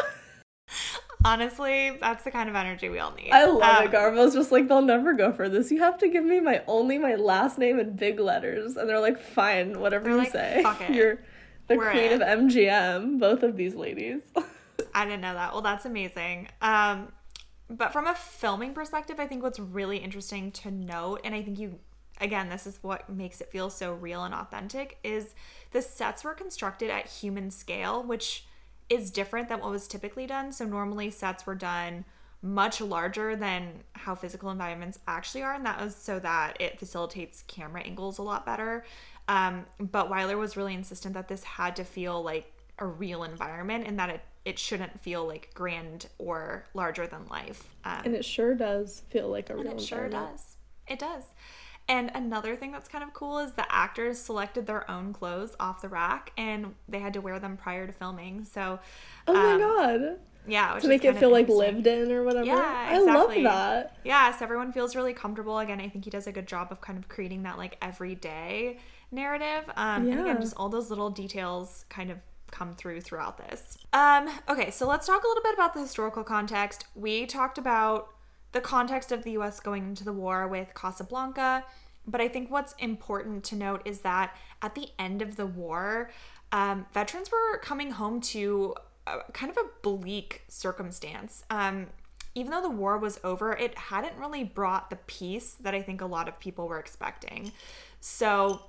Honestly, 1.26 1.96
that's 2.00 2.22
the 2.22 2.30
kind 2.30 2.48
of 2.48 2.54
energy 2.54 2.88
we 2.88 3.00
all 3.00 3.12
need. 3.12 3.30
I 3.32 3.46
love 3.46 3.80
um, 3.80 3.84
it. 3.84 3.90
Garbo's 3.90 4.32
just 4.32 4.52
like, 4.52 4.68
they'll 4.68 4.80
never 4.80 5.12
go 5.12 5.32
for 5.32 5.48
this. 5.48 5.72
You 5.72 5.80
have 5.80 5.98
to 5.98 6.08
give 6.08 6.24
me 6.24 6.38
my 6.38 6.62
only 6.68 6.98
my 6.98 7.16
last 7.16 7.58
name 7.58 7.80
in 7.80 7.96
big 7.96 8.20
letters. 8.20 8.76
And 8.76 8.88
they're 8.88 9.00
like, 9.00 9.18
fine, 9.18 9.80
whatever 9.80 10.08
you 10.08 10.18
like, 10.18 10.30
say. 10.30 10.64
You're 10.88 11.18
the 11.66 11.76
We're 11.76 11.90
queen 11.90 12.12
in. 12.12 12.22
of 12.22 12.28
MGM, 12.28 13.18
both 13.18 13.42
of 13.42 13.56
these 13.56 13.74
ladies. 13.74 14.22
I 14.94 15.04
didn't 15.04 15.20
know 15.20 15.34
that. 15.34 15.52
Well, 15.52 15.62
that's 15.62 15.84
amazing. 15.84 16.48
Um, 16.62 17.12
but 17.68 17.92
from 17.92 18.06
a 18.06 18.14
filming 18.14 18.72
perspective, 18.72 19.18
I 19.18 19.26
think 19.26 19.42
what's 19.42 19.58
really 19.58 19.98
interesting 19.98 20.52
to 20.52 20.70
note, 20.70 21.22
and 21.24 21.34
I 21.34 21.42
think 21.42 21.58
you, 21.58 21.80
again, 22.20 22.48
this 22.48 22.68
is 22.68 22.78
what 22.82 23.10
makes 23.10 23.40
it 23.40 23.50
feel 23.50 23.68
so 23.68 23.92
real 23.92 24.22
and 24.22 24.32
authentic, 24.32 24.98
is 25.02 25.34
the 25.72 25.82
sets 25.82 26.22
were 26.22 26.34
constructed 26.34 26.88
at 26.88 27.08
human 27.08 27.50
scale, 27.50 28.02
which 28.02 28.45
is 28.88 29.10
different 29.10 29.48
than 29.48 29.60
what 29.60 29.70
was 29.70 29.88
typically 29.88 30.26
done. 30.26 30.52
So 30.52 30.64
normally 30.64 31.10
sets 31.10 31.46
were 31.46 31.54
done 31.54 32.04
much 32.42 32.80
larger 32.80 33.34
than 33.34 33.82
how 33.94 34.14
physical 34.14 34.50
environments 34.50 34.98
actually 35.08 35.42
are, 35.42 35.54
and 35.54 35.66
that 35.66 35.80
was 35.80 35.96
so 35.96 36.18
that 36.20 36.60
it 36.60 36.78
facilitates 36.78 37.42
camera 37.48 37.82
angles 37.82 38.18
a 38.18 38.22
lot 38.22 38.46
better. 38.46 38.84
Um, 39.28 39.66
but 39.80 40.08
Wyler 40.08 40.38
was 40.38 40.56
really 40.56 40.74
insistent 40.74 41.14
that 41.14 41.28
this 41.28 41.42
had 41.42 41.74
to 41.76 41.84
feel 41.84 42.22
like 42.22 42.52
a 42.78 42.86
real 42.86 43.24
environment 43.24 43.86
and 43.86 43.98
that 43.98 44.10
it 44.10 44.20
it 44.44 44.60
shouldn't 44.60 45.00
feel 45.00 45.26
like 45.26 45.50
grand 45.54 46.06
or 46.18 46.66
larger 46.72 47.04
than 47.06 47.26
life. 47.26 47.68
Um, 47.84 48.02
and 48.04 48.14
it 48.14 48.24
sure 48.24 48.54
does 48.54 49.02
feel 49.10 49.28
like 49.28 49.50
a 49.50 49.56
real. 49.56 49.70
And 49.70 49.80
it 49.80 49.82
sure 49.82 50.08
does. 50.08 50.54
It 50.86 51.00
does. 51.00 51.24
And 51.88 52.10
another 52.14 52.56
thing 52.56 52.72
that's 52.72 52.88
kind 52.88 53.04
of 53.04 53.12
cool 53.12 53.38
is 53.38 53.52
the 53.52 53.70
actors 53.72 54.18
selected 54.18 54.66
their 54.66 54.90
own 54.90 55.12
clothes 55.12 55.54
off 55.60 55.82
the 55.82 55.88
rack 55.88 56.32
and 56.36 56.74
they 56.88 56.98
had 56.98 57.12
to 57.14 57.20
wear 57.20 57.38
them 57.38 57.56
prior 57.56 57.86
to 57.86 57.92
filming. 57.92 58.44
So, 58.44 58.80
oh 59.28 59.32
my 59.32 59.52
um, 59.52 59.60
god. 59.60 60.18
Yeah, 60.48 60.78
to 60.78 60.88
make 60.88 61.04
it 61.04 61.16
feel 61.18 61.30
like 61.30 61.48
lived 61.48 61.86
in 61.86 62.12
or 62.12 62.22
whatever. 62.22 62.46
Yeah, 62.46 62.96
exactly. 62.96 63.44
I 63.44 63.50
love 63.50 63.54
that. 63.54 63.96
Yeah, 64.04 64.36
so 64.36 64.44
everyone 64.44 64.72
feels 64.72 64.94
really 64.94 65.12
comfortable. 65.12 65.58
Again, 65.58 65.80
I 65.80 65.88
think 65.88 66.04
he 66.04 66.10
does 66.10 66.26
a 66.28 66.32
good 66.32 66.46
job 66.46 66.68
of 66.70 66.80
kind 66.80 66.98
of 66.98 67.08
creating 67.08 67.42
that 67.42 67.58
like 67.58 67.76
everyday 67.82 68.78
narrative. 69.10 69.64
Um, 69.76 70.06
yeah. 70.06 70.12
And 70.12 70.20
again, 70.20 70.40
just 70.40 70.54
all 70.56 70.68
those 70.68 70.88
little 70.88 71.10
details 71.10 71.84
kind 71.88 72.10
of 72.10 72.18
come 72.50 72.74
through 72.74 73.00
throughout 73.00 73.38
this. 73.38 73.76
Um, 73.92 74.28
okay, 74.48 74.70
so 74.70 74.86
let's 74.86 75.06
talk 75.06 75.24
a 75.24 75.26
little 75.26 75.42
bit 75.42 75.54
about 75.54 75.74
the 75.74 75.80
historical 75.80 76.22
context. 76.22 76.86
We 76.94 77.26
talked 77.26 77.58
about 77.58 78.08
the 78.56 78.62
context 78.62 79.12
of 79.12 79.22
the 79.22 79.32
US 79.32 79.60
going 79.60 79.84
into 79.86 80.02
the 80.02 80.14
war 80.14 80.48
with 80.48 80.72
Casablanca. 80.74 81.62
But 82.06 82.22
I 82.22 82.28
think 82.28 82.50
what's 82.50 82.72
important 82.78 83.44
to 83.44 83.54
note 83.54 83.82
is 83.84 84.00
that 84.00 84.34
at 84.62 84.74
the 84.74 84.88
end 84.98 85.20
of 85.20 85.36
the 85.36 85.44
war, 85.44 86.10
um, 86.52 86.86
veterans 86.94 87.30
were 87.30 87.58
coming 87.58 87.90
home 87.90 88.22
to 88.32 88.74
a, 89.06 89.30
kind 89.34 89.50
of 89.50 89.58
a 89.58 89.68
bleak 89.82 90.44
circumstance. 90.48 91.44
Um, 91.50 91.88
even 92.34 92.50
though 92.50 92.62
the 92.62 92.70
war 92.70 92.96
was 92.96 93.20
over, 93.22 93.52
it 93.52 93.76
hadn't 93.76 94.16
really 94.16 94.42
brought 94.42 94.88
the 94.88 94.96
peace 95.06 95.52
that 95.60 95.74
I 95.74 95.82
think 95.82 96.00
a 96.00 96.06
lot 96.06 96.26
of 96.26 96.40
people 96.40 96.66
were 96.66 96.78
expecting. 96.78 97.52
So 98.00 98.62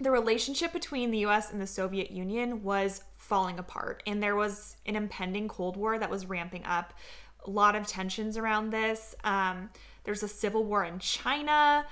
the 0.00 0.10
relationship 0.10 0.72
between 0.72 1.12
the 1.12 1.18
US 1.26 1.52
and 1.52 1.60
the 1.60 1.68
Soviet 1.68 2.10
Union 2.10 2.64
was 2.64 3.04
falling 3.16 3.60
apart, 3.60 4.02
and 4.08 4.20
there 4.20 4.34
was 4.34 4.76
an 4.86 4.96
impending 4.96 5.46
Cold 5.46 5.76
War 5.76 5.98
that 6.00 6.10
was 6.10 6.26
ramping 6.26 6.64
up 6.64 6.94
a 7.44 7.50
lot 7.50 7.74
of 7.74 7.86
tensions 7.86 8.36
around 8.36 8.70
this. 8.70 9.14
Um, 9.24 9.70
there's 10.04 10.22
a 10.22 10.28
civil 10.28 10.64
war 10.64 10.84
in 10.84 10.98
China. 10.98 11.86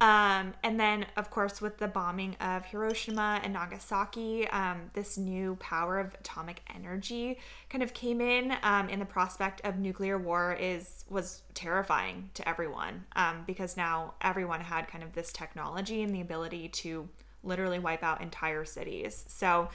Um, 0.00 0.52
and 0.62 0.78
then, 0.78 1.06
of 1.16 1.30
course, 1.30 1.62
with 1.62 1.78
the 1.78 1.88
bombing 1.88 2.36
of 2.36 2.66
Hiroshima 2.66 3.40
and 3.42 3.54
Nagasaki, 3.54 4.46
um, 4.48 4.90
this 4.92 5.16
new 5.16 5.56
power 5.56 5.98
of 5.98 6.14
atomic 6.14 6.60
energy 6.74 7.38
kind 7.70 7.82
of 7.82 7.94
came 7.94 8.20
in, 8.20 8.52
um, 8.62 8.88
and 8.90 9.00
the 9.00 9.06
prospect 9.06 9.62
of 9.64 9.78
nuclear 9.78 10.18
war 10.18 10.56
is 10.60 11.04
was 11.08 11.42
terrifying 11.54 12.28
to 12.34 12.46
everyone 12.46 13.06
um, 13.14 13.44
because 13.46 13.76
now 13.76 14.12
everyone 14.20 14.60
had 14.60 14.86
kind 14.86 15.02
of 15.02 15.14
this 15.14 15.32
technology 15.32 16.02
and 16.02 16.14
the 16.14 16.20
ability 16.20 16.68
to 16.68 17.08
literally 17.42 17.78
wipe 17.78 18.02
out 18.02 18.20
entire 18.20 18.66
cities. 18.66 19.24
So 19.28 19.70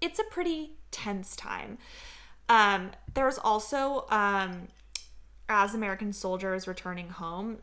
it's 0.00 0.20
a 0.20 0.24
pretty 0.24 0.74
tense 0.92 1.34
time. 1.34 1.78
Um, 2.48 2.92
there's 3.14 3.38
also 3.38 4.06
um, 4.10 4.68
as 5.48 5.74
American 5.74 6.12
soldiers 6.12 6.68
returning 6.68 7.08
home, 7.08 7.58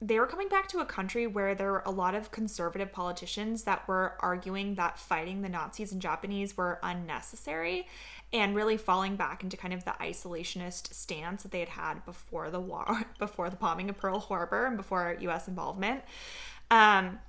they 0.00 0.18
were 0.18 0.26
coming 0.26 0.48
back 0.48 0.68
to 0.68 0.80
a 0.80 0.84
country 0.84 1.26
where 1.26 1.54
there 1.54 1.72
were 1.72 1.82
a 1.86 1.90
lot 1.90 2.14
of 2.14 2.30
conservative 2.30 2.92
politicians 2.92 3.64
that 3.64 3.86
were 3.88 4.14
arguing 4.20 4.74
that 4.74 4.98
fighting 4.98 5.40
the 5.40 5.48
Nazis 5.48 5.90
and 5.90 6.02
Japanese 6.02 6.56
were 6.56 6.78
unnecessary 6.82 7.86
and 8.32 8.54
really 8.54 8.76
falling 8.76 9.16
back 9.16 9.42
into 9.42 9.56
kind 9.56 9.72
of 9.72 9.84
the 9.84 9.92
isolationist 9.92 10.92
stance 10.92 11.42
that 11.42 11.52
they 11.52 11.60
had 11.60 11.70
had 11.70 12.04
before 12.04 12.50
the 12.50 12.60
war, 12.60 13.04
before 13.18 13.48
the 13.48 13.56
bombing 13.56 13.88
of 13.88 13.96
Pearl 13.96 14.18
Harbor 14.18 14.66
and 14.66 14.76
before 14.76 15.16
US 15.20 15.48
involvement. 15.48 16.02
Um, 16.70 17.20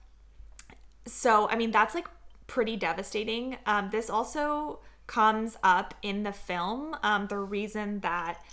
so, 1.05 1.47
I 1.47 1.55
mean, 1.55 1.71
that's 1.71 1.95
like 1.95 2.07
pretty 2.47 2.75
devastating. 2.75 3.57
Um, 3.65 3.89
this 3.91 4.09
also 4.09 4.79
comes 5.07 5.57
up 5.63 5.93
in 6.01 6.23
the 6.23 6.33
film. 6.33 6.95
Um, 7.01 7.27
the 7.27 7.37
reason 7.37 8.01
that 8.01 8.43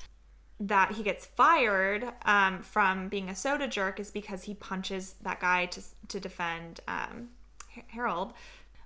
that 0.60 0.92
he 0.92 1.02
gets 1.02 1.26
fired 1.26 2.12
um, 2.24 2.62
from 2.62 3.08
being 3.08 3.28
a 3.28 3.34
soda 3.34 3.66
jerk 3.66 3.98
is 3.98 4.12
because 4.12 4.44
he 4.44 4.54
punches 4.54 5.16
that 5.20 5.40
guy 5.40 5.66
to, 5.66 5.82
to 6.06 6.20
defend 6.20 6.80
um, 6.86 7.28
Harold. 7.88 8.32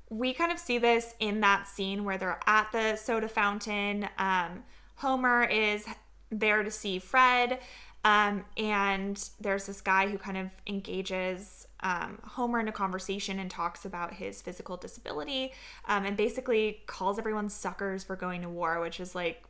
We 0.08 0.32
kind 0.32 0.50
of 0.50 0.58
see 0.58 0.78
this 0.78 1.14
in 1.20 1.40
that 1.40 1.68
scene 1.68 2.04
where 2.04 2.16
they're 2.16 2.40
at 2.46 2.72
the 2.72 2.96
soda 2.96 3.28
fountain. 3.28 4.08
Um, 4.16 4.64
Homer 4.96 5.44
is 5.44 5.86
there 6.30 6.62
to 6.62 6.70
see 6.70 6.98
Fred, 6.98 7.60
um, 8.02 8.44
and 8.56 9.28
there's 9.38 9.66
this 9.66 9.82
guy 9.82 10.08
who 10.08 10.16
kind 10.16 10.38
of 10.38 10.48
engages 10.66 11.67
um, 11.80 12.18
Homer 12.24 12.60
in 12.60 12.68
a 12.68 12.72
conversation 12.72 13.38
and 13.38 13.50
talks 13.50 13.84
about 13.84 14.14
his 14.14 14.42
physical 14.42 14.76
disability 14.76 15.52
um, 15.86 16.04
and 16.04 16.16
basically 16.16 16.82
calls 16.86 17.18
everyone 17.18 17.48
suckers 17.48 18.04
for 18.04 18.16
going 18.16 18.42
to 18.42 18.48
war, 18.48 18.80
which 18.80 19.00
is 19.00 19.14
like 19.14 19.44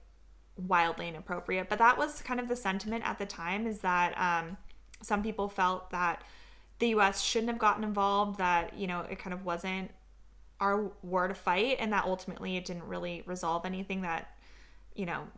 wildly 0.56 1.08
inappropriate. 1.08 1.68
But 1.68 1.78
that 1.78 1.96
was 1.96 2.20
kind 2.22 2.40
of 2.40 2.48
the 2.48 2.56
sentiment 2.56 3.04
at 3.08 3.18
the 3.18 3.26
time 3.26 3.66
is 3.66 3.80
that 3.80 4.18
um, 4.18 4.56
some 5.02 5.22
people 5.22 5.48
felt 5.48 5.90
that 5.90 6.22
the 6.78 6.88
US 6.88 7.22
shouldn't 7.22 7.50
have 7.50 7.58
gotten 7.58 7.84
involved, 7.84 8.38
that, 8.38 8.76
you 8.76 8.86
know, 8.86 9.00
it 9.00 9.18
kind 9.18 9.32
of 9.32 9.44
wasn't 9.44 9.90
our 10.60 10.90
war 11.02 11.28
to 11.28 11.34
fight, 11.34 11.76
and 11.78 11.92
that 11.92 12.04
ultimately 12.04 12.56
it 12.56 12.64
didn't 12.64 12.84
really 12.84 13.22
resolve 13.26 13.64
anything 13.64 14.02
that, 14.02 14.36
you 14.94 15.06
know, 15.06 15.28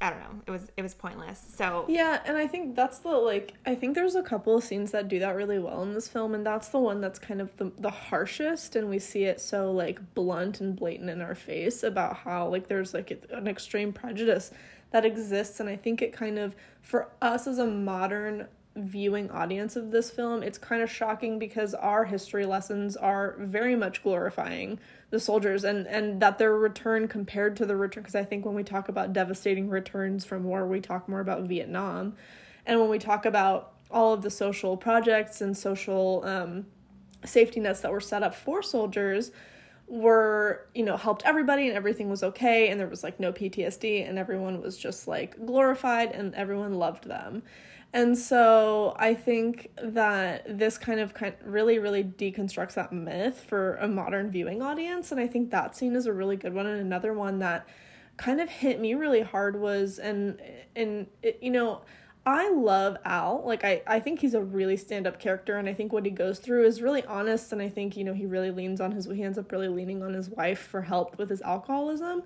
I 0.00 0.10
don't 0.10 0.18
know. 0.18 0.42
It 0.46 0.50
was 0.50 0.70
it 0.76 0.82
was 0.82 0.92
pointless. 0.92 1.42
So 1.56 1.86
Yeah, 1.88 2.20
and 2.26 2.36
I 2.36 2.46
think 2.46 2.74
that's 2.74 2.98
the 2.98 3.10
like 3.10 3.54
I 3.64 3.74
think 3.74 3.94
there's 3.94 4.16
a 4.16 4.22
couple 4.22 4.56
of 4.56 4.64
scenes 4.64 4.90
that 4.90 5.08
do 5.08 5.18
that 5.20 5.34
really 5.34 5.58
well 5.58 5.82
in 5.82 5.94
this 5.94 6.08
film 6.08 6.34
and 6.34 6.44
that's 6.44 6.68
the 6.68 6.78
one 6.78 7.00
that's 7.00 7.18
kind 7.18 7.40
of 7.40 7.56
the 7.56 7.72
the 7.78 7.90
harshest 7.90 8.76
and 8.76 8.90
we 8.90 8.98
see 8.98 9.24
it 9.24 9.40
so 9.40 9.72
like 9.72 10.14
blunt 10.14 10.60
and 10.60 10.76
blatant 10.76 11.08
in 11.10 11.20
our 11.20 11.34
face 11.34 11.82
about 11.82 12.16
how 12.16 12.48
like 12.48 12.68
there's 12.68 12.92
like 12.92 13.24
an 13.30 13.48
extreme 13.48 13.92
prejudice 13.92 14.50
that 14.90 15.04
exists 15.04 15.60
and 15.60 15.68
I 15.68 15.76
think 15.76 16.02
it 16.02 16.12
kind 16.12 16.38
of 16.38 16.54
for 16.82 17.08
us 17.22 17.46
as 17.46 17.58
a 17.58 17.66
modern 17.66 18.46
viewing 18.76 19.30
audience 19.30 19.76
of 19.76 19.90
this 19.90 20.10
film, 20.10 20.42
it's 20.42 20.58
kind 20.58 20.82
of 20.82 20.90
shocking 20.90 21.38
because 21.38 21.74
our 21.74 22.04
history 22.04 22.44
lessons 22.44 22.96
are 22.96 23.36
very 23.38 23.76
much 23.76 24.02
glorifying 24.02 24.78
the 25.14 25.20
soldiers 25.20 25.62
and 25.62 25.86
and 25.86 26.20
that 26.20 26.38
their 26.38 26.58
return 26.58 27.06
compared 27.06 27.56
to 27.56 27.64
the 27.64 27.76
return 27.76 28.02
because 28.02 28.16
I 28.16 28.24
think 28.24 28.44
when 28.44 28.56
we 28.56 28.64
talk 28.64 28.88
about 28.88 29.12
devastating 29.12 29.68
returns 29.68 30.24
from 30.24 30.42
war, 30.42 30.66
we 30.66 30.80
talk 30.80 31.08
more 31.08 31.20
about 31.20 31.44
Vietnam. 31.44 32.16
And 32.66 32.80
when 32.80 32.90
we 32.90 32.98
talk 32.98 33.24
about 33.24 33.74
all 33.92 34.12
of 34.12 34.22
the 34.22 34.30
social 34.30 34.76
projects 34.76 35.40
and 35.40 35.56
social 35.56 36.24
um, 36.24 36.66
safety 37.24 37.60
nets 37.60 37.80
that 37.82 37.92
were 37.92 38.00
set 38.00 38.24
up 38.24 38.34
for 38.34 38.60
soldiers, 38.60 39.30
were 39.86 40.66
you 40.74 40.84
know 40.84 40.96
helped 40.96 41.22
everybody 41.24 41.68
and 41.68 41.76
everything 41.76 42.10
was 42.10 42.24
okay 42.24 42.68
and 42.68 42.80
there 42.80 42.88
was 42.88 43.04
like 43.04 43.20
no 43.20 43.32
PTSD 43.32 44.08
and 44.08 44.18
everyone 44.18 44.60
was 44.60 44.76
just 44.76 45.06
like 45.06 45.36
glorified 45.46 46.10
and 46.10 46.34
everyone 46.34 46.74
loved 46.74 47.08
them. 47.08 47.44
And 47.94 48.18
so 48.18 48.96
I 48.98 49.14
think 49.14 49.70
that 49.80 50.58
this 50.58 50.78
kind 50.78 50.98
of 50.98 51.14
kind 51.14 51.36
really 51.44 51.78
really 51.78 52.02
deconstructs 52.02 52.74
that 52.74 52.92
myth 52.92 53.44
for 53.48 53.76
a 53.76 53.86
modern 53.86 54.32
viewing 54.32 54.60
audience 54.62 55.12
and 55.12 55.20
I 55.20 55.28
think 55.28 55.52
that 55.52 55.76
scene 55.76 55.94
is 55.94 56.06
a 56.06 56.12
really 56.12 56.36
good 56.36 56.52
one 56.52 56.66
and 56.66 56.80
another 56.80 57.14
one 57.14 57.38
that 57.38 57.68
kind 58.16 58.40
of 58.40 58.48
hit 58.48 58.80
me 58.80 58.94
really 58.94 59.22
hard 59.22 59.60
was 59.60 60.00
and 60.00 60.40
and 60.74 61.06
it, 61.22 61.38
you 61.40 61.52
know 61.52 61.82
I 62.26 62.50
love 62.50 62.96
Al. 63.04 63.42
Like 63.44 63.64
I, 63.64 63.82
I 63.86 64.00
think 64.00 64.18
he's 64.18 64.32
a 64.34 64.42
really 64.42 64.78
stand-up 64.78 65.20
character 65.20 65.58
and 65.58 65.68
I 65.68 65.74
think 65.74 65.92
what 65.92 66.06
he 66.06 66.10
goes 66.10 66.38
through 66.38 66.64
is 66.64 66.80
really 66.80 67.04
honest 67.04 67.52
and 67.52 67.60
I 67.60 67.68
think, 67.68 67.98
you 67.98 68.04
know, 68.04 68.14
he 68.14 68.24
really 68.24 68.50
leans 68.50 68.80
on 68.80 68.92
his 68.92 69.04
he 69.04 69.22
ends 69.22 69.36
up 69.36 69.52
really 69.52 69.68
leaning 69.68 70.02
on 70.02 70.14
his 70.14 70.30
wife 70.30 70.58
for 70.58 70.80
help 70.80 71.18
with 71.18 71.28
his 71.28 71.42
alcoholism. 71.42 72.22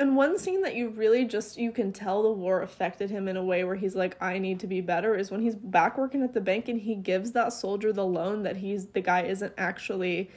And 0.00 0.16
one 0.16 0.38
scene 0.38 0.62
that 0.62 0.74
you 0.74 0.88
really 0.88 1.26
just 1.26 1.58
you 1.58 1.70
can 1.70 1.92
tell 1.92 2.22
the 2.22 2.32
war 2.32 2.62
affected 2.62 3.10
him 3.10 3.28
in 3.28 3.36
a 3.36 3.44
way 3.44 3.64
where 3.64 3.76
he's 3.76 3.94
like, 3.94 4.16
I 4.18 4.38
need 4.38 4.58
to 4.60 4.66
be 4.66 4.80
better 4.80 5.14
is 5.14 5.30
when 5.30 5.42
he's 5.42 5.54
back 5.54 5.98
working 5.98 6.22
at 6.22 6.32
the 6.32 6.40
bank 6.40 6.68
and 6.68 6.80
he 6.80 6.94
gives 6.94 7.32
that 7.32 7.52
soldier 7.52 7.92
the 7.92 8.06
loan 8.06 8.42
that 8.44 8.56
he's 8.56 8.86
the 8.86 9.02
guy 9.02 9.24
isn't 9.24 9.52
actually 9.58 10.30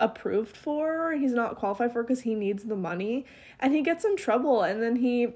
approved 0.00 0.56
for, 0.56 1.12
he's 1.12 1.34
not 1.34 1.56
qualified 1.56 1.92
for 1.92 2.02
because 2.02 2.22
he 2.22 2.34
needs 2.34 2.64
the 2.64 2.76
money. 2.76 3.26
And 3.60 3.74
he 3.74 3.82
gets 3.82 4.06
in 4.06 4.16
trouble 4.16 4.62
and 4.62 4.82
then 4.82 4.96
he 4.96 5.34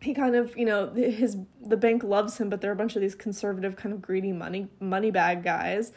he 0.00 0.14
kind 0.14 0.36
of 0.36 0.56
you 0.56 0.64
know 0.64 0.94
his 0.94 1.38
the 1.60 1.76
bank 1.76 2.04
loves 2.04 2.38
him 2.38 2.48
but 2.48 2.60
there 2.60 2.70
are 2.70 2.74
a 2.74 2.76
bunch 2.76 2.94
of 2.94 3.02
these 3.02 3.16
conservative 3.16 3.74
kind 3.74 3.92
of 3.92 4.00
greedy 4.00 4.30
money 4.30 4.68
money 4.78 5.10
bag 5.10 5.42
guys 5.42 5.90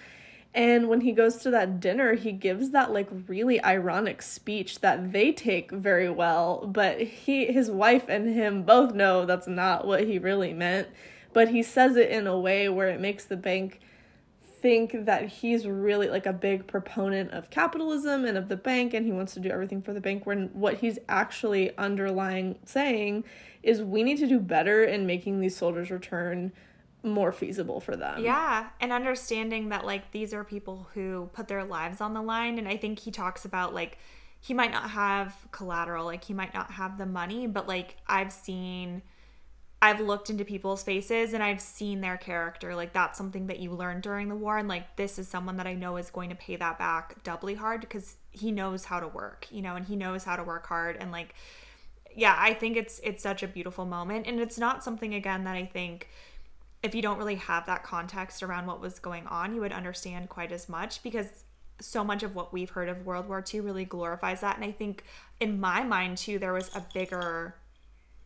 and 0.53 0.89
when 0.89 1.01
he 1.01 1.11
goes 1.11 1.37
to 1.37 1.49
that 1.49 1.79
dinner 1.79 2.13
he 2.13 2.31
gives 2.31 2.71
that 2.71 2.91
like 2.91 3.07
really 3.27 3.63
ironic 3.63 4.21
speech 4.21 4.79
that 4.79 5.11
they 5.13 5.31
take 5.31 5.71
very 5.71 6.09
well 6.09 6.67
but 6.67 6.99
he 7.01 7.45
his 7.45 7.69
wife 7.71 8.05
and 8.07 8.33
him 8.33 8.63
both 8.63 8.93
know 8.93 9.25
that's 9.25 9.47
not 9.47 9.85
what 9.85 10.05
he 10.05 10.19
really 10.19 10.53
meant. 10.53 10.87
But 11.33 11.49
he 11.49 11.63
says 11.63 11.95
it 11.95 12.09
in 12.09 12.27
a 12.27 12.39
way 12.39 12.67
where 12.69 12.89
it 12.89 12.99
makes 12.99 13.25
the 13.25 13.37
bank 13.37 13.79
think 14.41 15.05
that 15.05 15.27
he's 15.27 15.65
really 15.65 16.07
like 16.07 16.25
a 16.25 16.33
big 16.33 16.67
proponent 16.67 17.31
of 17.31 17.49
capitalism 17.49 18.25
and 18.25 18.37
of 18.37 18.47
the 18.47 18.55
bank 18.55 18.93
and 18.93 19.05
he 19.05 19.11
wants 19.11 19.33
to 19.33 19.39
do 19.39 19.49
everything 19.49 19.81
for 19.81 19.91
the 19.91 20.01
bank 20.01 20.25
when 20.27 20.49
what 20.53 20.75
he's 20.75 20.99
actually 21.09 21.75
underlying 21.77 22.59
saying 22.63 23.23
is 23.63 23.81
we 23.81 24.03
need 24.03 24.17
to 24.17 24.27
do 24.27 24.39
better 24.39 24.83
in 24.83 25.07
making 25.07 25.39
these 25.39 25.55
soldiers 25.55 25.89
return 25.89 26.51
more 27.03 27.31
feasible 27.31 27.79
for 27.79 27.95
them. 27.95 28.23
Yeah, 28.23 28.69
and 28.79 28.91
understanding 28.91 29.69
that 29.69 29.85
like 29.85 30.11
these 30.11 30.33
are 30.33 30.43
people 30.43 30.87
who 30.93 31.29
put 31.33 31.47
their 31.47 31.63
lives 31.63 32.01
on 32.01 32.13
the 32.13 32.21
line 32.21 32.57
and 32.57 32.67
I 32.67 32.77
think 32.77 32.99
he 32.99 33.11
talks 33.11 33.45
about 33.45 33.73
like 33.73 33.97
he 34.39 34.53
might 34.53 34.71
not 34.71 34.89
have 34.91 35.35
collateral, 35.51 36.05
like 36.05 36.23
he 36.23 36.33
might 36.33 36.53
not 36.53 36.71
have 36.71 36.97
the 36.97 37.05
money, 37.05 37.47
but 37.47 37.67
like 37.67 37.97
I've 38.07 38.31
seen 38.31 39.01
I've 39.83 39.99
looked 39.99 40.29
into 40.29 40.45
people's 40.45 40.83
faces 40.83 41.33
and 41.33 41.41
I've 41.41 41.59
seen 41.59 42.01
their 42.01 42.17
character. 42.17 42.75
Like 42.75 42.93
that's 42.93 43.17
something 43.17 43.47
that 43.47 43.59
you 43.59 43.71
learn 43.71 43.99
during 43.99 44.29
the 44.29 44.35
war 44.35 44.57
and 44.57 44.67
like 44.67 44.95
this 44.95 45.17
is 45.17 45.27
someone 45.27 45.57
that 45.57 45.65
I 45.65 45.73
know 45.73 45.97
is 45.97 46.11
going 46.11 46.29
to 46.29 46.35
pay 46.35 46.55
that 46.55 46.77
back 46.77 47.23
doubly 47.23 47.55
hard 47.55 47.81
because 47.81 48.17
he 48.29 48.51
knows 48.51 48.85
how 48.85 48.99
to 48.99 49.07
work, 49.07 49.47
you 49.49 49.61
know, 49.61 49.75
and 49.75 49.85
he 49.85 49.95
knows 49.95 50.23
how 50.23 50.35
to 50.35 50.43
work 50.43 50.67
hard 50.67 50.97
and 50.97 51.11
like 51.11 51.33
yeah, 52.15 52.35
I 52.37 52.53
think 52.53 52.77
it's 52.77 52.99
it's 53.03 53.23
such 53.23 53.41
a 53.41 53.47
beautiful 53.47 53.85
moment 53.85 54.27
and 54.27 54.39
it's 54.39 54.57
not 54.57 54.83
something 54.83 55.13
again 55.13 55.45
that 55.45 55.55
I 55.55 55.65
think 55.65 56.09
if 56.83 56.95
you 56.95 57.01
don't 57.01 57.17
really 57.17 57.35
have 57.35 57.65
that 57.67 57.83
context 57.83 58.41
around 58.41 58.65
what 58.65 58.81
was 58.81 58.99
going 58.99 59.27
on, 59.27 59.53
you 59.53 59.61
would 59.61 59.71
understand 59.71 60.29
quite 60.29 60.51
as 60.51 60.67
much 60.67 61.03
because 61.03 61.43
so 61.79 62.03
much 62.03 62.23
of 62.23 62.35
what 62.35 62.53
we've 62.53 62.69
heard 62.69 62.89
of 62.89 63.05
World 63.05 63.27
War 63.27 63.43
II 63.53 63.61
really 63.61 63.85
glorifies 63.85 64.41
that 64.41 64.55
and 64.55 64.63
I 64.63 64.71
think 64.71 65.03
in 65.39 65.59
my 65.59 65.83
mind 65.83 66.17
too 66.17 66.37
there 66.37 66.53
was 66.53 66.69
a 66.75 66.85
bigger 66.93 67.55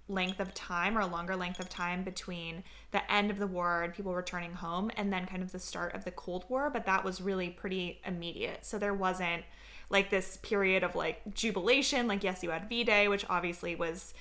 length 0.07 0.39
of 0.39 0.53
time 0.53 0.97
or 0.97 1.01
a 1.01 1.07
longer 1.07 1.35
length 1.35 1.59
of 1.59 1.69
time 1.69 2.03
between 2.03 2.63
the 2.91 3.11
end 3.11 3.31
of 3.31 3.39
the 3.39 3.47
war 3.47 3.83
and 3.83 3.93
people 3.93 4.13
returning 4.13 4.53
home 4.53 4.91
and 4.95 5.11
then 5.11 5.25
kind 5.25 5.41
of 5.41 5.51
the 5.51 5.59
start 5.59 5.95
of 5.95 6.05
the 6.05 6.11
Cold 6.11 6.45
War, 6.47 6.69
but 6.69 6.85
that 6.85 7.03
was 7.03 7.21
really 7.21 7.49
pretty 7.49 8.01
immediate. 8.05 8.65
So 8.65 8.77
there 8.77 8.93
wasn't 8.93 9.43
like 9.89 10.09
this 10.09 10.37
period 10.37 10.83
of 10.83 10.95
like 10.95 11.33
jubilation. 11.33 12.07
Like, 12.07 12.23
yes, 12.23 12.43
you 12.43 12.51
had 12.51 12.69
V 12.69 12.83
Day, 12.83 13.07
which 13.07 13.25
obviously 13.29 13.75
was 13.75 14.13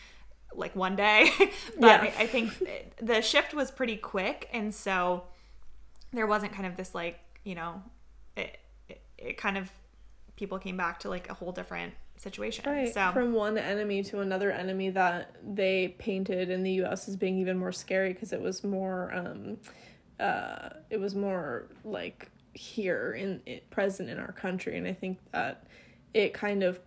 like 0.57 0.75
one 0.77 0.97
day, 0.97 1.31
but 1.79 2.03
yeah. 2.03 2.13
I, 2.19 2.23
I 2.23 2.27
think 2.27 2.53
the 3.01 3.21
shift 3.21 3.55
was 3.55 3.71
pretty 3.71 3.97
quick. 3.97 4.49
And 4.53 4.75
so 4.75 5.25
there 6.13 6.27
wasn't 6.27 6.53
kind 6.53 6.67
of 6.67 6.77
this 6.77 6.95
like, 6.95 7.19
you 7.45 7.55
know, 7.55 7.83
it, 8.37 8.59
it, 8.89 9.03
it 9.19 9.37
kind 9.37 9.59
of 9.59 9.71
people 10.37 10.59
came 10.59 10.77
back 10.77 11.01
to 11.01 11.09
like 11.09 11.29
a 11.31 11.35
whole 11.35 11.53
different 11.53 11.95
situation. 12.17 12.65
Right. 12.67 12.93
So 12.93 13.11
from 13.13 13.33
one 13.33 13.59
enemy 13.59 14.03
to 14.05 14.21
another 14.21 14.51
enemy 14.51 14.91
that 14.91 15.37
they 15.43 15.95
painted 15.99 16.51
in 16.51 16.63
the 16.63 16.73
U.S. 16.73 17.09
as 17.09 17.17
being 17.17 17.39
even 17.39 17.59
more 17.59 17.73
scary 17.73 18.13
because 18.13 18.33
it 18.33 18.41
was 18.41 18.65
more 18.65 19.13
um, 19.15 19.59
uh, 20.21 20.71
it 20.91 21.01
was 21.01 21.15
more 21.15 21.69
like 21.85 22.31
here 22.55 23.13
in 23.13 23.41
it, 23.47 23.69
present 23.71 24.09
in 24.09 24.19
our 24.19 24.33
country, 24.33 24.77
and 24.77 24.87
I 24.87 24.93
think 24.93 25.19
that 25.33 25.67
it 26.13 26.33
kind 26.33 26.63
of 26.63 26.81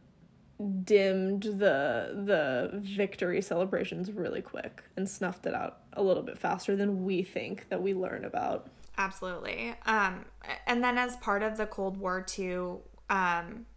dimmed 0.84 1.44
the 1.44 2.24
the 2.26 2.72
victory 2.74 3.42
celebrations 3.42 4.12
really 4.12 4.42
quick 4.42 4.84
and 4.96 5.08
snuffed 5.08 5.46
it 5.46 5.54
out 5.54 5.82
a 5.94 6.02
little 6.02 6.24
bit 6.24 6.38
faster 6.38 6.76
than 6.76 7.04
we 7.04 7.22
think 7.22 7.70
that 7.70 7.82
we 7.82 7.94
learn 7.94 8.26
about. 8.26 8.68
Absolutely. 8.98 9.76
Um, 9.86 10.26
and 10.66 10.84
then 10.84 10.98
as 10.98 11.16
part 11.18 11.44
of 11.44 11.58
the 11.58 11.68
Cold 11.68 11.98
War 11.98 12.22
too, 12.22 12.80
um, 13.10 13.68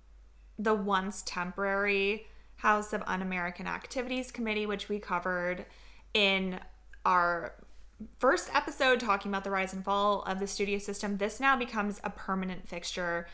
the 0.59 0.75
once 0.75 1.23
temporary 1.27 2.27
House 2.57 2.93
of 2.93 3.03
Un-American 3.07 3.67
Activities 3.67 4.31
Committee, 4.31 4.67
which 4.67 4.89
we 4.89 4.99
covered 4.99 5.67
in 6.15 6.61
our 7.05 7.55
first 8.19 8.49
episode 8.55 9.01
talking 9.01 9.31
about 9.31 9.45
the 9.45 9.51
rise 9.51 9.75
and 9.75 9.85
fall 9.85 10.23
of 10.23 10.39
the 10.41 10.47
studio 10.47 10.79
system, 10.79 11.19
this 11.19 11.41
now 11.41 11.57
becomes 11.57 12.01
a 12.03 12.11
permanent 12.11 12.67
fixture. 12.67 13.27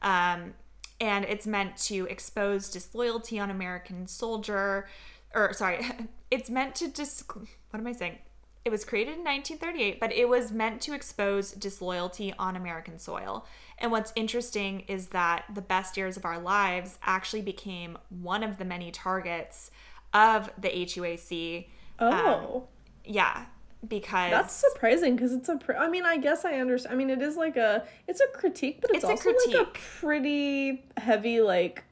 Um, 0.00 0.54
and 1.00 1.24
it's 1.24 1.46
meant 1.46 1.76
to 1.76 2.06
expose 2.06 2.70
disloyalty 2.70 3.38
on 3.38 3.50
American 3.50 4.06
soldier, 4.06 4.88
or 5.34 5.52
sorry, 5.52 5.86
it's 6.30 6.50
meant 6.50 6.74
to 6.76 6.88
dis. 6.88 7.24
What 7.28 7.80
am 7.80 7.86
I 7.86 7.92
saying? 7.92 8.18
It 8.64 8.70
was 8.70 8.84
created 8.84 9.16
in 9.16 9.24
1938, 9.24 10.00
but 10.00 10.10
it 10.10 10.26
was 10.26 10.50
meant 10.50 10.80
to 10.82 10.94
expose 10.94 11.52
disloyalty 11.52 12.32
on 12.38 12.56
American 12.56 12.98
soil. 12.98 13.46
And 13.78 13.92
what's 13.92 14.10
interesting 14.16 14.80
is 14.88 15.08
that 15.08 15.44
the 15.52 15.60
best 15.60 15.98
years 15.98 16.16
of 16.16 16.24
our 16.24 16.38
lives 16.38 16.98
actually 17.02 17.42
became 17.42 17.98
one 18.08 18.42
of 18.42 18.56
the 18.56 18.64
many 18.64 18.90
targets 18.90 19.70
of 20.14 20.50
the 20.56 20.68
HUAC. 20.68 21.66
Oh. 21.98 22.56
Um, 22.56 22.62
yeah, 23.04 23.44
because 23.88 24.30
That's 24.30 24.54
surprising 24.54 25.16
because 25.16 25.32
it's 25.32 25.48
a. 25.48 25.56
Pr- 25.56 25.76
I 25.76 25.88
mean, 25.88 26.04
I 26.04 26.16
guess 26.16 26.44
I 26.44 26.54
understand. 26.54 26.94
I 26.94 26.96
mean, 26.96 27.10
it 27.10 27.22
is 27.22 27.36
like 27.36 27.56
a. 27.56 27.84
It's 28.08 28.20
a 28.20 28.26
critique, 28.28 28.80
but 28.80 28.90
it's, 28.90 29.04
It's 29.04 29.24
a 29.24 29.28
also 29.28 29.32
like 29.50 29.66
a 29.66 29.70
pretty 30.00 30.84
heavy, 30.96 31.40
like 31.40 31.84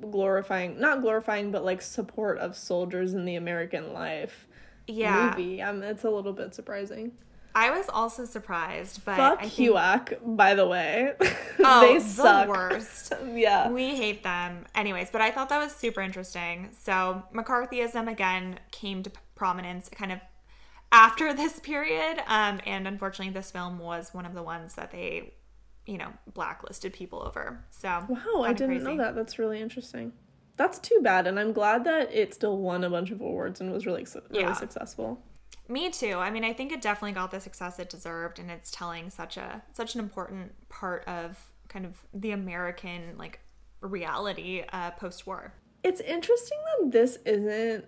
glorifying, 0.00 0.80
not 0.80 1.00
glorifying, 1.00 1.50
but 1.50 1.64
like 1.64 1.82
support 1.82 2.38
of 2.38 2.56
soldiers 2.56 3.14
in 3.14 3.24
the 3.24 3.36
American 3.36 3.92
life 3.92 4.46
yeah, 4.86 5.34
movie. 5.36 5.62
Um, 5.62 5.82
it's 5.82 6.04
a 6.04 6.10
little 6.10 6.32
bit 6.32 6.54
surprising. 6.54 7.12
I 7.54 7.70
was 7.70 7.88
also 7.88 8.24
surprised, 8.24 9.04
but 9.04 9.16
Fuck 9.16 9.38
I 9.42 9.48
think 9.48 9.70
HUAC, 9.70 10.36
by 10.36 10.54
the 10.54 10.66
way. 10.66 11.14
Oh, 11.60 11.80
they 11.80 11.98
the 11.98 12.04
suck. 12.04 12.48
worst. 12.48 13.12
yeah. 13.34 13.68
we 13.68 13.96
hate 13.96 14.22
them. 14.22 14.64
Anyways, 14.76 15.10
but 15.10 15.20
I 15.20 15.32
thought 15.32 15.48
that 15.48 15.58
was 15.58 15.72
super 15.72 16.00
interesting. 16.00 16.68
So 16.78 17.24
McCarthyism 17.34 18.08
again 18.08 18.60
came 18.70 19.02
to 19.02 19.10
prominence 19.34 19.88
kind 19.88 20.12
of 20.12 20.20
after 20.92 21.32
this 21.34 21.58
period, 21.60 22.22
um, 22.26 22.60
and 22.66 22.86
unfortunately, 22.88 23.32
this 23.32 23.50
film 23.50 23.78
was 23.78 24.12
one 24.14 24.26
of 24.26 24.34
the 24.34 24.42
ones 24.42 24.74
that 24.74 24.90
they, 24.90 25.34
you 25.86 25.98
know, 25.98 26.12
blacklisted 26.34 26.92
people 26.92 27.22
over. 27.26 27.64
So 27.70 27.88
Wow, 28.08 28.42
I 28.42 28.52
didn't 28.52 28.84
know 28.84 28.96
that. 28.96 29.14
That's 29.14 29.38
really 29.38 29.60
interesting. 29.60 30.12
That's 30.56 30.78
too 30.80 30.98
bad, 31.02 31.26
and 31.26 31.38
I'm 31.38 31.52
glad 31.52 31.84
that 31.84 32.12
it 32.12 32.34
still 32.34 32.58
won 32.58 32.82
a 32.84 32.90
bunch 32.90 33.10
of 33.10 33.20
awards 33.20 33.60
and 33.60 33.72
was 33.72 33.86
really 33.86 34.04
really 34.30 34.40
Yeah. 34.40 34.52
successful. 34.54 35.22
Me 35.68 35.90
too. 35.90 36.14
I 36.14 36.30
mean, 36.30 36.44
I 36.44 36.52
think 36.54 36.72
it 36.72 36.80
definitely 36.80 37.12
got 37.12 37.30
the 37.30 37.40
success 37.40 37.78
it 37.78 37.90
deserved, 37.90 38.38
and 38.38 38.50
it's 38.50 38.70
telling 38.70 39.10
such 39.10 39.36
a 39.36 39.62
such 39.74 39.94
an 39.94 40.00
important 40.00 40.52
part 40.68 41.04
of 41.06 41.52
kind 41.68 41.84
of 41.84 42.06
the 42.14 42.30
American 42.30 43.16
like 43.18 43.40
reality 43.82 44.64
uh, 44.72 44.90
post 44.92 45.26
war. 45.26 45.52
It's 45.84 46.00
interesting 46.00 46.58
that 46.80 46.90
this 46.92 47.18
isn't 47.24 47.84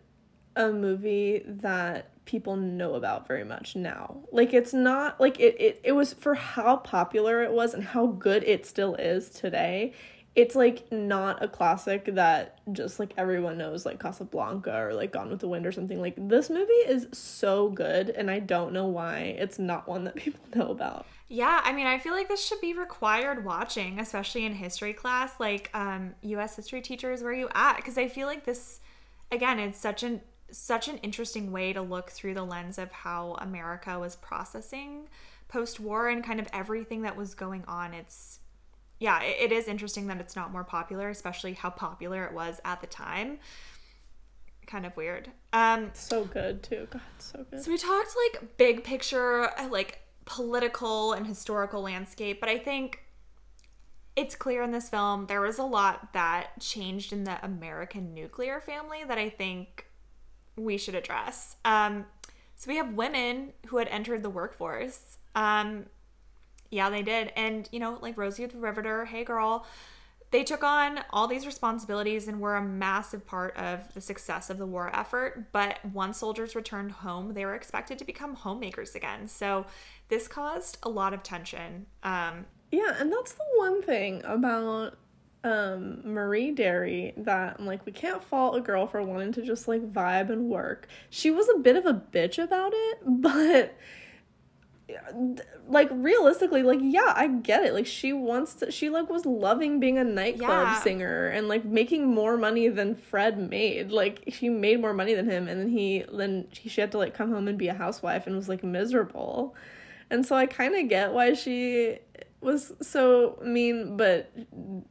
a 0.57 0.70
movie 0.72 1.42
that 1.46 2.11
people 2.24 2.57
know 2.57 2.94
about 2.94 3.26
very 3.26 3.44
much 3.44 3.74
now. 3.74 4.18
Like 4.30 4.55
it's 4.55 4.72
not 4.72 5.20
like 5.20 5.40
it, 5.40 5.61
it 5.61 5.80
it 5.82 5.92
was 5.92 6.12
for 6.12 6.34
how 6.34 6.76
popular 6.76 7.42
it 7.42 7.53
was 7.53 7.74
and 7.74 7.82
how 7.82 8.07
good 8.07 8.44
it 8.44 8.64
still 8.66 8.94
is 8.94 9.30
today. 9.30 9.94
It's 10.36 10.55
like 10.55 10.90
not 10.92 11.42
a 11.42 11.48
classic 11.48 12.14
that 12.14 12.61
just 12.72 13.01
like 13.01 13.14
everyone 13.18 13.59
knows 13.59 13.84
like 13.84 13.98
Casablanca 13.98 14.72
or 14.72 14.94
like 14.94 15.11
Gone 15.11 15.28
with 15.28 15.40
the 15.40 15.48
Wind 15.48 15.66
or 15.66 15.72
something. 15.72 16.01
Like 16.01 16.14
this 16.16 16.48
movie 16.48 16.72
is 16.72 17.09
so 17.12 17.68
good 17.68 18.11
and 18.11 18.30
I 18.30 18.38
don't 18.38 18.72
know 18.72 18.86
why 18.86 19.34
it's 19.36 19.59
not 19.59 19.88
one 19.88 20.05
that 20.05 20.14
people 20.16 20.40
know 20.55 20.70
about. 20.70 21.07
Yeah, 21.32 21.61
I 21.64 21.72
mean, 21.72 21.86
I 21.86 21.98
feel 21.98 22.12
like 22.12 22.28
this 22.28 22.44
should 22.44 22.61
be 22.61 22.74
required 22.74 23.44
watching, 23.44 24.01
especially 24.01 24.44
in 24.44 24.55
history 24.55 24.92
class. 24.92 25.30
Like, 25.38 25.70
um, 25.72 26.14
U.S. 26.22 26.57
history 26.57 26.80
teachers, 26.80 27.22
where 27.22 27.32
you 27.32 27.48
at? 27.55 27.76
Because 27.76 27.96
I 27.96 28.09
feel 28.09 28.26
like 28.26 28.44
this, 28.44 28.80
again, 29.30 29.61
it's 29.61 29.78
such 29.78 30.03
an 30.03 30.22
such 30.53 30.88
an 30.88 30.98
interesting 30.98 31.53
way 31.53 31.72
to 31.72 31.82
look 31.82 32.11
through 32.11 32.34
the 32.34 32.42
lens 32.42 32.78
of 32.78 32.90
how 32.92 33.36
America 33.40 33.98
was 33.98 34.16
processing 34.16 35.09
post-war 35.48 36.09
and 36.09 36.22
kind 36.24 36.38
of 36.38 36.46
everything 36.53 37.03
that 37.03 37.16
was 37.16 37.34
going 37.34 37.64
on. 37.66 37.92
It's 37.92 38.38
yeah, 38.98 39.22
it, 39.22 39.51
it 39.51 39.53
is 39.53 39.66
interesting 39.66 40.07
that 40.09 40.20
it's 40.20 40.36
not 40.36 40.53
more 40.53 40.64
popular, 40.64 41.09
especially 41.09 41.55
how 41.55 41.70
popular 41.70 42.24
it 42.24 42.32
was 42.32 42.61
at 42.64 42.80
the 42.80 42.86
time. 42.86 43.38
Kind 44.66 44.86
of 44.86 44.96
weird. 44.96 45.30
Um, 45.53 45.90
So 45.94 46.24
good 46.24 46.62
too. 46.62 46.86
God, 46.90 47.01
so 47.18 47.44
good. 47.51 47.62
so 47.62 47.70
we 47.70 47.78
talked 47.78 48.14
like 48.32 48.57
big 48.57 48.84
picture, 48.84 49.51
uh, 49.59 49.68
like 49.68 50.01
political 50.26 51.12
and 51.14 51.26
historical 51.26 51.82
landscape, 51.82 52.38
but 52.40 52.48
I 52.48 52.59
think 52.59 53.01
it's 54.16 54.36
clear 54.36 54.62
in 54.62 54.70
this 54.70 54.88
film 54.88 55.26
there 55.26 55.40
was 55.40 55.59
a 55.59 55.64
lot 55.64 56.12
that 56.12 56.61
changed 56.61 57.12
in 57.12 57.24
the 57.24 57.44
American 57.44 58.12
nuclear 58.14 58.61
family 58.61 59.03
that 59.07 59.18
I 59.18 59.28
think 59.30 59.86
we 60.57 60.76
should 60.76 60.94
address. 60.94 61.57
Um, 61.64 62.07
so 62.57 62.68
we 62.68 62.76
have 62.76 62.94
women 62.94 63.53
who 63.66 63.78
had 63.78 63.88
entered 63.88 64.22
the 64.22 64.30
workforce. 64.30 65.18
Um, 65.34 65.86
yeah, 66.70 66.90
they 66.90 67.03
did, 67.03 67.32
and 67.36 67.68
you 67.72 67.80
know, 67.80 67.98
like 68.01 68.16
Rosie 68.16 68.46
the 68.46 68.59
Riveter, 68.59 69.07
hey 69.07 69.24
girl, 69.24 69.66
they 70.30 70.44
took 70.44 70.62
on 70.62 71.01
all 71.11 71.26
these 71.26 71.44
responsibilities 71.44 72.28
and 72.28 72.40
were 72.40 72.55
a 72.55 72.62
massive 72.62 73.26
part 73.26 73.57
of 73.57 73.92
the 73.94 74.01
success 74.01 74.48
of 74.48 74.59
the 74.59 74.66
war 74.66 74.88
effort. 74.94 75.51
But 75.51 75.84
once 75.92 76.18
soldiers 76.18 76.55
returned 76.55 76.92
home, 76.92 77.34
they 77.34 77.44
were 77.44 77.57
expected 77.57 77.98
to 77.98 78.05
become 78.05 78.36
homemakers 78.36 78.94
again. 78.94 79.26
So 79.26 79.66
this 80.09 80.28
caused 80.28 80.78
a 80.84 80.88
lot 80.88 81.12
of 81.12 81.24
tension. 81.24 81.86
Um, 82.05 82.46
Yeah, 82.70 82.94
and 83.01 83.12
that's 83.12 83.32
the 83.32 83.44
one 83.57 83.82
thing 83.82 84.22
about 84.24 84.96
um 85.43 86.01
Marie 86.05 86.51
Derry 86.51 87.14
that 87.16 87.57
I'm 87.59 87.66
like 87.66 87.84
we 87.86 87.93
can't 87.93 88.22
fault 88.22 88.57
a 88.57 88.61
girl 88.61 88.86
for 88.86 89.03
wanting 89.03 89.32
to 89.32 89.43
just 89.43 89.68
like 89.68 89.93
vibe 89.93 90.30
and 90.30 90.49
work. 90.51 90.86
She 91.09 91.30
was 91.30 91.49
a 91.55 91.59
bit 91.59 91.76
of 91.76 91.86
a 91.86 91.95
bitch 91.95 92.43
about 92.43 92.72
it, 92.74 92.99
but 93.07 93.74
like 95.68 95.88
realistically 95.93 96.64
like 96.64 96.80
yeah 96.82 97.12
i 97.14 97.28
get 97.28 97.62
it 97.62 97.72
like 97.72 97.86
she 97.86 98.12
wants 98.12 98.55
to 98.55 98.72
she 98.72 98.91
like 98.91 99.09
was 99.09 99.24
loving 99.24 99.78
being 99.78 99.99
a 99.99 100.03
nightclub 100.03 100.49
Yeah. 100.66 100.80
singer 100.80 101.28
and 101.28 101.47
like 101.47 101.64
making 101.64 102.09
more 102.12 102.36
money 102.36 102.66
than 102.66 102.97
fred 102.97 103.38
made 103.38 103.93
like 103.93 104.24
she 104.32 104.49
made 104.49 104.80
more 104.80 104.93
money 104.93 105.14
than 105.14 105.30
him 105.30 105.47
and 105.47 105.61
then 105.61 105.68
he 105.68 106.05
then 106.12 106.49
she, 106.53 106.68
she 106.68 106.80
had 106.80 106.91
to 106.91 106.99
like 106.99 107.14
come 107.14 107.30
home 107.30 107.47
and 107.47 107.57
be 107.57 107.68
a 107.68 107.74
housewife 107.74 108.26
and 108.26 108.34
was 108.34 108.49
like 108.49 108.64
miserable 108.64 109.55
and 110.11 110.26
so 110.26 110.34
i 110.34 110.45
kind 110.45 110.74
of 110.74 110.88
get 110.88 111.12
why 111.12 111.34
she 111.34 111.99
was 112.41 112.72
so 112.80 113.38
mean 113.43 113.97
but 113.97 114.32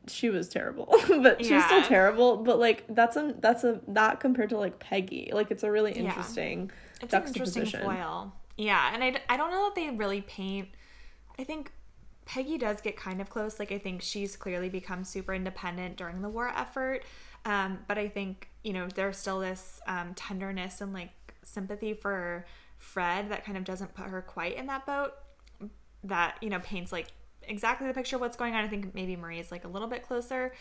she 0.08 0.30
was 0.30 0.48
terrible 0.48 0.86
but 1.08 1.44
she's 1.44 1.66
still 1.66 1.82
terrible 1.84 2.38
but 2.38 2.60
like 2.60 2.86
that's 2.90 3.16
a 3.16 3.34
that's 3.40 3.64
a 3.64 3.82
that 3.88 4.20
compared 4.20 4.50
to 4.50 4.58
like 4.58 4.78
peggy 4.80 5.32
like 5.34 5.50
it's 5.50 5.64
a 5.64 5.72
really 5.72 5.94
Yeah. 5.94 6.04
interesting 6.04 6.70
it's 7.02 7.14
an 7.14 7.24
interesting 7.26 7.66
foil. 7.66 8.34
Yeah, 8.58 8.94
and 8.94 9.02
I, 9.02 9.22
I 9.30 9.38
don't 9.38 9.52
know 9.52 9.66
that 9.66 9.76
they 9.76 9.90
really 9.90 10.22
paint. 10.22 10.68
I 11.38 11.46
think 11.46 11.72
Peggy 12.26 12.58
does 12.58 12.82
get 12.82 12.98
kind 12.98 13.22
of 13.22 13.30
close. 13.30 13.58
Like, 13.58 13.72
I 13.72 13.78
think 13.78 14.02
she's 14.02 14.36
clearly 14.36 14.68
become 14.68 15.06
super 15.06 15.34
independent 15.34 15.96
during 15.96 16.22
the 16.22 16.28
war 16.28 16.50
effort. 16.50 17.04
Um, 17.46 17.80
but 17.88 17.98
I 17.98 18.10
think, 18.10 18.50
you 18.64 18.74
know, 18.74 18.90
there's 18.94 19.18
still 19.18 19.40
this 19.40 19.80
um, 19.88 20.14
tenderness 20.14 20.82
and 20.82 20.92
like 20.92 21.12
sympathy 21.42 21.94
for 21.94 22.46
Fred 22.78 23.30
that 23.32 23.46
kind 23.46 23.58
of 23.58 23.64
doesn't 23.64 23.94
put 23.94 24.08
her 24.08 24.22
quite 24.22 24.58
in 24.58 24.68
that 24.68 24.86
boat 24.86 25.14
that, 26.04 26.36
you 26.42 26.50
know, 26.50 26.60
paints 26.60 26.92
like 26.92 27.08
exactly 27.50 27.88
the 27.88 27.94
picture 27.94 28.16
of 28.16 28.22
what's 28.22 28.38
going 28.38 28.56
on. 28.56 28.64
I 28.64 28.68
think 28.68 28.94
maybe 28.94 29.16
Marie 29.16 29.40
is 29.40 29.52
like 29.52 29.64
a 29.66 29.68
little 29.68 29.88
bit 29.88 30.04
closer. 30.04 30.54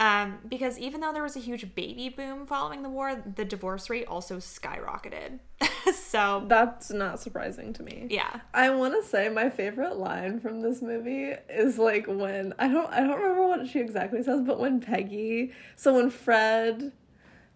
Um, 0.00 0.38
because 0.48 0.78
even 0.78 1.00
though 1.00 1.12
there 1.12 1.24
was 1.24 1.34
a 1.34 1.40
huge 1.40 1.74
baby 1.74 2.08
boom 2.08 2.46
following 2.46 2.84
the 2.84 2.88
war, 2.88 3.16
the 3.34 3.44
divorce 3.44 3.90
rate 3.90 4.06
also 4.06 4.36
skyrocketed. 4.36 5.40
so, 5.92 6.44
That's 6.46 6.92
not 6.92 7.18
surprising 7.20 7.72
to 7.72 7.82
me. 7.82 8.06
yeah. 8.08 8.40
I 8.54 8.70
want 8.70 8.94
to 8.94 9.08
say 9.08 9.28
my 9.28 9.50
favorite 9.50 9.96
line 9.96 10.38
from 10.38 10.60
this 10.60 10.82
movie 10.82 11.32
is 11.50 11.78
like 11.78 12.06
when 12.06 12.54
I 12.60 12.68
don't 12.68 12.88
I 12.92 13.00
don't 13.00 13.20
remember 13.20 13.48
what 13.48 13.66
she 13.66 13.80
exactly 13.80 14.22
says, 14.22 14.42
but 14.46 14.60
when 14.60 14.80
Peggy, 14.80 15.52
so 15.74 15.94
when 15.94 16.10
Fred 16.10 16.92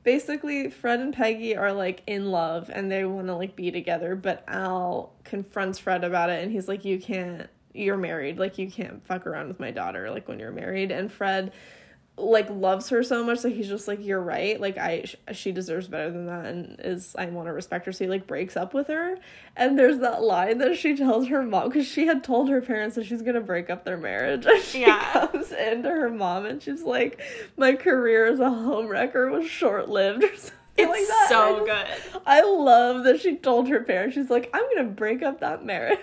basically 0.03 0.69
Fred 0.69 0.99
and 0.99 1.15
Peggy 1.15 1.57
are 1.57 1.73
like 1.73 2.03
in 2.09 2.33
love 2.33 2.69
and 2.75 2.91
they 2.91 3.05
want 3.05 3.29
to 3.29 3.37
like 3.37 3.55
be 3.55 3.71
together, 3.71 4.17
but 4.17 4.43
Al 4.49 5.13
confronts 5.23 5.79
Fred 5.79 6.03
about 6.03 6.29
it 6.29 6.43
and 6.43 6.51
he's 6.51 6.67
like 6.67 6.85
you 6.85 6.99
can't 6.99 7.49
you're 7.75 7.97
married, 7.97 8.39
like 8.39 8.59
you 8.59 8.71
can't 8.71 9.05
fuck 9.05 9.27
around 9.27 9.49
with 9.49 9.61
my 9.61 9.71
daughter 9.71 10.11
like 10.11 10.29
when 10.29 10.39
you're 10.39 10.53
married. 10.53 10.91
And 10.91 11.11
Fred 11.11 11.53
like 12.19 12.51
loves 12.51 12.91
her 12.91 13.03
so 13.03 13.25
much 13.25 13.41
that 13.41 13.51
he's 13.51 13.69
just 13.69 13.89
like 13.89 14.05
you're 14.05 14.21
right. 14.21 14.61
Like 14.61 14.77
i 14.77 15.05
she 15.33 15.51
deserves 15.51 15.89
better 15.89 16.11
than 16.11 16.27
that 16.27 16.45
and 16.45 16.77
is 16.81 17.17
i 17.17 17.25
want 17.27 17.49
to 17.49 17.53
respect 17.53 17.87
her. 17.87 17.93
So 17.93 18.05
he 18.05 18.11
like 18.11 18.27
breaks 18.27 18.57
up 18.57 18.75
with 18.75 18.89
her. 18.89 19.17
And 19.57 19.79
there's 19.79 19.99
that 20.01 20.23
line 20.23 20.59
that 20.59 20.77
she 20.77 20.95
tells 20.95 21.29
her 21.29 21.43
mom 21.43 21.69
because 21.69 21.87
she 21.87 22.07
had 22.07 22.23
told 22.23 22.51
her 22.51 22.61
parents 22.61 22.97
that 22.97 23.07
she's 23.07 23.23
gonna 23.23 23.41
break 23.41 23.71
up 23.71 23.85
their 23.85 23.97
marriage. 23.97 24.47
And 24.53 24.63
she 24.63 24.83
yeah. 24.83 25.13
comes 25.13 25.53
into 25.53 25.89
her 25.89 26.11
mom 26.11 26.45
and 26.45 26.63
she's 26.63 26.83
like 26.83 27.21
my 27.57 27.73
career 27.75 28.27
as 28.27 28.41
a 28.41 28.45
homewrecker 28.45 29.31
was 29.31 29.49
short-lived 29.49 30.23
or 30.25 30.37
something 30.37 30.59
it's 30.77 30.89
like 30.89 31.29
so 31.29 31.65
I 31.65 31.67
just, 31.67 32.13
good. 32.13 32.23
I 32.27 32.43
love 32.43 33.05
that 33.05 33.21
she 33.21 33.37
told 33.37 33.69
her 33.69 33.83
parents 33.83 34.15
she's 34.15 34.31
like 34.31 34.49
i'm 34.55 34.63
gonna 34.75 34.89
break 34.89 35.23
up 35.23 35.41
that 35.41 35.67
marriage 35.67 35.99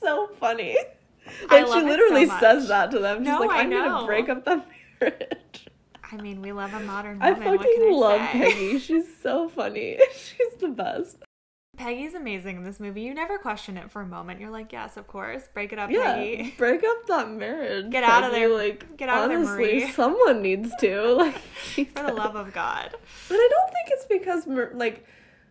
so 0.00 0.28
funny 0.38 0.76
like 1.50 1.66
she 1.66 1.82
literally 1.82 2.26
so 2.26 2.38
says 2.40 2.68
that 2.68 2.90
to 2.90 2.98
them 2.98 3.18
she's 3.18 3.28
no, 3.28 3.40
like 3.40 3.50
i'm 3.50 3.70
gonna 3.70 4.06
break 4.06 4.28
up 4.28 4.44
that 4.44 4.66
marriage. 5.00 5.68
I 6.10 6.16
mean, 6.16 6.40
we 6.40 6.52
love 6.52 6.72
a 6.72 6.80
modern 6.80 7.18
woman. 7.18 7.42
I 7.42 7.56
fucking 7.56 7.82
I 7.82 7.90
love 7.92 8.20
say? 8.20 8.38
Peggy. 8.38 8.78
She's 8.78 9.04
so 9.22 9.48
funny. 9.48 9.98
She's 10.12 10.54
the 10.58 10.68
best. 10.68 11.18
Peggy's 11.76 12.14
amazing 12.14 12.56
in 12.56 12.64
this 12.64 12.80
movie. 12.80 13.02
You 13.02 13.14
never 13.14 13.38
question 13.38 13.76
it 13.76 13.90
for 13.90 14.02
a 14.02 14.06
moment. 14.06 14.40
You're 14.40 14.50
like, 14.50 14.72
yes, 14.72 14.96
of 14.96 15.06
course. 15.06 15.48
Break 15.54 15.72
it 15.72 15.78
up, 15.78 15.90
yeah, 15.90 16.14
Peggy. 16.14 16.54
Break 16.56 16.82
up 16.82 17.06
that 17.06 17.30
marriage. 17.30 17.90
Get 17.90 18.02
Peggy. 18.02 18.12
out 18.12 18.24
of 18.24 18.32
there. 18.32 18.48
Like, 18.48 18.96
get 18.96 19.08
out 19.08 19.30
honestly, 19.30 19.42
of 19.42 19.48
there, 19.48 19.80
Marie. 19.80 19.92
Someone 19.92 20.42
needs 20.42 20.72
to. 20.80 21.12
Like, 21.12 21.38
for 21.94 22.02
the 22.02 22.12
love 22.14 22.34
of 22.34 22.52
God. 22.52 22.94
But 23.28 23.34
I 23.34 23.48
don't 23.50 23.72
think 23.72 23.88
it's 23.88 24.06
because 24.06 24.46
like 24.74 25.06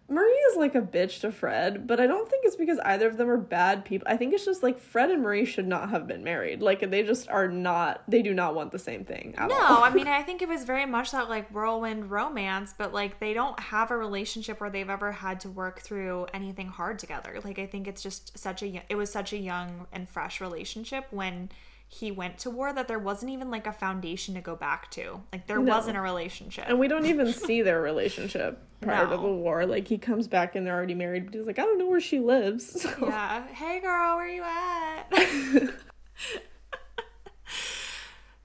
Marie 0.09 0.31
is 0.51 0.55
like 0.55 0.73
a 0.73 0.81
bitch 0.81 1.19
to 1.21 1.31
Fred, 1.31 1.85
but 1.85 1.99
I 1.99 2.07
don't 2.07 2.29
think 2.29 2.45
it's 2.45 2.55
because 2.55 2.79
either 2.79 3.07
of 3.07 3.17
them 3.17 3.29
are 3.29 3.37
bad 3.37 3.83
people. 3.83 4.07
I 4.09 4.15
think 4.15 4.33
it's 4.33 4.45
just 4.45 4.63
like 4.63 4.79
Fred 4.79 5.11
and 5.11 5.21
Marie 5.21 5.43
should 5.43 5.67
not 5.67 5.89
have 5.89 6.07
been 6.07 6.23
married. 6.23 6.61
Like 6.61 6.89
they 6.89 7.03
just 7.03 7.29
are 7.29 7.49
not. 7.49 8.03
They 8.07 8.21
do 8.21 8.33
not 8.33 8.55
want 8.55 8.71
the 8.71 8.79
same 8.79 9.03
thing. 9.03 9.35
no, 9.37 9.45
all. 9.53 9.83
I 9.83 9.89
mean 9.89 10.07
I 10.07 10.23
think 10.23 10.41
it 10.41 10.47
was 10.47 10.63
very 10.63 10.85
much 10.85 11.11
that 11.11 11.29
like 11.29 11.49
whirlwind 11.53 12.09
romance, 12.09 12.73
but 12.77 12.93
like 12.93 13.19
they 13.19 13.33
don't 13.33 13.59
have 13.59 13.91
a 13.91 13.97
relationship 13.97 14.61
where 14.61 14.69
they've 14.69 14.89
ever 14.89 15.11
had 15.11 15.41
to 15.41 15.49
work 15.49 15.81
through 15.81 16.27
anything 16.33 16.67
hard 16.67 16.99
together. 16.99 17.39
Like 17.43 17.59
I 17.59 17.65
think 17.65 17.85
it's 17.87 18.01
just 18.01 18.37
such 18.37 18.63
a 18.63 18.83
it 18.89 18.95
was 18.95 19.11
such 19.11 19.33
a 19.33 19.37
young 19.37 19.87
and 19.91 20.07
fresh 20.07 20.39
relationship 20.39 21.07
when 21.11 21.49
he 21.89 22.11
went 22.11 22.37
to 22.39 22.49
war 22.49 22.73
that 22.73 22.87
there 22.87 22.99
wasn't 22.99 23.31
even 23.31 23.49
like 23.49 23.65
a 23.65 23.71
foundation 23.71 24.35
to 24.35 24.41
go 24.41 24.55
back 24.55 24.91
to. 24.91 25.21
Like 25.31 25.47
there 25.47 25.59
no. 25.59 25.73
wasn't 25.73 25.97
a 25.97 26.01
relationship. 26.01 26.65
And 26.67 26.79
we 26.79 26.87
don't 26.87 27.05
even 27.05 27.31
see 27.31 27.61
their 27.61 27.81
relationship 27.81 28.61
prior 28.81 29.05
no. 29.05 29.11
to 29.11 29.21
the 29.21 29.31
war. 29.31 29.65
Like 29.65 29.87
he 29.87 29.97
comes 29.97 30.27
back 30.27 30.55
and 30.55 30.67
they're 30.67 30.75
already 30.75 30.95
married, 30.95 31.25
but 31.25 31.35
he's 31.35 31.47
like, 31.47 31.59
I 31.59 31.63
don't 31.63 31.77
know 31.77 31.87
where 31.87 32.01
she 32.01 32.19
lives. 32.19 32.75
So. 32.87 32.93
Yeah. 33.01 33.47
Hey 33.47 33.79
girl, 33.79 34.17
where 34.17 34.25
are 34.25 34.29
you 34.29 34.43
at? 34.43 35.09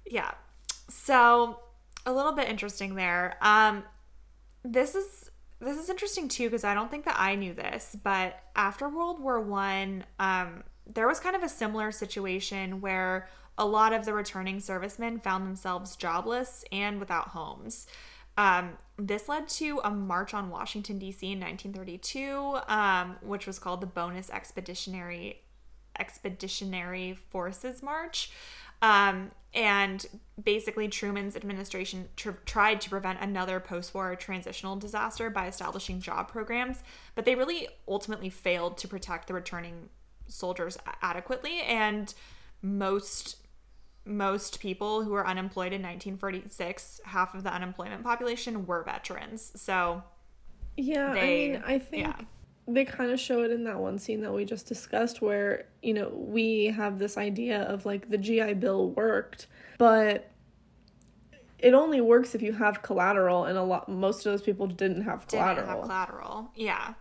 yeah. 0.06 0.32
So 0.88 1.60
a 2.06 2.12
little 2.12 2.32
bit 2.32 2.48
interesting 2.48 2.94
there. 2.94 3.36
Um 3.42 3.84
this 4.64 4.94
is 4.94 5.30
this 5.60 5.76
is 5.78 5.88
interesting 5.88 6.28
too 6.28 6.44
because 6.44 6.64
I 6.64 6.74
don't 6.74 6.90
think 6.90 7.04
that 7.04 7.16
I 7.18 7.34
knew 7.34 7.54
this, 7.54 7.96
but 8.02 8.40
after 8.56 8.88
World 8.88 9.20
War 9.20 9.40
One, 9.40 10.04
um, 10.18 10.64
there 10.86 11.06
was 11.06 11.20
kind 11.20 11.36
of 11.36 11.42
a 11.42 11.48
similar 11.48 11.92
situation 11.92 12.80
where 12.80 13.28
a 13.58 13.66
lot 13.66 13.92
of 13.92 14.04
the 14.04 14.14
returning 14.14 14.60
servicemen 14.60 15.20
found 15.20 15.46
themselves 15.46 15.96
jobless 15.96 16.64
and 16.72 16.98
without 16.98 17.28
homes. 17.28 17.86
Um, 18.36 18.78
this 18.96 19.28
led 19.28 19.48
to 19.48 19.80
a 19.84 19.90
march 19.90 20.32
on 20.32 20.48
Washington, 20.48 20.98
D.C. 20.98 21.32
in 21.32 21.40
1932, 21.40 22.58
um, 22.68 23.16
which 23.20 23.46
was 23.46 23.58
called 23.58 23.80
the 23.80 23.86
Bonus 23.86 24.30
Expeditionary 24.30 25.42
Expeditionary 25.98 27.18
Forces 27.30 27.82
March. 27.82 28.30
Um, 28.80 29.30
and 29.54 30.04
basically, 30.42 30.88
Truman's 30.88 31.36
administration 31.36 32.08
tr- 32.16 32.30
tried 32.46 32.80
to 32.80 32.90
prevent 32.90 33.20
another 33.20 33.60
post 33.60 33.94
war 33.94 34.16
transitional 34.16 34.76
disaster 34.76 35.28
by 35.28 35.46
establishing 35.46 36.00
job 36.00 36.28
programs, 36.28 36.82
but 37.14 37.26
they 37.26 37.34
really 37.34 37.68
ultimately 37.86 38.30
failed 38.30 38.78
to 38.78 38.88
protect 38.88 39.28
the 39.28 39.34
returning 39.34 39.90
soldiers 40.32 40.78
adequately 41.02 41.60
and 41.62 42.14
most 42.62 43.36
most 44.04 44.58
people 44.58 45.04
who 45.04 45.10
were 45.10 45.26
unemployed 45.26 45.72
in 45.72 45.80
1946 45.80 47.00
half 47.04 47.34
of 47.34 47.44
the 47.44 47.54
unemployment 47.54 48.02
population 48.02 48.66
were 48.66 48.82
veterans. 48.82 49.52
So 49.54 50.02
yeah 50.76 51.12
they, 51.12 51.20
i 51.20 51.52
mean 51.52 51.62
i 51.66 51.78
think 51.78 52.06
yeah. 52.06 52.16
they 52.66 52.84
kind 52.84 53.10
of 53.10 53.20
show 53.20 53.42
it 53.42 53.50
in 53.50 53.64
that 53.64 53.78
one 53.78 53.98
scene 53.98 54.20
that 54.20 54.32
we 54.32 54.44
just 54.44 54.66
discussed 54.66 55.20
where 55.20 55.66
you 55.82 55.92
know 55.92 56.08
we 56.14 56.66
have 56.66 56.98
this 56.98 57.16
idea 57.18 57.62
of 57.62 57.84
like 57.84 58.08
the 58.08 58.18
gi 58.18 58.54
bill 58.54 58.90
worked 58.90 59.48
but 59.78 60.30
it 61.58 61.74
only 61.74 62.00
works 62.00 62.34
if 62.34 62.42
you 62.42 62.52
have 62.52 62.82
collateral 62.82 63.44
and 63.44 63.58
a 63.58 63.62
lot 63.62 63.88
most 63.88 64.24
of 64.24 64.32
those 64.32 64.42
people 64.42 64.66
didn't 64.66 65.02
have 65.02 65.26
collateral 65.28 65.56
didn't 65.56 65.68
have 65.68 65.80
collateral 65.82 66.50
yeah 66.56 66.94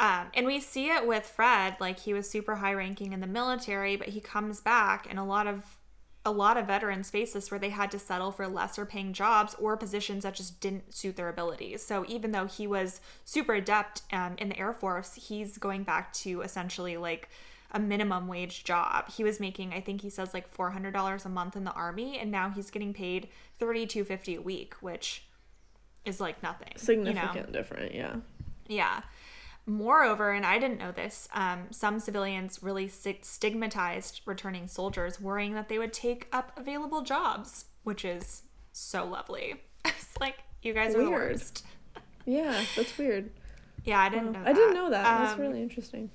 um, 0.00 0.28
and 0.32 0.46
we 0.46 0.60
see 0.60 0.90
it 0.90 1.06
with 1.06 1.26
Fred, 1.26 1.76
like 1.78 2.00
he 2.00 2.14
was 2.14 2.28
super 2.28 2.56
high 2.56 2.72
ranking 2.72 3.12
in 3.12 3.20
the 3.20 3.26
military, 3.26 3.96
but 3.96 4.08
he 4.08 4.20
comes 4.20 4.60
back 4.60 5.06
and 5.08 5.18
a 5.18 5.24
lot 5.24 5.46
of 5.46 5.76
a 6.24 6.30
lot 6.30 6.56
of 6.56 6.66
veterans 6.66 7.10
face 7.10 7.32
this 7.32 7.50
where 7.50 7.60
they 7.60 7.70
had 7.70 7.90
to 7.90 7.98
settle 7.98 8.30
for 8.30 8.46
lesser 8.46 8.84
paying 8.84 9.12
jobs 9.12 9.54
or 9.58 9.76
positions 9.76 10.22
that 10.22 10.34
just 10.34 10.60
didn't 10.60 10.92
suit 10.92 11.16
their 11.16 11.28
abilities. 11.28 11.82
So 11.82 12.04
even 12.08 12.32
though 12.32 12.46
he 12.46 12.66
was 12.66 13.00
super 13.24 13.54
adept 13.54 14.02
um, 14.12 14.36
in 14.36 14.50
the 14.50 14.58
Air 14.58 14.72
Force, 14.72 15.14
he's 15.14 15.56
going 15.56 15.82
back 15.82 16.12
to 16.14 16.42
essentially 16.42 16.96
like 16.96 17.28
a 17.70 17.78
minimum 17.78 18.26
wage 18.26 18.64
job. 18.64 19.10
He 19.10 19.22
was 19.22 19.38
making, 19.38 19.72
I 19.72 19.80
think 19.80 20.00
he 20.00 20.10
says 20.10 20.32
like 20.32 20.48
four 20.48 20.70
hundred 20.70 20.92
dollars 20.92 21.26
a 21.26 21.28
month 21.28 21.56
in 21.56 21.64
the 21.64 21.72
army, 21.72 22.18
and 22.18 22.30
now 22.30 22.48
he's 22.48 22.70
getting 22.70 22.94
paid 22.94 23.28
thirty 23.58 23.86
two 23.86 24.04
fifty 24.04 24.34
a 24.34 24.40
week, 24.40 24.74
which 24.80 25.24
is 26.06 26.20
like 26.20 26.42
nothing. 26.42 26.72
Significant 26.76 27.34
you 27.34 27.42
know? 27.42 27.52
different, 27.52 27.94
yeah. 27.94 28.16
Yeah. 28.66 29.00
Moreover, 29.66 30.32
and 30.32 30.44
I 30.44 30.58
didn't 30.58 30.78
know 30.78 30.92
this, 30.92 31.28
um, 31.32 31.66
some 31.70 32.00
civilians 32.00 32.62
really 32.62 32.88
stigmatized 32.88 34.22
returning 34.24 34.66
soldiers, 34.66 35.20
worrying 35.20 35.54
that 35.54 35.68
they 35.68 35.78
would 35.78 35.92
take 35.92 36.28
up 36.32 36.52
available 36.56 37.02
jobs, 37.02 37.66
which 37.82 38.04
is 38.04 38.42
so 38.72 39.04
lovely. 39.04 39.62
it's 39.84 40.16
like, 40.18 40.38
you 40.62 40.74
guys 40.74 40.94
weird. 40.94 41.00
are 41.00 41.04
the 41.04 41.10
worst. 41.10 41.64
yeah, 42.26 42.64
that's 42.76 42.96
weird. 42.98 43.30
Yeah, 43.84 44.00
I 44.00 44.08
didn't 44.08 44.32
know 44.32 44.42
I 44.44 44.52
didn't 44.52 44.74
know 44.74 44.90
that. 44.90 45.06
Um, 45.06 45.24
that's 45.24 45.38
really 45.38 45.62
interesting. 45.62 46.10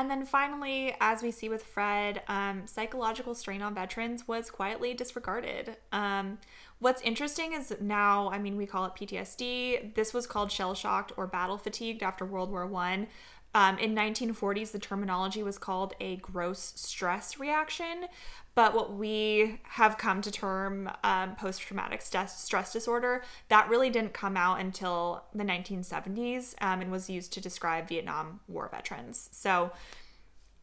And 0.00 0.10
then 0.10 0.24
finally, 0.24 0.96
as 0.98 1.22
we 1.22 1.30
see 1.30 1.50
with 1.50 1.62
Fred, 1.62 2.22
um, 2.26 2.62
psychological 2.64 3.34
strain 3.34 3.60
on 3.60 3.74
veterans 3.74 4.26
was 4.26 4.50
quietly 4.50 4.94
disregarded. 4.94 5.76
Um, 5.92 6.38
What's 6.78 7.02
interesting 7.02 7.52
is 7.52 7.76
now, 7.78 8.30
I 8.30 8.38
mean, 8.38 8.56
we 8.56 8.64
call 8.64 8.86
it 8.86 8.94
PTSD. 8.94 9.94
This 9.94 10.14
was 10.14 10.26
called 10.26 10.50
shell 10.50 10.72
shocked 10.72 11.12
or 11.18 11.26
battle 11.26 11.58
fatigued 11.58 12.02
after 12.02 12.24
World 12.24 12.50
War 12.50 12.66
One. 12.66 13.06
Um, 13.54 13.76
in 13.76 13.94
1940s, 13.94 14.72
the 14.72 14.78
terminology 14.78 15.42
was 15.42 15.58
called 15.58 15.92
a 16.00 16.16
gross 16.16 16.72
stress 16.76 17.38
reaction, 17.38 18.06
but 18.54 18.74
what 18.74 18.94
we 18.94 19.60
have 19.62 19.96
come 19.96 20.20
to 20.22 20.30
term 20.30 20.90
um, 21.04 21.34
post-traumatic 21.36 22.02
st- 22.02 22.30
stress 22.30 22.72
disorder 22.72 23.22
that 23.48 23.68
really 23.68 23.90
didn't 23.90 24.12
come 24.12 24.36
out 24.36 24.60
until 24.60 25.24
the 25.34 25.44
1970s 25.44 26.54
um, 26.60 26.80
and 26.80 26.90
was 26.90 27.08
used 27.08 27.32
to 27.32 27.40
describe 27.40 27.88
Vietnam 27.88 28.40
War 28.48 28.68
veterans. 28.70 29.28
So 29.32 29.72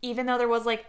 even 0.01 0.25
though 0.25 0.37
there 0.37 0.47
was 0.47 0.65
like 0.65 0.85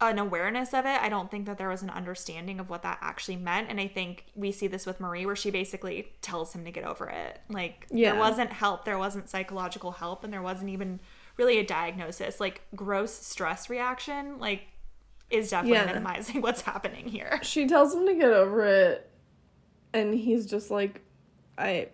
an 0.00 0.18
awareness 0.18 0.74
of 0.74 0.86
it. 0.86 1.00
I 1.00 1.08
don't 1.08 1.30
think 1.30 1.46
that 1.46 1.58
there 1.58 1.68
was 1.68 1.82
an 1.82 1.90
understanding 1.90 2.60
of 2.60 2.70
what 2.70 2.82
that 2.82 2.98
actually 3.00 3.36
meant. 3.36 3.68
And 3.68 3.80
I 3.80 3.88
think 3.88 4.26
we 4.34 4.52
see 4.52 4.68
this 4.68 4.86
with 4.86 5.00
Marie, 5.00 5.26
where 5.26 5.36
she 5.36 5.50
basically 5.50 6.12
tells 6.22 6.54
him 6.54 6.64
to 6.64 6.70
get 6.70 6.84
over 6.84 7.08
it. 7.08 7.40
Like, 7.48 7.86
yeah. 7.90 8.12
there 8.12 8.20
wasn't 8.20 8.52
help, 8.52 8.84
there 8.84 8.98
wasn't 8.98 9.28
psychological 9.28 9.92
help, 9.92 10.22
and 10.22 10.32
there 10.32 10.42
wasn't 10.42 10.70
even 10.70 11.00
really 11.36 11.58
a 11.58 11.64
diagnosis. 11.64 12.38
Like, 12.38 12.62
gross 12.76 13.12
stress 13.12 13.68
reaction, 13.68 14.38
like, 14.38 14.68
is 15.30 15.50
definitely 15.50 15.78
yeah. 15.78 15.86
minimizing 15.86 16.40
what's 16.42 16.62
happening 16.62 17.06
here. 17.06 17.40
She 17.42 17.66
tells 17.66 17.94
him 17.94 18.06
to 18.06 18.14
get 18.14 18.32
over 18.32 18.64
it, 18.64 19.10
and 19.92 20.14
he's 20.14 20.46
just 20.46 20.70
like, 20.70 21.02
I. 21.56 21.88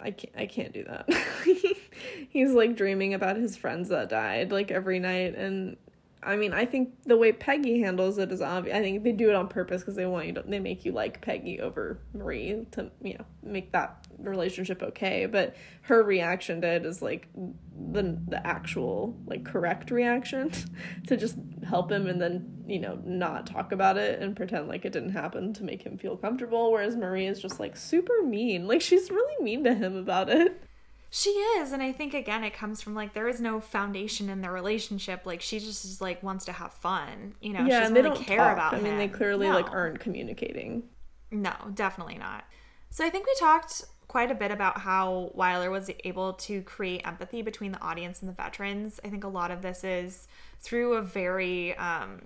I 0.00 0.12
can't 0.12 0.32
I 0.36 0.46
can't 0.46 0.72
do 0.72 0.84
that. 0.84 1.08
He's 2.28 2.52
like 2.52 2.76
dreaming 2.76 3.14
about 3.14 3.34
his 3.34 3.56
friends 3.56 3.88
that 3.88 4.08
died 4.08 4.52
like 4.52 4.70
every 4.70 5.00
night 5.00 5.34
and 5.34 5.76
I 6.22 6.36
mean, 6.36 6.52
I 6.52 6.64
think 6.64 6.94
the 7.04 7.16
way 7.16 7.32
Peggy 7.32 7.80
handles 7.80 8.18
it 8.18 8.32
is 8.32 8.40
obvious. 8.40 8.76
I 8.76 8.80
think 8.80 9.04
they 9.04 9.12
do 9.12 9.28
it 9.28 9.34
on 9.34 9.48
purpose 9.48 9.82
because 9.82 9.94
they 9.94 10.06
want 10.06 10.26
you 10.26 10.32
to, 10.34 10.42
they 10.42 10.58
make 10.58 10.84
you 10.84 10.92
like 10.92 11.20
Peggy 11.20 11.60
over 11.60 11.98
Marie 12.12 12.66
to, 12.72 12.90
you 13.02 13.14
know, 13.14 13.24
make 13.42 13.72
that 13.72 14.07
relationship 14.18 14.82
okay. 14.82 15.26
But 15.26 15.56
her 15.82 16.02
reaction 16.02 16.60
to 16.62 16.66
it 16.66 16.84
is 16.84 17.02
like 17.02 17.28
the, 17.34 18.18
the 18.28 18.46
actual, 18.46 19.16
like, 19.26 19.44
correct 19.44 19.90
reaction 19.90 20.52
to 21.06 21.16
just 21.16 21.36
help 21.66 21.90
him 21.90 22.06
and 22.06 22.20
then, 22.20 22.64
you 22.66 22.80
know, 22.80 23.00
not 23.04 23.46
talk 23.46 23.72
about 23.72 23.96
it 23.96 24.20
and 24.20 24.36
pretend 24.36 24.68
like 24.68 24.84
it 24.84 24.92
didn't 24.92 25.10
happen 25.12 25.52
to 25.54 25.64
make 25.64 25.82
him 25.82 25.98
feel 25.98 26.16
comfortable. 26.16 26.72
Whereas 26.72 26.96
Marie 26.96 27.26
is 27.26 27.40
just 27.40 27.60
like 27.60 27.76
super 27.76 28.22
mean. 28.22 28.66
Like, 28.66 28.80
she's 28.80 29.10
really 29.10 29.42
mean 29.42 29.64
to 29.64 29.74
him 29.74 29.96
about 29.96 30.28
it. 30.28 30.62
She 31.10 31.30
is, 31.30 31.72
and 31.72 31.82
I 31.82 31.90
think 31.92 32.12
again 32.12 32.44
it 32.44 32.52
comes 32.52 32.82
from 32.82 32.94
like 32.94 33.14
there 33.14 33.28
is 33.28 33.40
no 33.40 33.60
foundation 33.60 34.28
in 34.28 34.42
the 34.42 34.50
relationship. 34.50 35.24
Like 35.24 35.40
she 35.40 35.58
just 35.58 35.86
is 35.86 36.02
like 36.02 36.22
wants 36.22 36.44
to 36.46 36.52
have 36.52 36.74
fun, 36.74 37.34
you 37.40 37.54
know. 37.54 37.60
Yeah, 37.60 37.64
she 37.64 37.70
doesn't 37.70 37.94
they 37.94 38.02
really 38.02 38.16
don't 38.16 38.26
care 38.26 38.36
talk. 38.36 38.52
about 38.52 38.74
I 38.74 38.80
mean, 38.80 38.98
they 38.98 39.08
clearly 39.08 39.48
like 39.48 39.70
aren't 39.70 40.00
communicating. 40.00 40.82
No, 41.30 41.54
definitely 41.72 42.18
not. 42.18 42.44
So 42.90 43.06
I 43.06 43.10
think 43.10 43.26
we 43.26 43.34
talked 43.38 43.84
quite 44.08 44.30
a 44.30 44.34
bit 44.34 44.50
about 44.50 44.78
how 44.78 45.30
Wyler 45.36 45.70
was 45.70 45.90
able 46.02 46.32
to 46.32 46.62
create 46.62 47.06
empathy 47.06 47.42
between 47.42 47.72
the 47.72 47.80
audience 47.80 48.20
and 48.20 48.28
the 48.28 48.34
veterans. 48.34 48.98
I 49.04 49.08
think 49.08 49.22
a 49.22 49.28
lot 49.28 49.50
of 49.50 49.62
this 49.62 49.84
is 49.84 50.26
through 50.60 50.94
a 50.94 51.02
very 51.02 51.76
um 51.76 52.22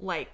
like 0.00 0.28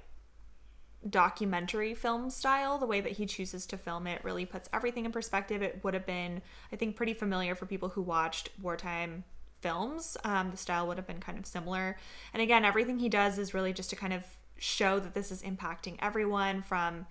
documentary 1.09 1.95
film 1.95 2.31
style. 2.31 2.79
The 2.79 2.87
way 2.87 3.01
that 3.01 3.13
he 3.13 3.27
chooses 3.27 3.67
to 3.67 3.77
film 3.77 4.07
it 4.07 4.23
really 4.25 4.47
puts 4.47 4.69
everything 4.73 5.05
in 5.05 5.13
perspective. 5.13 5.63
It 5.63 5.81
would 5.83 5.95
have 5.95 6.07
been, 6.07 6.43
I 6.73 6.77
think, 6.77 6.97
pretty 6.97 7.15
familiar 7.15 7.55
for 7.55 7.67
people 7.67 7.91
who 7.91 8.03
watched 8.03 8.51
wartime 8.61 9.25
films. 9.61 10.17
Um, 10.25 10.51
the 10.51 10.57
style 10.57 10.87
would 10.87 10.97
have 10.99 11.07
been 11.07 11.21
kind 11.21 11.39
of 11.39 11.47
similar. 11.47 11.97
And 12.33 12.43
again, 12.43 12.65
everything 12.65 12.99
he 12.99 13.09
does 13.09 13.39
is 13.39 13.55
really 13.55 13.73
just 13.73 13.91
to 13.91 13.97
kind 13.97 14.13
of 14.13 14.25
show 14.59 14.99
that 15.01 15.15
this 15.15 15.33
is 15.33 15.43
impacting 15.43 15.97
everyone 16.01 16.63
from 16.63 17.07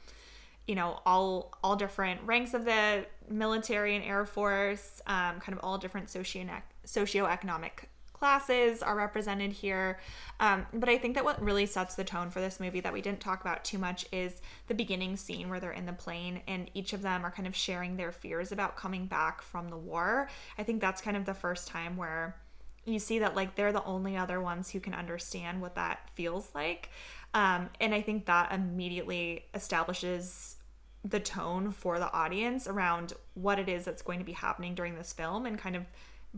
you 0.68 0.76
know 0.76 1.00
all 1.06 1.54
all 1.64 1.76
different 1.76 2.22
ranks 2.26 2.54
of 2.54 2.66
the 2.66 3.06
military 3.30 3.96
and 3.96 4.04
air 4.06 4.26
force 4.26 5.02
um, 5.08 5.40
kind 5.40 5.58
of 5.58 5.60
all 5.64 5.78
different 5.78 6.10
socio 6.10 6.46
socioeconomic 6.86 7.86
classes 8.24 8.82
are 8.82 8.96
represented 8.96 9.52
here. 9.52 10.00
Um, 10.40 10.66
but 10.74 10.88
i 10.88 10.98
think 10.98 11.16
that 11.16 11.26
what 11.26 11.42
really 11.44 11.66
sets 11.66 11.96
the 11.96 12.06
tone 12.06 12.30
for 12.30 12.40
this 12.40 12.58
movie 12.58 12.80
that 12.80 12.94
we 12.94 13.02
didn't 13.02 13.20
talk 13.20 13.42
about 13.42 13.66
too 13.66 13.78
much 13.78 14.06
is 14.14 14.42
the 14.68 14.74
beginning 14.74 15.18
scene 15.18 15.50
where 15.50 15.60
they're 15.60 15.72
in 15.72 15.86
the 15.86 15.94
plane 15.94 16.42
and 16.48 16.70
each 16.74 16.94
of 16.94 17.02
them 17.02 17.26
are 17.26 17.32
kind 17.32 17.48
of 17.48 17.56
sharing 17.56 17.98
their 17.98 18.14
fears 18.14 18.54
about 18.54 18.78
coming 18.78 19.08
back 19.08 19.42
from 19.42 19.68
the 19.68 19.78
war. 19.78 20.30
I 20.58 20.64
think 20.64 20.80
that's 20.80 21.02
kind 21.02 21.18
of 21.18 21.26
the 21.26 21.34
first 21.34 21.68
time 21.68 21.98
where 21.98 22.38
you 22.86 23.00
see 23.00 23.20
that 23.20 23.36
like 23.36 23.56
they're 23.56 23.74
the 23.74 23.84
only 23.84 24.16
other 24.16 24.40
ones 24.40 24.72
who 24.72 24.80
can 24.80 24.94
understand 24.94 25.62
what 25.62 25.76
that 25.76 26.10
feels 26.14 26.50
like 26.56 26.90
um, 27.34 27.70
and 27.80 27.94
i 27.94 28.02
think 28.02 28.26
that 28.26 28.52
immediately 28.52 29.46
establishes 29.54 30.58
the 31.06 31.20
tone 31.20 31.72
for 31.72 32.00
the 32.00 32.12
audience 32.14 32.68
around 32.68 33.14
what 33.34 33.60
it 33.60 33.68
is 33.68 33.84
that's 33.86 34.02
going 34.02 34.20
to 34.20 34.26
be 34.26 34.32
happening 34.32 34.74
during 34.74 34.96
this 34.96 35.12
film 35.12 35.46
and 35.46 35.58
kind 35.58 35.76
of 35.76 35.84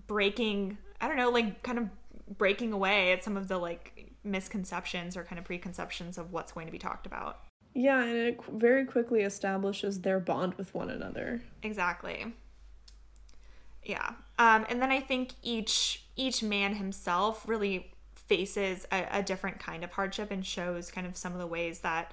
breaking 0.08 0.78
i 1.02 1.08
don't 1.08 1.18
know 1.18 1.30
like 1.30 1.62
kind 1.64 1.78
of 1.78 1.90
breaking 2.38 2.74
away 2.74 3.12
at 3.12 3.24
some 3.24 3.38
of 3.38 3.48
the 3.48 3.58
like 3.58 4.12
misconceptions 4.24 5.16
or 5.16 5.24
kind 5.24 5.38
of 5.38 5.46
preconceptions 5.46 6.18
of 6.18 6.32
what's 6.34 6.52
going 6.52 6.66
to 6.66 6.72
be 6.72 6.80
talked 6.80 7.06
about 7.06 7.42
Yeah, 7.76 8.02
and 8.04 8.16
it 8.18 8.40
very 8.52 8.86
quickly 8.86 9.22
establishes 9.22 10.02
their 10.02 10.20
bond 10.20 10.56
with 10.56 10.74
one 10.74 10.90
another. 10.90 11.42
Exactly. 11.62 12.34
Yeah. 13.84 14.14
Um, 14.40 14.66
and 14.70 14.82
then 14.82 14.92
I 14.92 15.00
think 15.00 15.34
each 15.44 16.06
each 16.16 16.42
man 16.42 16.76
himself 16.76 17.48
really 17.48 17.92
faces 18.28 18.86
a, 18.92 19.06
a 19.12 19.24
different 19.24 19.60
kind 19.60 19.84
of 19.84 19.92
hardship 19.92 20.32
and 20.32 20.46
shows 20.46 20.92
kind 20.92 21.06
of 21.06 21.16
some 21.16 21.34
of 21.34 21.40
the 21.40 21.48
ways 21.48 21.80
that 21.80 22.12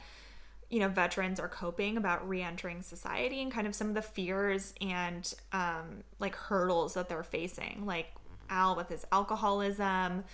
you 0.71 0.81
know 0.81 0.89
veterans 0.89 1.39
are 1.39 1.49
coping 1.49 1.97
about 1.97 2.27
re-entering 2.29 2.83
society 2.83 3.43
and 3.43 3.53
kind 3.53 3.67
of 3.67 3.75
some 3.75 3.89
of 3.89 3.95
the 3.95 4.03
fears 4.03 4.75
and 4.81 5.35
um, 5.53 6.03
like 6.19 6.35
hurdles 6.35 6.95
that 6.95 7.09
they're 7.09 7.23
facing 7.23 7.85
like 7.87 8.09
al 8.49 8.75
with 8.75 8.89
his 8.89 9.07
alcoholism 9.13 10.25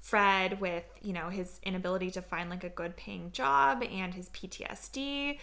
fred 0.00 0.60
with 0.60 0.84
you 1.02 1.12
know 1.12 1.28
his 1.28 1.60
inability 1.62 2.10
to 2.10 2.20
find 2.20 2.50
like 2.50 2.64
a 2.64 2.68
good 2.68 2.96
paying 2.96 3.30
job 3.32 3.82
and 3.82 4.14
his 4.14 4.28
ptsd 4.30 5.38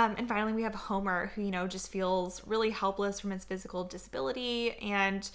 um, 0.00 0.14
and 0.16 0.28
finally, 0.28 0.52
we 0.52 0.62
have 0.62 0.74
Homer, 0.74 1.32
who, 1.34 1.42
you 1.42 1.50
know, 1.50 1.66
just 1.66 1.90
feels 1.90 2.46
really 2.46 2.70
helpless 2.70 3.18
from 3.18 3.32
his 3.32 3.44
physical 3.44 3.82
disability. 3.82 4.76
And 4.78 5.28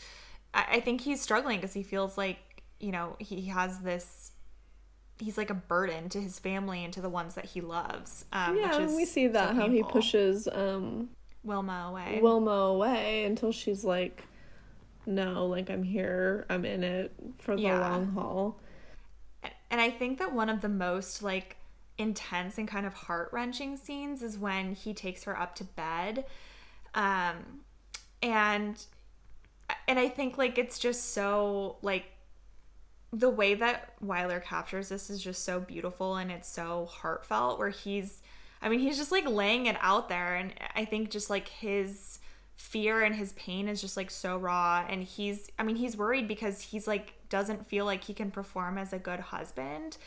I, 0.53 0.65
I 0.73 0.79
think 0.79 1.01
he's 1.01 1.21
struggling 1.21 1.57
because 1.57 1.73
he 1.73 1.83
feels 1.83 2.17
like, 2.17 2.37
you 2.83 2.91
know, 2.91 3.15
he 3.19 3.45
has 3.45 3.79
this, 3.79 4.33
he's 5.17 5.37
like 5.37 5.49
a 5.49 5.55
burden 5.55 6.09
to 6.09 6.19
his 6.19 6.37
family 6.37 6.83
and 6.83 6.93
to 6.93 7.01
the 7.01 7.09
ones 7.09 7.35
that 7.35 7.45
he 7.45 7.61
loves. 7.61 8.25
Um, 8.33 8.57
yeah, 8.57 8.79
which 8.85 8.95
we 8.97 9.05
see 9.05 9.27
that 9.27 9.55
so 9.55 9.61
how 9.61 9.69
he 9.69 9.81
pushes 9.83 10.47
um 10.51 11.09
Wilma 11.43 11.87
away. 11.89 12.19
Wilma 12.21 12.51
away 12.51 13.25
until 13.25 13.51
she's 13.51 13.83
like, 13.83 14.25
"No, 15.05 15.45
like 15.45 15.69
I'm 15.69 15.83
here. 15.83 16.45
I'm 16.49 16.65
in 16.65 16.83
it 16.83 17.13
for 17.39 17.55
the 17.55 17.61
Yeah. 17.61 17.79
long 17.79 18.07
haul." 18.11 18.59
And 19.71 19.81
I 19.81 19.89
think 19.89 20.19
that 20.19 20.33
one 20.33 20.49
of 20.49 20.61
the 20.61 20.69
most 20.69 21.23
like 21.23 21.57
intense 21.97 22.57
and 22.57 22.67
kind 22.67 22.85
of 22.85 22.93
heart 22.93 23.29
wrenching 23.31 23.77
scenes 23.77 24.21
is 24.21 24.37
when 24.37 24.73
he 24.73 24.93
takes 24.93 25.23
her 25.23 25.39
up 25.39 25.55
to 25.55 25.63
bed. 25.63 26.25
Um, 26.95 27.61
and 28.21 28.85
and 29.87 29.99
I 29.99 30.09
think 30.09 30.37
like 30.37 30.57
it's 30.57 30.79
just 30.79 31.13
so 31.13 31.77
like 31.81 32.05
the 33.13 33.29
way 33.29 33.53
that 33.53 33.93
Wyler 34.03 34.43
captures 34.43 34.89
this 34.89 35.09
is 35.11 35.21
just 35.21 35.45
so 35.45 35.59
beautiful 35.59 36.15
and 36.15 36.31
it's 36.31 36.49
so 36.49 36.87
heartfelt 36.91 37.59
where 37.59 37.69
he's 37.69 38.23
I 38.59 38.69
mean 38.69 38.79
he's 38.79 38.97
just 38.97 39.11
like 39.11 39.27
laying 39.27 39.67
it 39.67 39.77
out 39.79 40.09
there 40.09 40.35
and 40.35 40.53
I 40.75 40.83
think 40.85 41.11
just 41.11 41.29
like 41.29 41.47
his 41.47 42.19
fear 42.55 43.03
and 43.03 43.15
his 43.15 43.33
pain 43.33 43.67
is 43.67 43.81
just 43.81 43.95
like 43.95 44.09
so 44.09 44.37
raw 44.37 44.83
and 44.89 45.03
he's 45.03 45.47
I 45.59 45.63
mean 45.63 45.75
he's 45.75 45.95
worried 45.95 46.27
because 46.27 46.59
he's 46.61 46.87
like 46.87 47.13
doesn't 47.29 47.67
feel 47.67 47.85
like 47.85 48.03
he 48.03 48.15
can 48.15 48.31
perform 48.31 48.77
as 48.77 48.93
a 48.93 48.99
good 48.99 49.19
husband. 49.19 49.97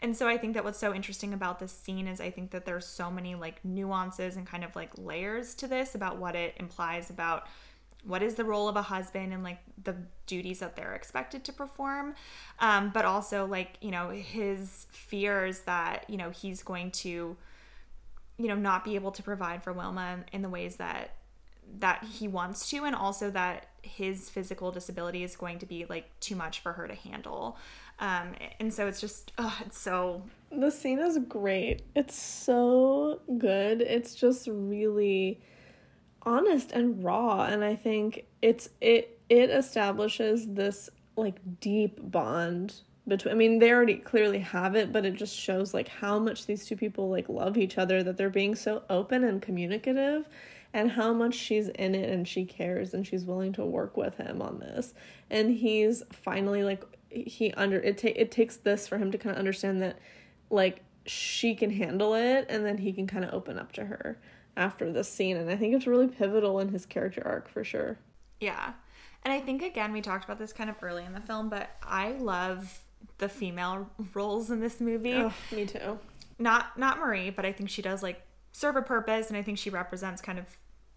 And 0.00 0.16
so 0.16 0.26
I 0.26 0.36
think 0.36 0.54
that 0.54 0.64
what's 0.64 0.78
so 0.78 0.92
interesting 0.94 1.32
about 1.32 1.58
this 1.58 1.72
scene 1.72 2.06
is 2.06 2.20
I 2.20 2.30
think 2.30 2.50
that 2.50 2.66
there's 2.66 2.86
so 2.86 3.10
many 3.10 3.34
like 3.34 3.64
nuances 3.64 4.36
and 4.36 4.46
kind 4.46 4.64
of 4.64 4.74
like 4.74 4.90
layers 4.96 5.54
to 5.56 5.66
this 5.66 5.94
about 5.94 6.18
what 6.18 6.34
it 6.34 6.54
implies 6.58 7.10
about 7.10 7.46
what 8.06 8.22
is 8.22 8.34
the 8.34 8.44
role 8.44 8.68
of 8.68 8.76
a 8.76 8.82
husband 8.82 9.32
and 9.32 9.42
like 9.42 9.58
the 9.82 9.96
duties 10.26 10.60
that 10.60 10.76
they're 10.76 10.94
expected 10.94 11.44
to 11.44 11.52
perform 11.52 12.14
um, 12.60 12.90
but 12.92 13.04
also 13.04 13.46
like 13.46 13.76
you 13.80 13.90
know 13.90 14.10
his 14.10 14.86
fears 14.90 15.60
that 15.60 16.04
you 16.08 16.16
know 16.16 16.30
he's 16.30 16.62
going 16.62 16.90
to 16.90 17.36
you 18.38 18.48
know 18.48 18.56
not 18.56 18.84
be 18.84 18.94
able 18.94 19.10
to 19.10 19.22
provide 19.22 19.62
for 19.62 19.72
wilma 19.72 20.18
in 20.32 20.42
the 20.42 20.48
ways 20.48 20.76
that 20.76 21.16
that 21.78 22.04
he 22.04 22.28
wants 22.28 22.68
to 22.68 22.84
and 22.84 22.94
also 22.94 23.30
that 23.30 23.66
his 23.80 24.28
physical 24.28 24.70
disability 24.70 25.24
is 25.24 25.34
going 25.34 25.58
to 25.58 25.66
be 25.66 25.86
like 25.88 26.08
too 26.20 26.36
much 26.36 26.60
for 26.60 26.72
her 26.72 26.86
to 26.86 26.94
handle 26.94 27.56
um, 27.98 28.34
and 28.58 28.74
so 28.74 28.86
it's 28.86 29.00
just 29.00 29.32
oh, 29.38 29.56
it's 29.64 29.78
so 29.78 30.22
The 30.50 30.70
scene 30.70 30.98
is 30.98 31.18
great. 31.28 31.82
It's 31.94 32.16
so 32.16 33.20
good. 33.38 33.80
It's 33.80 34.14
just 34.14 34.48
really 34.50 35.40
honest 36.26 36.72
and 36.72 37.02
raw 37.04 37.44
and 37.44 37.64
I 37.64 37.74
think 37.76 38.24
it's 38.42 38.68
it 38.80 39.18
it 39.28 39.50
establishes 39.50 40.46
this 40.54 40.90
like 41.16 41.36
deep 41.60 41.98
bond 42.10 42.80
between 43.06 43.32
I 43.32 43.36
mean 43.36 43.58
they 43.58 43.72
already 43.72 43.96
clearly 43.96 44.38
have 44.38 44.74
it 44.74 44.92
but 44.92 45.04
it 45.04 45.14
just 45.14 45.36
shows 45.36 45.74
like 45.74 45.88
how 45.88 46.18
much 46.18 46.46
these 46.46 46.66
two 46.66 46.76
people 46.76 47.10
like 47.10 47.28
love 47.28 47.56
each 47.56 47.78
other 47.78 48.02
that 48.02 48.16
they're 48.16 48.30
being 48.30 48.54
so 48.54 48.82
open 48.88 49.24
and 49.24 49.42
communicative 49.42 50.28
and 50.74 50.90
how 50.90 51.12
much 51.12 51.34
she's 51.34 51.68
in 51.68 51.94
it 51.94 52.10
and 52.10 52.26
she 52.26 52.44
cares 52.44 52.92
and 52.92 53.06
she's 53.06 53.24
willing 53.24 53.52
to 53.52 53.64
work 53.64 53.96
with 53.96 54.16
him 54.16 54.42
on 54.42 54.58
this. 54.58 54.92
And 55.30 55.52
he's 55.52 56.02
finally 56.10 56.64
like 56.64 56.82
he 57.08 57.52
under 57.52 57.78
it 57.78 57.96
ta- 57.98 58.08
it 58.16 58.32
takes 58.32 58.56
this 58.56 58.88
for 58.88 58.98
him 58.98 59.12
to 59.12 59.16
kind 59.16 59.32
of 59.32 59.38
understand 59.38 59.80
that 59.82 60.00
like 60.50 60.82
she 61.06 61.54
can 61.54 61.70
handle 61.70 62.14
it 62.14 62.44
and 62.48 62.66
then 62.66 62.78
he 62.78 62.92
can 62.92 63.06
kind 63.06 63.24
of 63.24 63.32
open 63.32 63.56
up 63.56 63.70
to 63.70 63.84
her 63.84 64.18
after 64.56 64.92
this 64.92 65.10
scene 65.12 65.36
and 65.36 65.50
i 65.50 65.56
think 65.56 65.74
it's 65.74 65.86
really 65.86 66.06
pivotal 66.08 66.60
in 66.60 66.68
his 66.68 66.86
character 66.86 67.22
arc 67.24 67.48
for 67.48 67.64
sure 67.64 67.98
Yeah. 68.40 68.72
And 69.24 69.32
I 69.32 69.40
think 69.40 69.62
again 69.62 69.92
we 69.92 70.02
talked 70.02 70.24
about 70.24 70.38
this 70.38 70.52
kind 70.52 70.68
of 70.68 70.76
early 70.82 71.02
in 71.04 71.14
the 71.14 71.20
film, 71.20 71.48
but 71.48 71.70
I 71.82 72.12
love 72.12 72.80
the 73.18 73.28
female 73.28 73.88
roles 74.14 74.50
in 74.50 74.60
this 74.60 74.80
movie. 74.80 75.14
oh 75.14 75.32
me 75.50 75.64
too 75.64 75.98
Not 76.38 76.78
not 76.78 76.98
Marie, 76.98 77.30
but 77.30 77.46
I 77.46 77.52
think 77.52 77.70
she 77.70 77.80
does 77.80 78.02
like 78.02 78.20
serve 78.52 78.76
a 78.76 78.82
purpose 78.82 79.28
and 79.28 79.36
I 79.38 79.42
think 79.42 79.56
she 79.58 79.70
represents 79.70 80.20
kind 80.20 80.38
of 80.38 80.44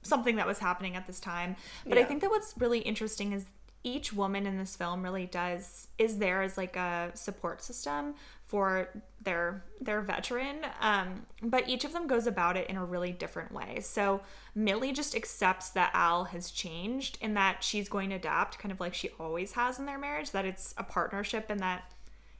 something 0.01 0.35
that 0.35 0.45
was 0.45 0.59
happening 0.59 0.95
at 0.95 1.07
this 1.07 1.19
time. 1.21 1.55
But 1.85 1.97
I 1.97 2.03
think 2.03 2.21
that 2.21 2.29
what's 2.29 2.53
really 2.57 2.79
interesting 2.79 3.31
is 3.31 3.45
each 3.87 4.11
woman 4.11 4.45
in 4.45 4.57
this 4.57 4.75
film 4.75 5.01
really 5.01 5.25
does 5.25 5.87
is 5.97 6.17
there 6.17 6.41
as 6.41 6.57
like 6.57 6.75
a 6.75 7.09
support 7.13 7.63
system 7.63 8.13
for 8.45 8.89
their 9.21 9.63
their 9.79 10.01
veteran 10.01 10.57
um, 10.81 11.25
but 11.41 11.67
each 11.69 11.85
of 11.85 11.93
them 11.93 12.05
goes 12.05 12.27
about 12.27 12.57
it 12.57 12.69
in 12.69 12.75
a 12.75 12.83
really 12.83 13.11
different 13.11 13.51
way. 13.51 13.79
So 13.81 14.21
millie 14.53 14.91
just 14.91 15.15
accepts 15.15 15.69
that 15.69 15.91
al 15.93 16.25
has 16.25 16.51
changed 16.51 17.17
and 17.21 17.35
that 17.37 17.63
she's 17.63 17.87
going 17.87 18.09
to 18.09 18.15
adapt 18.17 18.59
kind 18.59 18.71
of 18.71 18.79
like 18.79 18.93
she 18.93 19.09
always 19.19 19.53
has 19.53 19.79
in 19.79 19.85
their 19.85 19.97
marriage 19.97 20.31
that 20.31 20.45
it's 20.45 20.73
a 20.77 20.83
partnership 20.83 21.45
and 21.49 21.61
that 21.61 21.89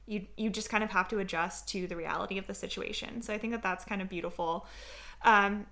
you 0.06 0.26
you 0.36 0.50
just 0.50 0.68
kind 0.68 0.84
of 0.84 0.90
have 0.90 1.08
to 1.08 1.18
adjust 1.18 1.66
to 1.68 1.86
the 1.86 1.96
reality 1.96 2.36
of 2.36 2.46
the 2.46 2.54
situation. 2.54 3.22
So 3.22 3.32
i 3.32 3.38
think 3.38 3.54
that 3.54 3.62
that's 3.62 3.84
kind 3.86 4.02
of 4.02 4.08
beautiful. 4.10 4.66
Um, 5.22 5.66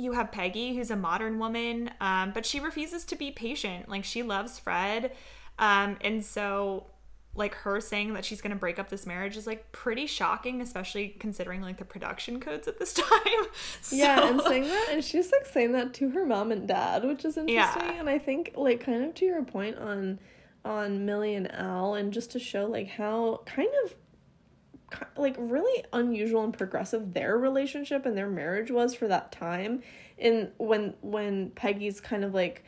you 0.00 0.12
have 0.12 0.32
Peggy, 0.32 0.74
who's 0.74 0.90
a 0.90 0.96
modern 0.96 1.38
woman, 1.38 1.90
um, 2.00 2.32
but 2.32 2.46
she 2.46 2.58
refuses 2.60 3.04
to 3.06 3.16
be 3.16 3.30
patient. 3.30 3.88
Like 3.88 4.04
she 4.04 4.22
loves 4.22 4.58
Fred, 4.58 5.12
um, 5.58 5.98
and 6.00 6.24
so 6.24 6.86
like 7.34 7.54
her 7.54 7.80
saying 7.80 8.14
that 8.14 8.24
she's 8.24 8.40
going 8.40 8.50
to 8.50 8.58
break 8.58 8.78
up 8.78 8.88
this 8.88 9.06
marriage 9.06 9.36
is 9.36 9.46
like 9.46 9.70
pretty 9.70 10.06
shocking 10.06 10.60
especially 10.60 11.08
considering 11.20 11.62
like 11.62 11.76
the 11.76 11.84
production 11.84 12.40
codes 12.40 12.66
at 12.66 12.78
this 12.78 12.92
time 12.94 13.44
so... 13.80 13.94
yeah 13.94 14.28
and 14.28 14.40
saying 14.42 14.64
that 14.64 14.88
and 14.90 15.04
she's 15.04 15.30
like 15.30 15.46
saying 15.46 15.72
that 15.72 15.94
to 15.94 16.10
her 16.10 16.26
mom 16.26 16.50
and 16.50 16.66
dad 16.66 17.04
which 17.04 17.24
is 17.24 17.36
interesting 17.36 17.82
yeah. 17.82 18.00
and 18.00 18.10
i 18.10 18.18
think 18.18 18.52
like 18.56 18.80
kind 18.84 19.04
of 19.04 19.14
to 19.14 19.24
your 19.24 19.44
point 19.44 19.78
on 19.78 20.18
on 20.64 21.06
millie 21.06 21.34
and 21.34 21.50
al 21.52 21.94
and 21.94 22.12
just 22.12 22.32
to 22.32 22.38
show 22.38 22.66
like 22.66 22.88
how 22.88 23.40
kind 23.46 23.70
of 23.84 23.94
like 25.16 25.36
really 25.38 25.84
unusual 25.92 26.44
and 26.44 26.56
progressive 26.56 27.14
their 27.14 27.36
relationship 27.36 28.06
and 28.06 28.16
their 28.16 28.28
marriage 28.28 28.70
was 28.70 28.94
for 28.94 29.08
that 29.08 29.32
time. 29.32 29.82
And 30.18 30.50
when 30.58 30.94
when 31.00 31.50
peggy's 31.50 32.00
kind 32.00 32.24
of 32.24 32.34
like 32.34 32.64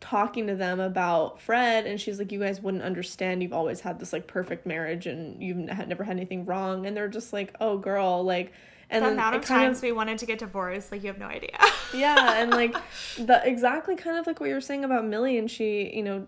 talking 0.00 0.46
to 0.46 0.54
them 0.54 0.78
about 0.78 1.40
Fred 1.40 1.84
and 1.84 2.00
she's 2.00 2.18
like 2.18 2.30
you 2.30 2.38
guys 2.40 2.60
wouldn't 2.60 2.82
understand. 2.82 3.42
You've 3.42 3.52
always 3.52 3.80
had 3.80 3.98
this 3.98 4.12
like 4.12 4.26
perfect 4.26 4.66
marriage 4.66 5.06
and 5.06 5.42
you've 5.42 5.56
never 5.56 6.04
had 6.04 6.16
anything 6.16 6.44
wrong. 6.44 6.86
And 6.86 6.96
they're 6.96 7.08
just 7.08 7.32
like 7.32 7.54
oh 7.60 7.78
girl 7.78 8.22
like 8.24 8.52
and 8.90 9.04
the 9.04 9.10
amount 9.10 9.36
of 9.36 9.44
times 9.44 9.78
of, 9.78 9.82
we 9.82 9.92
wanted 9.92 10.16
to 10.18 10.24
get 10.24 10.38
divorced 10.38 10.90
like 10.92 11.02
you 11.02 11.08
have 11.08 11.18
no 11.18 11.26
idea. 11.26 11.58
Yeah 11.92 12.40
and 12.40 12.50
like 12.50 12.74
the 13.18 13.40
exactly 13.44 13.96
kind 13.96 14.16
of 14.16 14.26
like 14.26 14.40
what 14.40 14.48
you're 14.48 14.60
saying 14.60 14.84
about 14.84 15.04
Millie 15.04 15.38
and 15.38 15.50
she 15.50 15.92
you 15.94 16.02
know 16.02 16.26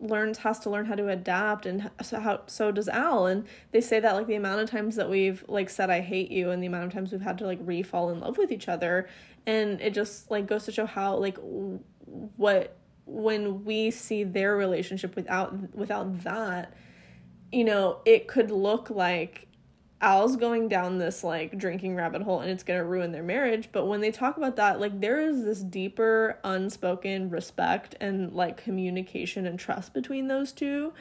learns 0.00 0.38
has 0.38 0.60
to 0.60 0.70
learn 0.70 0.86
how 0.86 0.94
to 0.94 1.08
adapt 1.08 1.66
and 1.66 1.90
so 2.02 2.20
how 2.20 2.42
so 2.46 2.70
does 2.70 2.88
Al. 2.88 3.26
And 3.26 3.44
they 3.72 3.80
say 3.80 4.00
that 4.00 4.14
like 4.14 4.26
the 4.26 4.36
amount 4.36 4.60
of 4.60 4.70
times 4.70 4.96
that 4.96 5.10
we've 5.10 5.44
like 5.48 5.68
said 5.70 5.90
I 5.90 6.00
hate 6.00 6.30
you 6.30 6.50
and 6.50 6.62
the 6.62 6.66
amount 6.66 6.84
of 6.86 6.92
times 6.92 7.12
we've 7.12 7.20
had 7.20 7.38
to 7.38 7.46
like 7.46 7.58
re-fall 7.62 8.10
in 8.10 8.20
love 8.20 8.38
with 8.38 8.52
each 8.52 8.68
other. 8.68 9.08
And 9.46 9.80
it 9.80 9.94
just 9.94 10.30
like 10.30 10.46
goes 10.46 10.64
to 10.66 10.72
show 10.72 10.86
how 10.86 11.16
like 11.16 11.38
what 12.04 12.76
when 13.06 13.64
we 13.64 13.90
see 13.90 14.22
their 14.22 14.56
relationship 14.56 15.16
without 15.16 15.74
without 15.74 16.22
that 16.22 16.74
you 17.50 17.64
know 17.64 18.00
it 18.04 18.28
could 18.28 18.50
look 18.50 18.90
like 18.90 19.47
Al's 20.00 20.36
going 20.36 20.68
down 20.68 20.98
this 20.98 21.24
like 21.24 21.58
drinking 21.58 21.96
rabbit 21.96 22.22
hole 22.22 22.40
and 22.40 22.50
it's 22.50 22.62
going 22.62 22.78
to 22.78 22.84
ruin 22.84 23.10
their 23.10 23.22
marriage 23.22 23.68
but 23.72 23.86
when 23.86 24.00
they 24.00 24.12
talk 24.12 24.36
about 24.36 24.56
that 24.56 24.80
like 24.80 25.00
there 25.00 25.20
is 25.20 25.44
this 25.44 25.60
deeper 25.60 26.38
unspoken 26.44 27.30
respect 27.30 27.96
and 28.00 28.32
like 28.32 28.56
communication 28.56 29.46
and 29.46 29.58
trust 29.58 29.92
between 29.92 30.28
those 30.28 30.52
two 30.52 30.92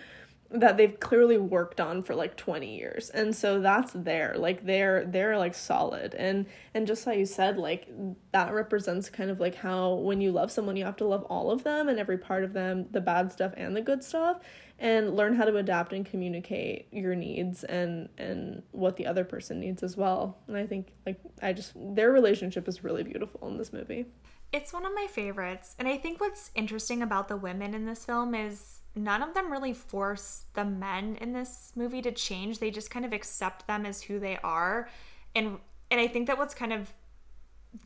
that 0.49 0.77
they've 0.77 0.99
clearly 0.99 1.37
worked 1.37 1.81
on 1.81 2.01
for 2.01 2.15
like 2.15 2.37
20 2.37 2.77
years. 2.77 3.09
And 3.09 3.35
so 3.35 3.59
that's 3.59 3.91
there. 3.93 4.35
Like 4.37 4.65
they're 4.65 5.05
they're 5.05 5.37
like 5.37 5.53
solid. 5.53 6.15
And 6.15 6.45
and 6.73 6.87
just 6.87 7.03
how 7.03 7.11
you 7.11 7.25
said 7.25 7.57
like 7.57 7.87
that 8.31 8.53
represents 8.53 9.09
kind 9.09 9.29
of 9.29 9.39
like 9.39 9.55
how 9.55 9.95
when 9.95 10.21
you 10.21 10.31
love 10.31 10.51
someone 10.51 10.77
you 10.77 10.85
have 10.85 10.95
to 10.97 11.05
love 11.07 11.23
all 11.23 11.51
of 11.51 11.63
them 11.63 11.89
and 11.89 11.99
every 11.99 12.17
part 12.17 12.43
of 12.43 12.53
them 12.53 12.87
the 12.91 13.01
bad 13.01 13.31
stuff 13.31 13.53
and 13.57 13.75
the 13.75 13.81
good 13.81 14.03
stuff 14.03 14.39
and 14.79 15.15
learn 15.15 15.35
how 15.35 15.43
to 15.43 15.57
adapt 15.57 15.91
and 15.91 16.05
communicate 16.05 16.87
your 16.91 17.15
needs 17.15 17.63
and 17.65 18.09
and 18.17 18.61
what 18.71 18.95
the 18.95 19.05
other 19.05 19.25
person 19.25 19.59
needs 19.59 19.83
as 19.83 19.97
well. 19.97 20.37
And 20.47 20.55
i 20.55 20.65
think 20.65 20.93
like 21.05 21.19
i 21.41 21.51
just 21.51 21.73
their 21.75 22.11
relationship 22.11 22.67
is 22.67 22.83
really 22.83 23.03
beautiful 23.03 23.47
in 23.49 23.57
this 23.57 23.73
movie. 23.73 24.05
It's 24.53 24.71
one 24.71 24.85
of 24.85 24.93
my 24.95 25.07
favorites. 25.07 25.75
And 25.77 25.89
i 25.89 25.97
think 25.97 26.21
what's 26.21 26.51
interesting 26.55 27.01
about 27.01 27.27
the 27.27 27.37
women 27.37 27.73
in 27.73 27.85
this 27.85 28.05
film 28.05 28.33
is 28.33 28.79
none 28.97 29.23
of 29.23 29.33
them 29.33 29.51
really 29.51 29.73
force 29.73 30.43
the 30.53 30.65
men 30.65 31.17
in 31.21 31.33
this 31.33 31.71
movie 31.75 32.01
to 32.01 32.11
change. 32.11 32.59
They 32.59 32.71
just 32.71 32.89
kind 32.89 33.05
of 33.05 33.13
accept 33.13 33.67
them 33.67 33.85
as 33.85 34.03
who 34.03 34.19
they 34.19 34.37
are. 34.43 34.89
And 35.35 35.59
and 35.89 36.01
I 36.01 36.07
think 36.07 36.27
that 36.27 36.37
what's 36.37 36.53
kind 36.53 36.73
of 36.73 36.93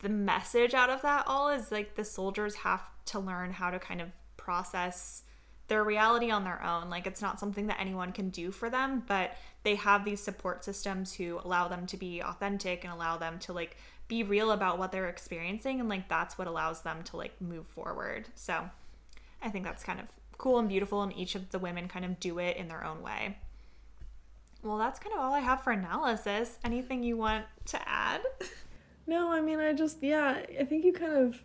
the 0.00 0.08
message 0.08 0.74
out 0.74 0.90
of 0.90 1.02
that 1.02 1.24
all 1.26 1.48
is 1.48 1.70
like 1.70 1.94
the 1.94 2.04
soldiers 2.04 2.56
have 2.56 2.82
to 3.06 3.18
learn 3.18 3.52
how 3.52 3.70
to 3.70 3.78
kind 3.78 4.00
of 4.00 4.08
process 4.36 5.22
their 5.68 5.84
reality 5.84 6.30
on 6.30 6.44
their 6.44 6.62
own. 6.62 6.90
Like 6.90 7.06
it's 7.06 7.22
not 7.22 7.38
something 7.38 7.66
that 7.68 7.80
anyone 7.80 8.12
can 8.12 8.30
do 8.30 8.50
for 8.50 8.68
them, 8.68 9.02
but 9.06 9.36
they 9.62 9.76
have 9.76 10.04
these 10.04 10.22
support 10.22 10.64
systems 10.64 11.14
who 11.14 11.40
allow 11.44 11.68
them 11.68 11.86
to 11.86 11.96
be 11.96 12.20
authentic 12.20 12.84
and 12.84 12.92
allow 12.92 13.16
them 13.16 13.38
to 13.40 13.52
like 13.52 13.76
be 14.08 14.22
real 14.22 14.50
about 14.50 14.78
what 14.78 14.92
they're 14.92 15.08
experiencing 15.08 15.80
and 15.80 15.88
like 15.88 16.08
that's 16.08 16.36
what 16.36 16.46
allows 16.48 16.82
them 16.82 17.02
to 17.04 17.16
like 17.16 17.40
move 17.40 17.66
forward. 17.66 18.28
So 18.34 18.68
I 19.40 19.48
think 19.50 19.64
that's 19.64 19.84
kind 19.84 20.00
of 20.00 20.06
cool 20.42 20.58
and 20.58 20.68
beautiful, 20.68 21.02
and 21.02 21.16
each 21.16 21.36
of 21.36 21.50
the 21.50 21.58
women 21.58 21.86
kind 21.86 22.04
of 22.04 22.18
do 22.18 22.40
it 22.40 22.56
in 22.56 22.66
their 22.66 22.84
own 22.84 23.00
way. 23.00 23.38
Well, 24.62 24.76
that's 24.76 24.98
kind 24.98 25.14
of 25.14 25.20
all 25.20 25.32
I 25.32 25.38
have 25.38 25.62
for 25.62 25.70
analysis. 25.72 26.58
Anything 26.64 27.04
you 27.04 27.16
want 27.16 27.46
to 27.66 27.88
add? 27.88 28.22
No, 29.06 29.32
I 29.32 29.40
mean, 29.40 29.58
I 29.58 29.72
just 29.72 30.02
yeah, 30.02 30.42
I 30.60 30.64
think 30.64 30.84
you 30.84 30.92
kind 30.92 31.12
of 31.12 31.42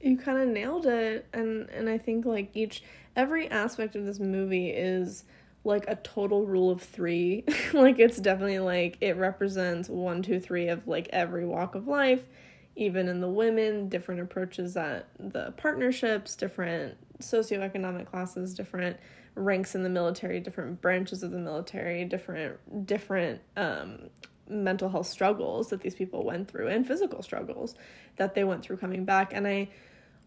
you 0.00 0.18
kind 0.18 0.38
of 0.38 0.48
nailed 0.48 0.84
it 0.84 1.28
and 1.32 1.70
and 1.70 1.88
I 1.88 1.96
think 1.96 2.24
like 2.24 2.50
each 2.54 2.82
every 3.14 3.48
aspect 3.48 3.94
of 3.94 4.04
this 4.04 4.18
movie 4.18 4.70
is 4.70 5.22
like 5.62 5.84
a 5.86 5.94
total 5.94 6.44
rule 6.44 6.70
of 6.70 6.82
3. 6.82 7.44
like 7.72 8.00
it's 8.00 8.18
definitely 8.18 8.58
like 8.58 8.98
it 9.00 9.16
represents 9.16 9.88
one, 9.88 10.22
two, 10.22 10.40
three 10.40 10.68
of 10.68 10.88
like 10.88 11.08
every 11.12 11.46
walk 11.46 11.76
of 11.76 11.86
life 11.86 12.26
even 12.74 13.08
in 13.08 13.20
the 13.20 13.28
women, 13.28 13.88
different 13.88 14.20
approaches 14.20 14.76
at 14.76 15.06
the 15.18 15.52
partnerships, 15.56 16.34
different 16.34 16.96
socioeconomic 17.22 18.06
classes, 18.06 18.54
different 18.54 18.96
ranks 19.34 19.74
in 19.74 19.82
the 19.82 19.88
military, 19.88 20.40
different 20.40 20.80
branches 20.80 21.22
of 21.22 21.30
the 21.30 21.38
military, 21.38 22.04
different 22.04 22.86
different 22.86 23.40
um, 23.56 24.10
mental 24.48 24.88
health 24.88 25.06
struggles 25.06 25.70
that 25.70 25.80
these 25.80 25.94
people 25.94 26.24
went 26.24 26.50
through 26.50 26.68
and 26.68 26.86
physical 26.86 27.22
struggles 27.22 27.74
that 28.16 28.34
they 28.34 28.44
went 28.44 28.62
through 28.62 28.76
coming 28.76 29.04
back. 29.04 29.32
And 29.32 29.46
I 29.46 29.68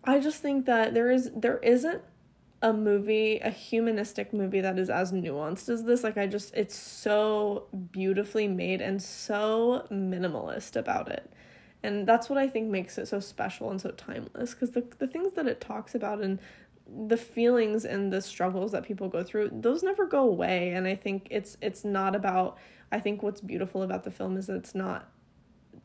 I 0.03 0.19
just 0.19 0.41
think 0.41 0.65
that 0.65 0.93
there 0.93 1.11
is 1.11 1.31
there 1.35 1.59
isn't 1.59 2.01
a 2.61 2.73
movie, 2.73 3.37
a 3.39 3.49
humanistic 3.49 4.33
movie 4.33 4.61
that 4.61 4.79
is 4.79 4.89
as 4.89 5.11
nuanced 5.11 5.69
as 5.69 5.83
this. 5.83 6.03
Like 6.03 6.17
I 6.17 6.25
just 6.25 6.53
it's 6.55 6.75
so 6.75 7.67
beautifully 7.91 8.47
made 8.47 8.81
and 8.81 9.01
so 9.01 9.87
minimalist 9.91 10.75
about 10.75 11.09
it 11.09 11.31
and 11.85 12.07
that's 12.07 12.29
what 12.29 12.37
i 12.37 12.47
think 12.47 12.69
makes 12.69 12.97
it 12.97 13.07
so 13.07 13.19
special 13.19 13.69
and 13.69 13.79
so 13.79 13.91
timeless 13.91 14.53
because 14.53 14.71
the, 14.71 14.83
the 14.97 15.07
things 15.07 15.33
that 15.33 15.47
it 15.47 15.61
talks 15.61 15.93
about 15.93 16.21
and 16.21 16.39
the 16.87 17.17
feelings 17.17 17.85
and 17.85 18.13
the 18.13 18.21
struggles 18.21 18.71
that 18.71 18.83
people 18.83 19.09
go 19.09 19.23
through 19.23 19.49
those 19.51 19.83
never 19.83 20.05
go 20.05 20.21
away. 20.21 20.71
And 20.71 20.87
i 20.87 20.95
think 20.95 21.27
it's 21.31 21.57
it's 21.61 21.83
not 21.83 22.15
about 22.15 22.57
i 22.91 22.99
think 22.99 23.23
what's 23.23 23.41
beautiful 23.41 23.83
about 23.83 24.03
the 24.03 24.11
film 24.11 24.37
is 24.37 24.47
that 24.47 24.55
it's 24.55 24.75
not 24.75 25.11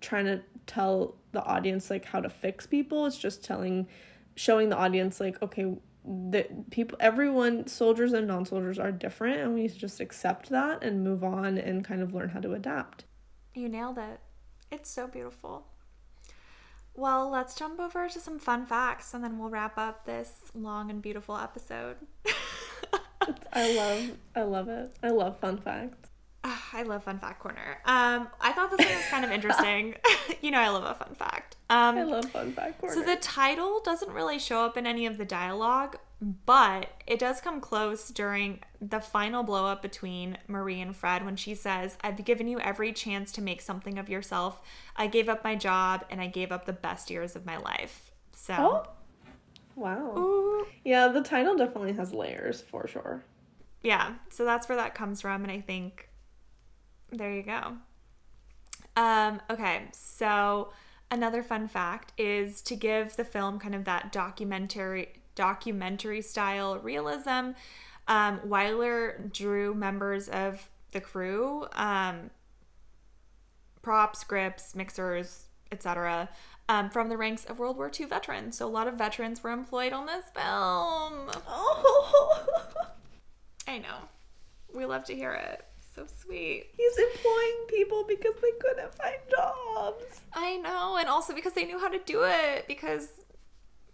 trying 0.00 0.24
to 0.24 0.40
tell 0.66 1.16
the 1.32 1.42
audience 1.44 1.90
like 1.90 2.04
how 2.04 2.20
to 2.20 2.28
fix 2.28 2.66
people. 2.66 3.06
It's 3.06 3.18
just 3.18 3.44
telling 3.44 3.86
showing 4.36 4.68
the 4.68 4.76
audience 4.76 5.20
like 5.20 5.40
okay 5.42 5.74
the 6.04 6.46
people 6.70 6.96
everyone 7.00 7.66
soldiers 7.66 8.12
and 8.14 8.26
non-soldiers 8.26 8.78
are 8.78 8.90
different 8.90 9.38
and 9.38 9.52
we 9.54 9.68
just 9.68 10.00
accept 10.00 10.48
that 10.48 10.82
and 10.82 11.04
move 11.04 11.22
on 11.22 11.58
and 11.58 11.84
kind 11.84 12.00
of 12.00 12.14
learn 12.14 12.30
how 12.30 12.40
to 12.40 12.54
adapt. 12.54 13.04
You 13.54 13.68
nailed 13.68 13.98
it. 13.98 14.20
It's 14.70 14.90
so 14.90 15.06
beautiful 15.06 15.66
well, 16.94 17.30
let's 17.30 17.54
jump 17.54 17.80
over 17.80 18.08
to 18.08 18.20
some 18.20 18.38
fun 18.38 18.66
facts 18.66 19.14
and 19.14 19.22
then 19.22 19.38
we'll 19.38 19.50
wrap 19.50 19.78
up 19.78 20.04
this 20.04 20.50
long 20.54 20.90
and 20.90 21.00
beautiful 21.00 21.36
episode. 21.36 21.96
I 23.52 23.74
love 23.74 24.16
I 24.34 24.42
love 24.42 24.68
it. 24.68 24.96
I 25.02 25.10
love 25.10 25.38
fun 25.38 25.58
facts. 25.58 26.10
Uh, 26.42 26.56
I 26.72 26.82
love 26.82 27.04
fun 27.04 27.18
fact 27.18 27.40
corner. 27.40 27.78
Um, 27.84 28.28
I 28.40 28.52
thought 28.52 28.70
this 28.70 28.86
one 28.86 28.96
was 28.96 29.06
kind 29.06 29.24
of 29.24 29.30
interesting. 29.30 29.94
you 30.40 30.50
know, 30.50 30.60
I 30.60 30.68
love 30.68 30.84
a 30.84 30.94
fun 30.94 31.14
fact. 31.14 31.56
Um, 31.68 31.98
I 31.98 32.02
love 32.02 32.24
fun 32.26 32.52
fact 32.52 32.80
corner. 32.80 32.94
So 32.94 33.02
the 33.02 33.16
title 33.16 33.80
doesn't 33.84 34.10
really 34.10 34.38
show 34.38 34.64
up 34.64 34.76
in 34.76 34.86
any 34.86 35.06
of 35.06 35.18
the 35.18 35.24
dialogue, 35.24 35.98
but 36.20 37.02
it 37.06 37.18
does 37.18 37.40
come 37.40 37.60
close 37.60 38.10
during 38.10 38.60
the 38.80 39.00
final 39.00 39.42
blow 39.42 39.66
up 39.66 39.80
between 39.80 40.36
Marie 40.48 40.80
and 40.80 40.94
Fred 40.94 41.24
when 41.24 41.36
she 41.36 41.54
says, 41.54 41.96
I've 42.02 42.24
given 42.24 42.46
you 42.46 42.60
every 42.60 42.92
chance 42.92 43.32
to 43.32 43.42
make 43.42 43.62
something 43.62 43.98
of 43.98 44.10
yourself. 44.10 44.60
I 44.96 45.06
gave 45.06 45.28
up 45.28 45.42
my 45.42 45.54
job 45.54 46.04
and 46.10 46.20
I 46.20 46.26
gave 46.26 46.52
up 46.52 46.66
the 46.66 46.72
best 46.74 47.10
years 47.10 47.36
of 47.36 47.46
my 47.46 47.56
life. 47.56 48.10
So. 48.32 48.54
Oh. 48.58 48.88
Wow. 49.76 50.16
Ooh. 50.18 50.66
Yeah, 50.84 51.08
the 51.08 51.22
title 51.22 51.56
definitely 51.56 51.94
has 51.94 52.12
layers 52.12 52.60
for 52.60 52.86
sure. 52.86 53.24
Yeah, 53.82 54.14
so 54.28 54.44
that's 54.44 54.68
where 54.68 54.76
that 54.76 54.94
comes 54.94 55.22
from. 55.22 55.42
And 55.42 55.50
I 55.50 55.60
think 55.62 56.10
there 57.10 57.32
you 57.32 57.42
go. 57.42 57.76
Um, 58.96 59.40
okay, 59.48 59.88
so 59.92 60.72
another 61.10 61.42
fun 61.42 61.66
fact 61.66 62.12
is 62.18 62.60
to 62.62 62.76
give 62.76 63.16
the 63.16 63.24
film 63.24 63.58
kind 63.58 63.74
of 63.74 63.84
that 63.84 64.12
documentary 64.12 65.19
documentary 65.40 66.20
style 66.20 66.78
realism. 66.78 67.52
Um, 68.06 68.40
Wyler 68.46 69.32
drew 69.32 69.72
members 69.72 70.28
of 70.28 70.68
the 70.92 71.00
crew, 71.00 71.66
um, 71.72 72.28
props, 73.80 74.22
grips, 74.22 74.74
mixers, 74.74 75.46
etc., 75.72 76.28
um, 76.68 76.90
from 76.90 77.08
the 77.08 77.16
ranks 77.16 77.46
of 77.46 77.58
World 77.58 77.78
War 77.78 77.90
II 77.98 78.04
veterans. 78.04 78.58
So 78.58 78.66
a 78.66 78.68
lot 78.68 78.86
of 78.86 78.96
veterans 78.96 79.42
were 79.42 79.50
employed 79.50 79.94
on 79.94 80.04
this 80.04 80.24
film. 80.34 81.30
Oh, 81.48 82.46
I 83.66 83.78
know. 83.78 83.96
We 84.74 84.84
love 84.84 85.04
to 85.04 85.14
hear 85.14 85.32
it. 85.32 85.64
So 85.94 86.04
sweet. 86.20 86.66
He's 86.76 86.98
employing 86.98 87.66
people 87.70 88.04
because 88.06 88.34
they 88.42 88.52
couldn't 88.60 88.92
find 88.92 89.16
jobs. 89.30 90.20
I 90.34 90.58
know, 90.58 90.98
and 90.98 91.08
also 91.08 91.34
because 91.34 91.54
they 91.54 91.64
knew 91.64 91.78
how 91.78 91.88
to 91.88 91.98
do 91.98 92.24
it 92.24 92.66
because 92.68 93.19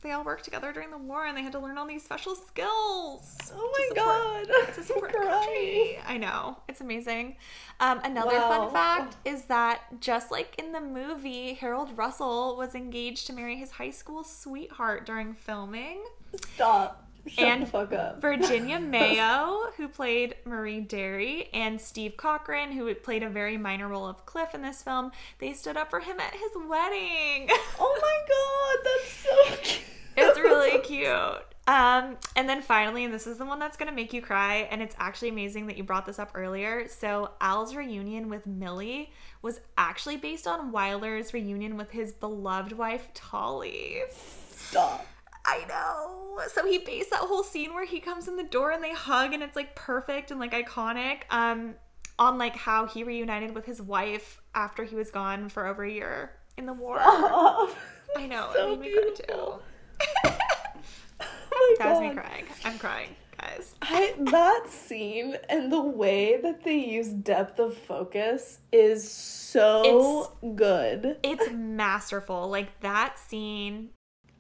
they 0.03 0.13
all 0.13 0.25
worked 0.25 0.45
together 0.45 0.73
during 0.73 0.91
the 0.91 0.99
war 0.99 1.27
and 1.27 1.37
they 1.37 1.43
had 1.43 1.53
to 1.53 1.59
learn 1.59 1.79
all 1.79 1.87
these 1.87 2.05
special 2.05 2.35
skills. 2.35 3.37
Oh 3.55 3.73
my 3.73 3.89
support- 3.89 4.49
god. 4.49 4.67
To 4.75 4.83
support 4.83 5.13
the 5.13 5.19
country. 5.19 5.99
I 6.07 6.19
know. 6.19 6.59
It's 6.69 6.81
amazing. 6.81 7.37
Um, 7.81 8.01
another 8.05 8.37
Wow. 8.37 8.49
fun 8.69 8.73
fact 8.73 9.17
is 9.25 9.45
that 9.45 9.81
just 10.01 10.31
like 10.31 10.55
in 10.59 10.73
the 10.73 10.81
movie, 10.81 11.55
Harold 11.55 11.97
Russell 11.97 12.57
was 12.57 12.75
engaged 12.75 13.27
to 13.29 13.33
marry 13.33 13.57
his 13.57 13.73
high 13.73 13.91
school 13.91 14.23
sweetheart 14.25 15.07
during 15.07 15.35
filming. 15.35 16.05
Stop. 16.55 17.06
Shut 17.29 17.45
And 17.45 17.69
fuck 17.69 17.93
up. 17.93 18.21
Virginia 18.21 18.79
Mayo, 18.81 19.73
who 19.77 19.89
played 19.89 20.37
Marie 20.45 20.81
Derry, 20.81 21.49
and 21.53 21.81
Steve 21.81 22.17
Cochran, 22.17 22.73
who 22.73 22.95
played 22.95 23.23
a 23.23 23.29
very 23.29 23.57
minor 23.57 23.89
role 23.89 24.07
of 24.07 24.25
Cliff 24.27 24.55
in 24.55 24.63
this 24.63 24.83
film, 24.83 25.11
they 25.39 25.53
stood 25.53 25.77
up 25.77 25.91
for 25.91 26.01
him 26.01 26.21
at 26.21 26.33
his 26.33 26.53
wedding. 26.69 27.49
oh 27.81 27.99
my 28.01 28.19
god, 28.29 28.85
that's 28.85 29.13
so 29.13 29.57
cute. 29.63 29.85
it's 30.17 30.39
really 30.39 30.79
cute. 30.81 31.43
Um, 31.69 32.17
and 32.37 32.49
then 32.49 32.63
finally, 32.63 33.05
and 33.05 33.13
this 33.13 33.27
is 33.27 33.39
the 33.39 33.45
one 33.45 33.59
that's 33.59 33.77
gonna 33.77 33.91
make 33.91 34.13
you 34.13 34.23
cry, 34.23 34.69
and 34.71 34.81
it's 34.81 34.95
actually 35.01 35.31
amazing 35.31 35.67
that 35.67 35.77
you 35.77 35.83
brought 35.83 36.07
this 36.07 36.21
up 36.21 36.31
earlier. 36.35 36.87
So 36.89 37.33
Al's 37.41 37.75
reunion 37.75 38.29
with 38.29 38.47
Millie 38.47 39.11
was 39.43 39.61
actually 39.77 40.17
based 40.17 40.47
on 40.47 40.71
Wilder's 40.71 41.35
reunion 41.35 41.77
with 41.77 41.91
his 41.91 42.13
beloved 42.13 42.73
wife 42.73 43.09
Talli. 43.15 44.03
Stop. 44.11 45.07
I 45.47 45.65
know. 45.69 46.41
So 46.49 46.67
he 46.67 46.79
based 46.79 47.11
that 47.11 47.21
whole 47.21 47.43
scene 47.43 47.73
where 47.73 47.87
he 47.87 48.01
comes 48.01 48.29
in 48.29 48.37
the 48.37 48.45
door 48.45 48.73
and 48.73 48.83
they 48.83 48.93
hug 48.93 49.33
and 49.33 49.43
it's 49.43 49.57
like 49.57 49.75
perfect 49.75 50.31
and 50.31 50.39
like 50.39 50.53
iconic 50.53 51.23
um 51.31 51.75
on 52.19 52.39
like 52.39 52.57
how 52.57 52.87
he 52.87 53.05
reunited 53.05 53.55
with 53.55 53.65
his 53.65 53.81
wife 53.81 54.41
after 54.55 54.85
he 54.85 54.97
was 54.97 55.11
gone 55.11 55.49
for 55.49 55.67
over 55.67 55.85
a 55.85 55.91
year 55.91 56.33
in 56.57 56.67
the 56.67 56.73
war. 56.73 56.99
Stop. 57.01 57.71
I 58.17 58.27
know. 58.27 58.51
So 58.55 58.73
it 58.73 58.81
made 58.81 58.89
me 58.89 58.93
cry 58.93 59.03
beautiful. 59.15 59.63
too. 60.21 60.31
Oh 61.59 61.77
my 61.79 61.85
That 61.85 61.93
was 61.93 62.01
me 62.03 62.21
crying. 62.21 62.45
I'm 62.65 62.79
crying, 62.79 63.17
guys. 63.41 63.75
I, 63.81 64.15
that 64.19 64.65
scene 64.69 65.37
and 65.49 65.73
the 65.73 65.81
way 65.81 66.39
that 66.43 66.65
they 66.65 66.77
use 66.77 67.09
depth 67.09 67.59
of 67.59 67.75
focus 67.75 68.59
is 68.73 69.11
so 69.11 70.31
it's, 70.43 70.57
good. 70.57 71.17
It's 71.23 71.51
masterful. 71.51 72.49
Like 72.49 72.81
that 72.81 73.19
scene. 73.19 73.91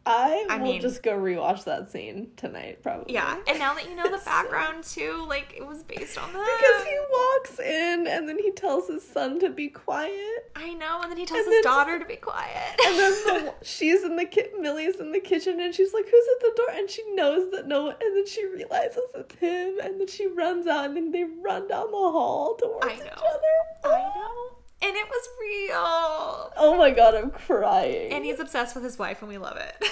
I, 0.06 0.46
I 0.48 0.58
will 0.58 0.72
mean- 0.72 0.80
just 0.80 1.02
go 1.02 1.18
rewatch 1.18 1.64
that 1.64 1.90
scene 1.90 2.30
tonight, 2.36 2.80
probably. 2.82 3.12
Yeah. 3.12 3.38
And 3.48 3.58
now 3.58 3.74
that 3.74 3.88
you 3.88 3.96
know 3.96 4.04
the 4.08 4.22
background 4.24 4.84
too, 4.84 5.24
like 5.28 5.54
it 5.56 5.66
was 5.66 5.82
based 5.82 6.16
on 6.16 6.32
that. 6.32 6.58
Because 6.60 6.84
he 6.84 6.98
walks 7.10 7.58
in 7.58 8.06
and 8.06 8.28
then 8.28 8.38
he 8.38 8.52
tells 8.52 8.86
his 8.86 9.02
son 9.06 9.40
to 9.40 9.50
be 9.50 9.66
quiet. 9.66 10.50
I 10.54 10.74
know. 10.74 11.00
And 11.02 11.10
then 11.10 11.18
he 11.18 11.26
tells 11.26 11.44
And 11.44 11.54
his 11.54 11.64
daughter 11.64 11.98
to 11.98 12.04
be 12.04 12.16
quiet. 12.16 12.80
And 12.86 12.98
then 12.98 13.12
the, 13.24 13.54
she's 13.62 14.04
in 14.04 14.14
the 14.14 14.26
ki- 14.26 14.50
Milly's 14.60 14.96
in 14.96 15.10
the 15.10 15.20
kitchen 15.20 15.58
and 15.60 15.74
she's 15.74 15.92
like, 15.92 16.04
"Who's 16.04 16.24
at 16.36 16.40
the 16.40 16.52
door?" 16.56 16.70
And 16.70 16.88
she 16.88 17.02
knows 17.14 17.50
that 17.50 17.66
no 17.66 17.86
one. 17.86 17.96
And 18.00 18.16
then 18.16 18.26
she 18.26 18.46
realizes 18.46 19.02
it's 19.14 19.34
him. 19.34 19.80
And 19.82 20.00
then 20.00 20.06
she 20.06 20.28
runs 20.28 20.68
out 20.68 20.84
and 20.84 20.96
then 20.96 21.10
they 21.10 21.24
run 21.24 21.66
down 21.66 21.90
the 21.90 21.96
hall 21.96 22.54
towards 22.54 22.86
each 22.86 23.00
other. 23.00 23.54
I 23.84 23.88
oh. 24.14 24.20
know. 24.20 24.56
And 24.82 24.94
it 24.94 25.06
was 25.08 25.28
real. 25.40 26.52
Oh 26.56 26.76
my 26.76 26.90
god, 26.90 27.14
I'm 27.14 27.30
crying. 27.30 28.12
And 28.12 28.24
he's 28.24 28.40
obsessed 28.40 28.74
with 28.74 28.84
his 28.84 28.98
wife, 28.98 29.22
and 29.22 29.28
we 29.28 29.38
love 29.38 29.56
it. 29.56 29.84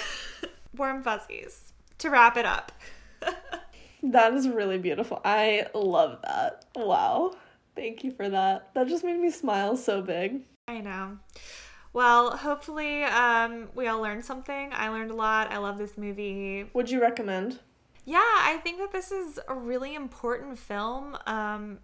Warm 0.77 1.01
fuzzies. 1.03 1.73
To 1.99 2.09
wrap 2.09 2.37
it 2.37 2.45
up. 2.45 2.71
That 4.11 4.33
is 4.33 4.47
really 4.47 4.77
beautiful. 4.77 5.19
I 5.25 5.67
love 5.73 6.19
that. 6.23 6.65
Wow. 6.75 7.35
Thank 7.75 8.03
you 8.03 8.11
for 8.11 8.29
that. 8.29 8.69
That 8.75 8.87
just 8.87 9.03
made 9.03 9.19
me 9.19 9.31
smile 9.31 9.75
so 9.75 10.01
big. 10.01 10.41
I 10.67 10.79
know. 10.79 11.17
Well, 11.91 12.37
hopefully, 12.37 13.03
um, 13.03 13.69
we 13.73 13.87
all 13.87 14.01
learned 14.01 14.23
something. 14.23 14.69
I 14.73 14.89
learned 14.89 15.11
a 15.11 15.15
lot. 15.15 15.51
I 15.51 15.57
love 15.57 15.77
this 15.77 15.97
movie. 15.97 16.69
Would 16.73 16.91
you 16.91 17.01
recommend? 17.01 17.59
Yeah, 18.05 18.19
I 18.19 18.59
think 18.63 18.77
that 18.77 18.91
this 18.91 19.11
is 19.11 19.39
a 19.47 19.55
really 19.55 19.95
important 19.95 20.59
film. 20.59 21.17
Um, 21.25 21.79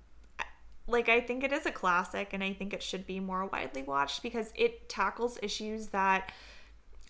like, 0.87 1.09
I 1.09 1.21
think 1.21 1.43
it 1.43 1.51
is 1.53 1.65
a 1.65 1.71
classic, 1.71 2.29
and 2.33 2.43
I 2.43 2.53
think 2.53 2.73
it 2.73 2.83
should 2.83 3.05
be 3.05 3.19
more 3.19 3.45
widely 3.45 3.83
watched 3.83 4.23
because 4.23 4.51
it 4.55 4.89
tackles 4.89 5.37
issues 5.41 5.87
that 5.87 6.31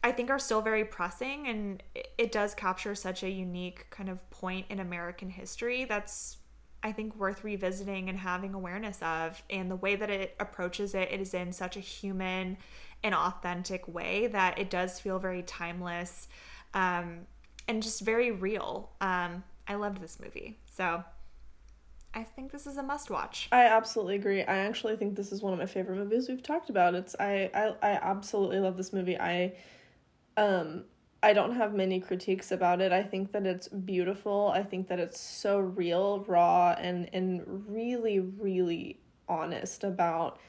I 0.04 0.12
think 0.12 0.30
are 0.30 0.40
still 0.40 0.62
very 0.62 0.86
pressing, 0.86 1.48
and 1.48 1.84
it- 1.96 2.32
does 2.32 2.56
capture 2.56 2.96
such 2.96 3.24
a 3.24 3.30
unique 3.30 3.90
kind 3.90 4.10
of 4.10 4.28
point 4.30 4.66
in 4.70 4.80
American 4.80 5.30
history 5.30 5.86
that's, 5.86 6.38
I 6.82 6.92
think, 6.92 7.16
worth 7.16 7.44
revisiting 7.44 8.10
and 8.10 8.18
having 8.20 8.54
awareness 8.54 9.02
of. 9.02 9.42
And 9.50 9.70
the 9.70 9.76
way 9.76 9.96
that 9.96 10.10
it 10.10 10.36
approaches 10.40 10.96
it, 10.96 11.12
it 11.12 11.20
is 11.20 11.34
in 11.34 11.52
such 11.52 11.76
a 11.78 11.82
human 11.82 12.58
and 13.04 13.14
authentic 13.16 13.88
way 13.88 14.28
that 14.28 14.58
it 14.60 14.70
does 14.70 15.00
feel 15.00 15.20
very 15.20 15.44
timeless 15.44 16.28
um, 16.74 17.28
and 17.68 17.84
just 17.84 18.02
very 18.02 18.32
real. 18.32 18.92
Um, 19.02 19.44
I 19.68 19.76
loved 19.76 20.02
this 20.02 20.20
movie. 20.20 20.60
So 20.66 21.04
I 22.14 22.24
think 22.24 22.52
this 22.52 22.68
is 22.68 22.78
a 22.78 22.84
must 22.84 23.10
watch. 23.10 23.48
I 23.52 23.66
absolutely 23.66 24.16
agree. 24.16 24.42
I 24.44 24.58
actually 24.58 24.98
think 24.98 25.16
this 25.16 25.32
is 25.32 25.42
one 25.42 25.54
of 25.54 25.60
my 25.60 25.66
favorite 25.66 25.98
movies 25.98 26.28
we've 26.28 26.44
talked 26.44 26.70
about. 26.70 26.94
It's 26.94 27.16
I 27.20 27.50
I, 27.54 27.74
I 27.82 27.92
absolutely 28.02 28.60
love 28.60 28.78
this 28.78 28.92
movie. 28.92 29.18
I 29.18 29.54
um 30.38 30.86
I 31.24 31.34
don't 31.34 31.56
have 31.56 31.74
many 31.74 32.00
critiques 32.00 32.52
about 32.52 32.82
it. 32.82 32.92
I 32.92 33.04
think 33.04 33.32
that 33.32 33.46
it's 33.46 33.68
beautiful. 33.68 34.52
I 34.54 34.64
think 34.64 34.88
that 34.90 35.00
it's 35.00 35.20
so 35.20 35.60
real, 35.60 36.26
raw 36.28 36.76
and 36.78 37.10
and 37.14 37.44
really 37.70 38.20
really 38.20 39.00
honest 39.30 39.84
about 39.84 40.40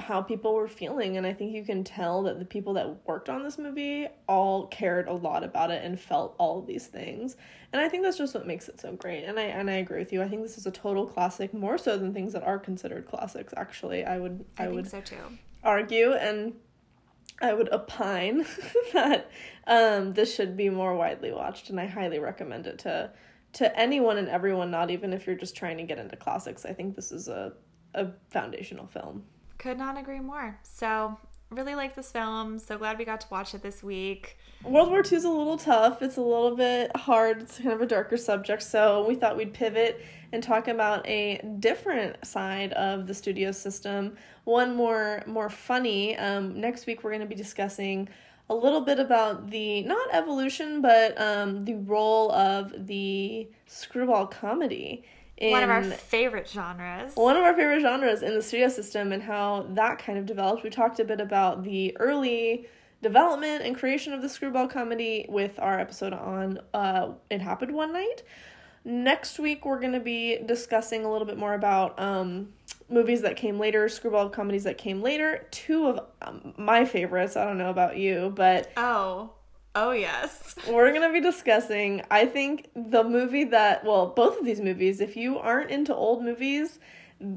how 0.00 0.22
people 0.22 0.54
were 0.54 0.68
feeling 0.68 1.16
and 1.16 1.26
I 1.26 1.32
think 1.32 1.52
you 1.54 1.64
can 1.64 1.82
tell 1.84 2.22
that 2.24 2.38
the 2.38 2.44
people 2.44 2.74
that 2.74 3.06
worked 3.06 3.28
on 3.28 3.42
this 3.42 3.58
movie 3.58 4.06
all 4.28 4.66
cared 4.68 5.08
a 5.08 5.12
lot 5.12 5.42
about 5.42 5.70
it 5.70 5.84
and 5.84 5.98
felt 5.98 6.34
all 6.38 6.58
of 6.60 6.66
these 6.66 6.86
things. 6.86 7.36
And 7.72 7.82
I 7.82 7.88
think 7.88 8.02
that's 8.02 8.16
just 8.16 8.34
what 8.34 8.46
makes 8.46 8.68
it 8.68 8.80
so 8.80 8.92
great. 8.92 9.24
And 9.24 9.38
I 9.38 9.44
and 9.44 9.68
I 9.68 9.74
agree 9.74 9.98
with 9.98 10.12
you. 10.12 10.22
I 10.22 10.28
think 10.28 10.42
this 10.42 10.56
is 10.56 10.66
a 10.66 10.70
total 10.70 11.06
classic 11.06 11.52
more 11.52 11.78
so 11.78 11.98
than 11.98 12.14
things 12.14 12.32
that 12.32 12.42
are 12.42 12.58
considered 12.58 13.06
classics 13.06 13.52
actually. 13.56 14.04
I 14.04 14.18
would 14.18 14.44
I, 14.56 14.62
I, 14.62 14.66
think 14.66 14.76
would 14.76 14.90
so 14.90 15.00
too. 15.00 15.38
argue 15.62 16.12
and 16.12 16.54
I 17.40 17.52
would 17.52 17.72
opine 17.72 18.46
that 18.92 19.30
um, 19.66 20.14
this 20.14 20.34
should 20.34 20.56
be 20.56 20.70
more 20.70 20.96
widely 20.96 21.32
watched, 21.32 21.70
and 21.70 21.78
I 21.78 21.86
highly 21.86 22.18
recommend 22.18 22.66
it 22.66 22.78
to 22.80 23.12
to 23.54 23.78
anyone 23.78 24.18
and 24.18 24.28
everyone. 24.28 24.70
Not 24.70 24.90
even 24.90 25.12
if 25.12 25.26
you're 25.26 25.36
just 25.36 25.56
trying 25.56 25.76
to 25.78 25.84
get 25.84 25.98
into 25.98 26.16
classics. 26.16 26.64
I 26.64 26.72
think 26.72 26.96
this 26.96 27.12
is 27.12 27.28
a 27.28 27.52
a 27.94 28.08
foundational 28.30 28.86
film. 28.86 29.24
Could 29.58 29.78
not 29.78 29.98
agree 29.98 30.20
more. 30.20 30.58
So, 30.62 31.18
really 31.50 31.74
like 31.74 31.94
this 31.94 32.10
film. 32.10 32.58
So 32.58 32.78
glad 32.78 32.98
we 32.98 33.04
got 33.04 33.20
to 33.22 33.26
watch 33.30 33.54
it 33.54 33.62
this 33.62 33.82
week. 33.82 34.36
World 34.64 34.90
War 34.90 35.02
II 35.04 35.16
is 35.16 35.24
a 35.24 35.30
little 35.30 35.56
tough. 35.56 36.02
It's 36.02 36.16
a 36.16 36.22
little 36.22 36.56
bit 36.56 36.94
hard. 36.96 37.42
It's 37.42 37.58
kind 37.58 37.72
of 37.72 37.80
a 37.80 37.86
darker 37.86 38.16
subject. 38.16 38.62
So 38.62 39.06
we 39.06 39.14
thought 39.14 39.36
we'd 39.36 39.54
pivot 39.54 40.04
and 40.32 40.42
talk 40.42 40.68
about 40.68 41.06
a 41.08 41.40
different 41.58 42.24
side 42.26 42.72
of 42.74 43.06
the 43.06 43.14
studio 43.14 43.52
system. 43.52 44.16
One 44.44 44.74
more 44.74 45.22
more 45.26 45.48
funny. 45.48 46.16
Um, 46.16 46.60
next 46.60 46.86
week 46.86 47.02
we're 47.02 47.10
going 47.10 47.20
to 47.20 47.26
be 47.26 47.34
discussing 47.34 48.08
a 48.50 48.54
little 48.54 48.80
bit 48.80 48.98
about 48.98 49.50
the 49.50 49.82
not 49.82 50.08
evolution, 50.12 50.80
but 50.80 51.18
um, 51.20 51.64
the 51.64 51.74
role 51.74 52.32
of 52.32 52.86
the 52.86 53.48
screwball 53.66 54.26
comedy. 54.26 55.04
One 55.40 55.62
of 55.62 55.70
our 55.70 55.82
favorite 55.82 56.48
genres. 56.48 57.14
one 57.14 57.36
of 57.36 57.42
our 57.44 57.54
favorite 57.54 57.80
genres 57.80 58.22
in 58.22 58.34
the 58.34 58.42
studio 58.42 58.68
system 58.68 59.12
and 59.12 59.22
how 59.22 59.66
that 59.70 59.98
kind 59.98 60.18
of 60.18 60.26
developed. 60.26 60.62
We 60.64 60.70
talked 60.70 60.98
a 61.00 61.04
bit 61.04 61.20
about 61.20 61.62
the 61.64 61.96
early 61.98 62.66
development 63.02 63.62
and 63.64 63.76
creation 63.76 64.12
of 64.12 64.22
the 64.22 64.28
screwball 64.28 64.66
comedy 64.66 65.26
with 65.28 65.58
our 65.60 65.78
episode 65.78 66.12
on 66.12 66.58
uh, 66.74 67.12
It 67.30 67.40
Happened 67.40 67.72
One 67.72 67.92
Night. 67.92 68.22
Next 68.84 69.38
week, 69.38 69.64
we're 69.66 69.80
going 69.80 69.92
to 69.92 70.00
be 70.00 70.38
discussing 70.44 71.04
a 71.04 71.12
little 71.12 71.26
bit 71.26 71.36
more 71.38 71.54
about 71.54 71.98
um, 72.00 72.48
movies 72.88 73.20
that 73.22 73.36
came 73.36 73.58
later, 73.58 73.88
screwball 73.88 74.28
comedies 74.30 74.64
that 74.64 74.78
came 74.78 75.02
later. 75.02 75.46
Two 75.50 75.86
of 75.88 76.00
um, 76.22 76.54
my 76.56 76.84
favorites, 76.84 77.36
I 77.36 77.44
don't 77.44 77.58
know 77.58 77.70
about 77.70 77.96
you, 77.98 78.32
but 78.34 78.70
Oh. 78.76 79.30
Oh, 79.80 79.92
yes. 79.92 80.56
we're 80.68 80.90
going 80.92 81.06
to 81.06 81.12
be 81.12 81.20
discussing, 81.20 82.02
I 82.10 82.26
think, 82.26 82.68
the 82.74 83.04
movie 83.04 83.44
that, 83.44 83.84
well, 83.84 84.08
both 84.08 84.38
of 84.38 84.44
these 84.44 84.60
movies, 84.60 85.00
if 85.00 85.16
you 85.16 85.38
aren't 85.38 85.70
into 85.70 85.94
old 85.94 86.24
movies, 86.24 86.78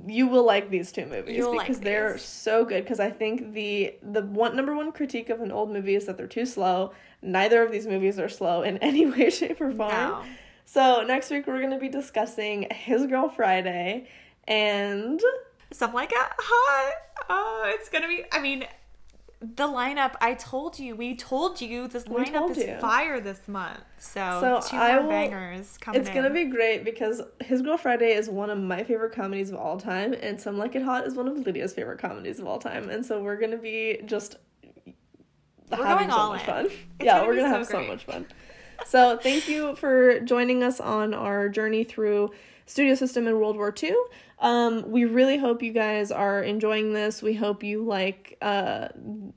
you 0.08 0.28
will 0.28 0.46
like 0.46 0.70
these 0.70 0.92
two 0.92 1.06
movies 1.06 1.38
You'll 1.38 1.56
like 1.56 1.68
because 1.68 1.82
they're 1.82 2.14
these. 2.14 2.22
so 2.22 2.66
good 2.66 2.84
because 2.84 3.00
I 3.00 3.10
think 3.10 3.54
the 3.54 3.96
the 4.04 4.22
one 4.22 4.56
number 4.56 4.76
one 4.76 4.92
critique 4.92 5.30
of 5.32 5.42
an 5.42 5.52
old 5.52 5.72
movie 5.72 5.96
is 5.96 6.06
that 6.06 6.18
they're 6.18 6.28
too 6.28 6.46
slow. 6.46 6.94
Neither 7.24 7.64
of 7.64 7.72
these 7.72 7.88
movies 7.88 8.20
are 8.20 8.30
slow 8.30 8.62
in 8.62 8.78
any 8.89 9.08
way 9.08 9.32
shape 9.32 9.60
or 9.60 9.72
form. 9.72 9.92
No. 9.92 10.24
So 10.66 11.04
next 11.04 11.32
week 11.32 11.48
we're 11.48 11.60
going 11.60 11.72
to 11.72 11.80
be 11.80 11.89
discussing 11.89 12.68
His 12.72 13.08
Girl 13.08 13.28
Friday 13.28 14.08
and 14.48 15.20
Some 15.72 15.94
Like 15.94 16.12
It 16.12 16.18
Hot. 16.18 16.94
Oh, 17.30 17.64
it's 17.74 17.89
gonna 17.89 18.08
be. 18.08 18.24
I 18.32 18.39
mean, 18.39 18.66
the 19.42 19.68
lineup. 19.68 20.14
I 20.22 20.36
told 20.36 20.78
you. 20.80 20.96
We 20.96 21.16
told 21.16 21.60
you 21.62 21.88
this 21.88 22.06
We 22.06 22.24
lineup 22.26 22.52
is 22.52 22.58
you. 22.58 22.78
fire 22.80 23.20
this 23.20 23.48
month. 23.48 23.80
So, 23.98 24.38
So 24.39 24.70
two 24.70 24.78
I 24.78 24.94
more 24.94 25.04
will- 25.04 25.10
bangers 25.10 25.78
coming. 25.80 26.00
it's 26.00 26.10
going 26.10 26.24
to 26.26 26.30
be 26.30 26.46
great 26.46 26.84
because 26.86 27.22
His 27.42 27.62
Girl 27.62 27.78
Friday 27.78 28.14
is 28.14 28.30
one 28.30 28.50
of 28.50 28.58
my 28.60 28.84
favorite 28.84 29.14
comedies 29.14 29.50
of 29.50 29.56
all 29.58 29.78
time 29.80 30.14
and 30.14 30.39
Some 30.39 30.58
Like 30.58 30.76
It 30.76 30.84
Hot 30.84 31.06
is 31.08 31.16
one 31.16 31.28
of 31.28 31.38
Lydia's 31.46 31.74
favorite 31.74 32.00
comedies 32.00 32.39
of 32.39 32.46
all 32.48 32.60
time. 32.60 32.89
And 32.89 33.06
so 33.06 33.22
we're 33.22 33.38
to 33.52 33.58
be 33.58 34.00
just 34.06 34.38
We're 35.72 35.86
having 35.86 36.10
so 36.12 36.30
much 36.30 36.42
in. 36.42 36.46
fun. 36.46 36.66
It's 36.66 36.76
yeah, 37.02 37.18
gonna 37.18 37.28
we're 37.28 37.36
gonna 37.36 37.50
so 37.50 37.58
have 37.58 37.68
so 37.68 37.82
much 37.88 38.04
fun. 38.06 38.26
So 38.86 39.18
thank 39.18 39.48
you 39.48 39.76
for 39.76 40.20
joining 40.22 40.64
us 40.64 40.80
on 40.80 41.14
our 41.14 41.50
journey 41.50 41.84
through 41.84 42.32
Studio 42.72 42.95
System 42.95 43.28
in 43.28 43.38
World 43.38 43.57
War 43.57 43.74
II. 43.84 43.93
Um, 44.39 44.89
we 44.89 45.03
really 45.03 45.38
hope 45.38 45.61
you 45.61 45.74
guys 45.74 46.09
are 46.09 46.41
enjoying 46.41 46.93
this. 46.93 47.22
We 47.22 47.34
hope 47.34 47.63
you 47.63 47.84
like 47.84 48.38
uh, 48.41 48.88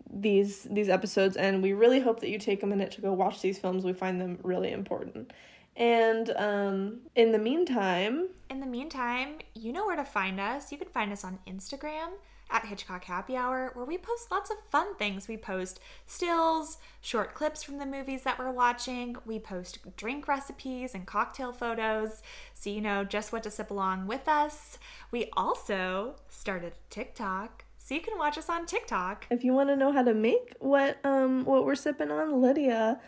these 0.09 0.69
these 0.71 0.89
episodes, 0.89 1.37
and 1.37 1.61
we 1.61 1.73
really 1.73 1.99
hope 1.99 2.21
that 2.21 2.31
you 2.31 2.39
take 2.39 2.63
a 2.63 2.67
minute 2.67 2.93
to 2.93 3.01
go 3.01 3.13
watch 3.13 3.43
these 3.43 3.59
films. 3.59 3.85
We 3.85 3.93
find 3.93 4.21
them 4.21 4.39
really 4.45 4.71
important. 4.71 5.33
And 5.77 6.31
um, 6.37 7.01
in 7.17 7.33
the 7.33 7.39
meantime, 7.39 8.29
In 8.49 8.61
the 8.61 8.67
meantime, 8.67 9.39
you 9.55 9.73
know 9.73 9.85
where 9.87 9.97
to 9.97 10.05
find 10.05 10.39
us. 10.39 10.71
You 10.71 10.79
can 10.79 10.89
find 10.89 11.13
us 11.13 11.25
on 11.25 11.41
Instagram 11.49 12.11
at 12.51 12.67
Hitchcock 12.67 13.05
Happy 13.05 13.37
Hour, 13.37 13.71
where 13.75 13.85
we 13.85 13.99
post 13.99 14.31
lots 14.31 14.51
of 14.51 14.57
fun 14.71 14.95
things. 14.97 15.29
We 15.29 15.37
post 15.37 15.81
stills, 16.07 16.79
short 17.01 17.35
clips 17.35 17.63
from 17.63 17.79
the 17.79 17.87
movies 17.87 18.23
that 18.23 18.39
we're 18.39 18.53
watching. 18.53 19.17
We 19.25 19.39
post 19.39 19.79
drink 19.97 20.29
recipes 20.29 20.95
and 20.95 21.07
cocktail 21.07 21.53
photos, 21.53 22.23
so 22.55 22.71
you 22.71 22.81
know 22.81 23.05
just 23.05 23.33
what 23.33 23.43
to 23.45 23.51
sip 23.51 23.71
along 23.71 24.07
with 24.07 24.29
us. 24.29 24.79
We 25.11 25.31
also 25.37 26.17
started 26.29 26.75
TikTok, 26.91 27.65
so 27.79 27.95
you 27.95 28.01
can 28.01 28.19
watch 28.19 28.39
us 28.39 28.49
on 28.49 28.67
TikTok. 28.67 29.27
if 29.31 29.45
you 29.45 29.53
want 29.53 29.69
to 29.71 29.77
know 29.77 29.93
how 29.93 30.03
to 30.03 30.15
make 30.15 30.55
what 30.61 30.99
um 31.05 31.45
what 31.45 31.65
we're 31.65 31.75
sipping 31.75 32.11
on, 32.11 32.41
Lydia 32.41 33.01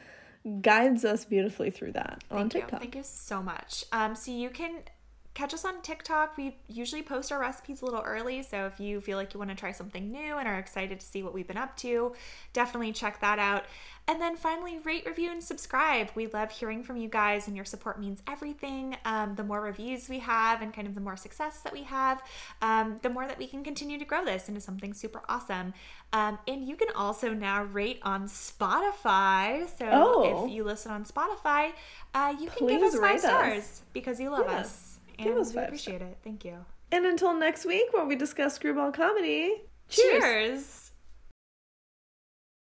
guides 0.61 1.05
us 1.05 1.25
beautifully 1.25 1.71
through 1.71 1.93
that 1.93 2.23
on 2.31 2.49
TikTok. 2.49 2.73
you. 2.73 2.79
Thank 2.79 2.95
you 2.95 3.03
so 3.03 3.43
much. 3.43 3.85
Um, 3.93 4.15
so 4.15 4.31
you 4.31 4.51
can 4.51 4.83
catch 5.37 5.53
us 5.53 5.67
on 5.67 5.83
TikTok. 5.83 6.37
We 6.39 6.57
usually 6.67 7.03
post 7.03 7.31
our 7.31 7.39
recipes 7.39 7.83
a 7.83 7.85
little 7.85 8.01
early, 8.01 8.43
so 8.43 8.65
if 8.67 8.81
you 8.81 9.03
feel 9.03 9.19
like 9.19 9.35
you 9.35 9.39
want 9.39 9.51
to 9.51 9.57
try 9.57 9.71
something 9.71 10.11
new 10.11 10.39
and 10.39 10.49
are 10.49 10.59
excited 10.59 10.99
to 10.99 11.05
see 11.07 11.23
what 11.23 11.35
we've 11.35 11.47
been 11.47 11.59
up 11.59 11.77
to, 11.79 12.15
definitely 12.55 12.93
check 12.93 13.21
that 13.21 13.39
out. 13.39 13.65
And 14.09 14.21
then 14.21 14.37
finally, 14.37 14.79
rate, 14.79 15.05
review, 15.05 15.31
and 15.33 15.43
subscribe. 15.43 16.11
We 16.15 16.29
love 16.29 16.53
hearing 16.53 16.83
from 16.83 16.97
you 16.97 17.09
guys, 17.09 17.49
and 17.49 17.55
your 17.57 17.65
support 17.67 18.01
means 18.01 18.23
everything. 18.27 18.97
Um, 19.05 19.35
the 19.35 19.45
more 19.45 19.61
reviews 19.61 20.09
we 20.09 20.21
have, 20.21 20.63
and 20.63 20.73
kind 20.73 20.87
of 20.89 20.95
the 20.95 21.01
more 21.03 21.17
success 21.17 21.61
that 21.61 21.73
we 21.73 21.83
have, 21.83 22.23
um, 22.63 22.99
the 23.03 23.11
more 23.11 23.27
that 23.27 23.37
we 23.37 23.47
can 23.47 23.63
continue 23.63 23.99
to 23.99 24.05
grow 24.07 24.25
this 24.25 24.49
into 24.49 24.61
something 24.63 24.95
super 24.95 25.21
awesome. 25.29 25.75
Um, 26.15 26.39
and 26.49 26.67
you 26.67 26.77
can 26.77 26.89
also 26.97 27.35
now 27.35 27.65
rate 27.65 27.99
on 28.03 28.27
Spotify. 28.27 29.69
So 29.79 29.87
Oh. 29.93 30.45
if 30.47 30.53
you 30.53 30.65
listen 30.65 30.93
on 30.93 31.05
Spotify, 31.05 31.73
uh, 32.15 32.35
you 32.41 32.49
can 32.49 32.69
give 32.69 32.83
us 32.83 32.95
five 32.95 33.03
rate 33.03 33.15
us. 33.17 33.23
stars 33.23 33.83
because 33.93 34.19
you 34.21 34.31
love 34.31 34.47
Yeah. 34.49 34.61
us. 34.61 34.86
Give 35.19 35.29
And 35.33 35.39
us 35.39 35.55
we 35.55 35.63
appreciate 35.63 36.03
it. 36.03 36.19
Thank 36.23 36.45
you. 36.45 36.65
And 36.93 37.05
until 37.07 37.35
next 37.35 37.67
week, 37.67 37.93
where 37.93 38.05
we 38.05 38.17
discuss 38.17 38.55
screwball 38.55 38.93
comedy. 38.93 39.63
Cheers. 39.89 40.23
Cheers. 40.23 40.86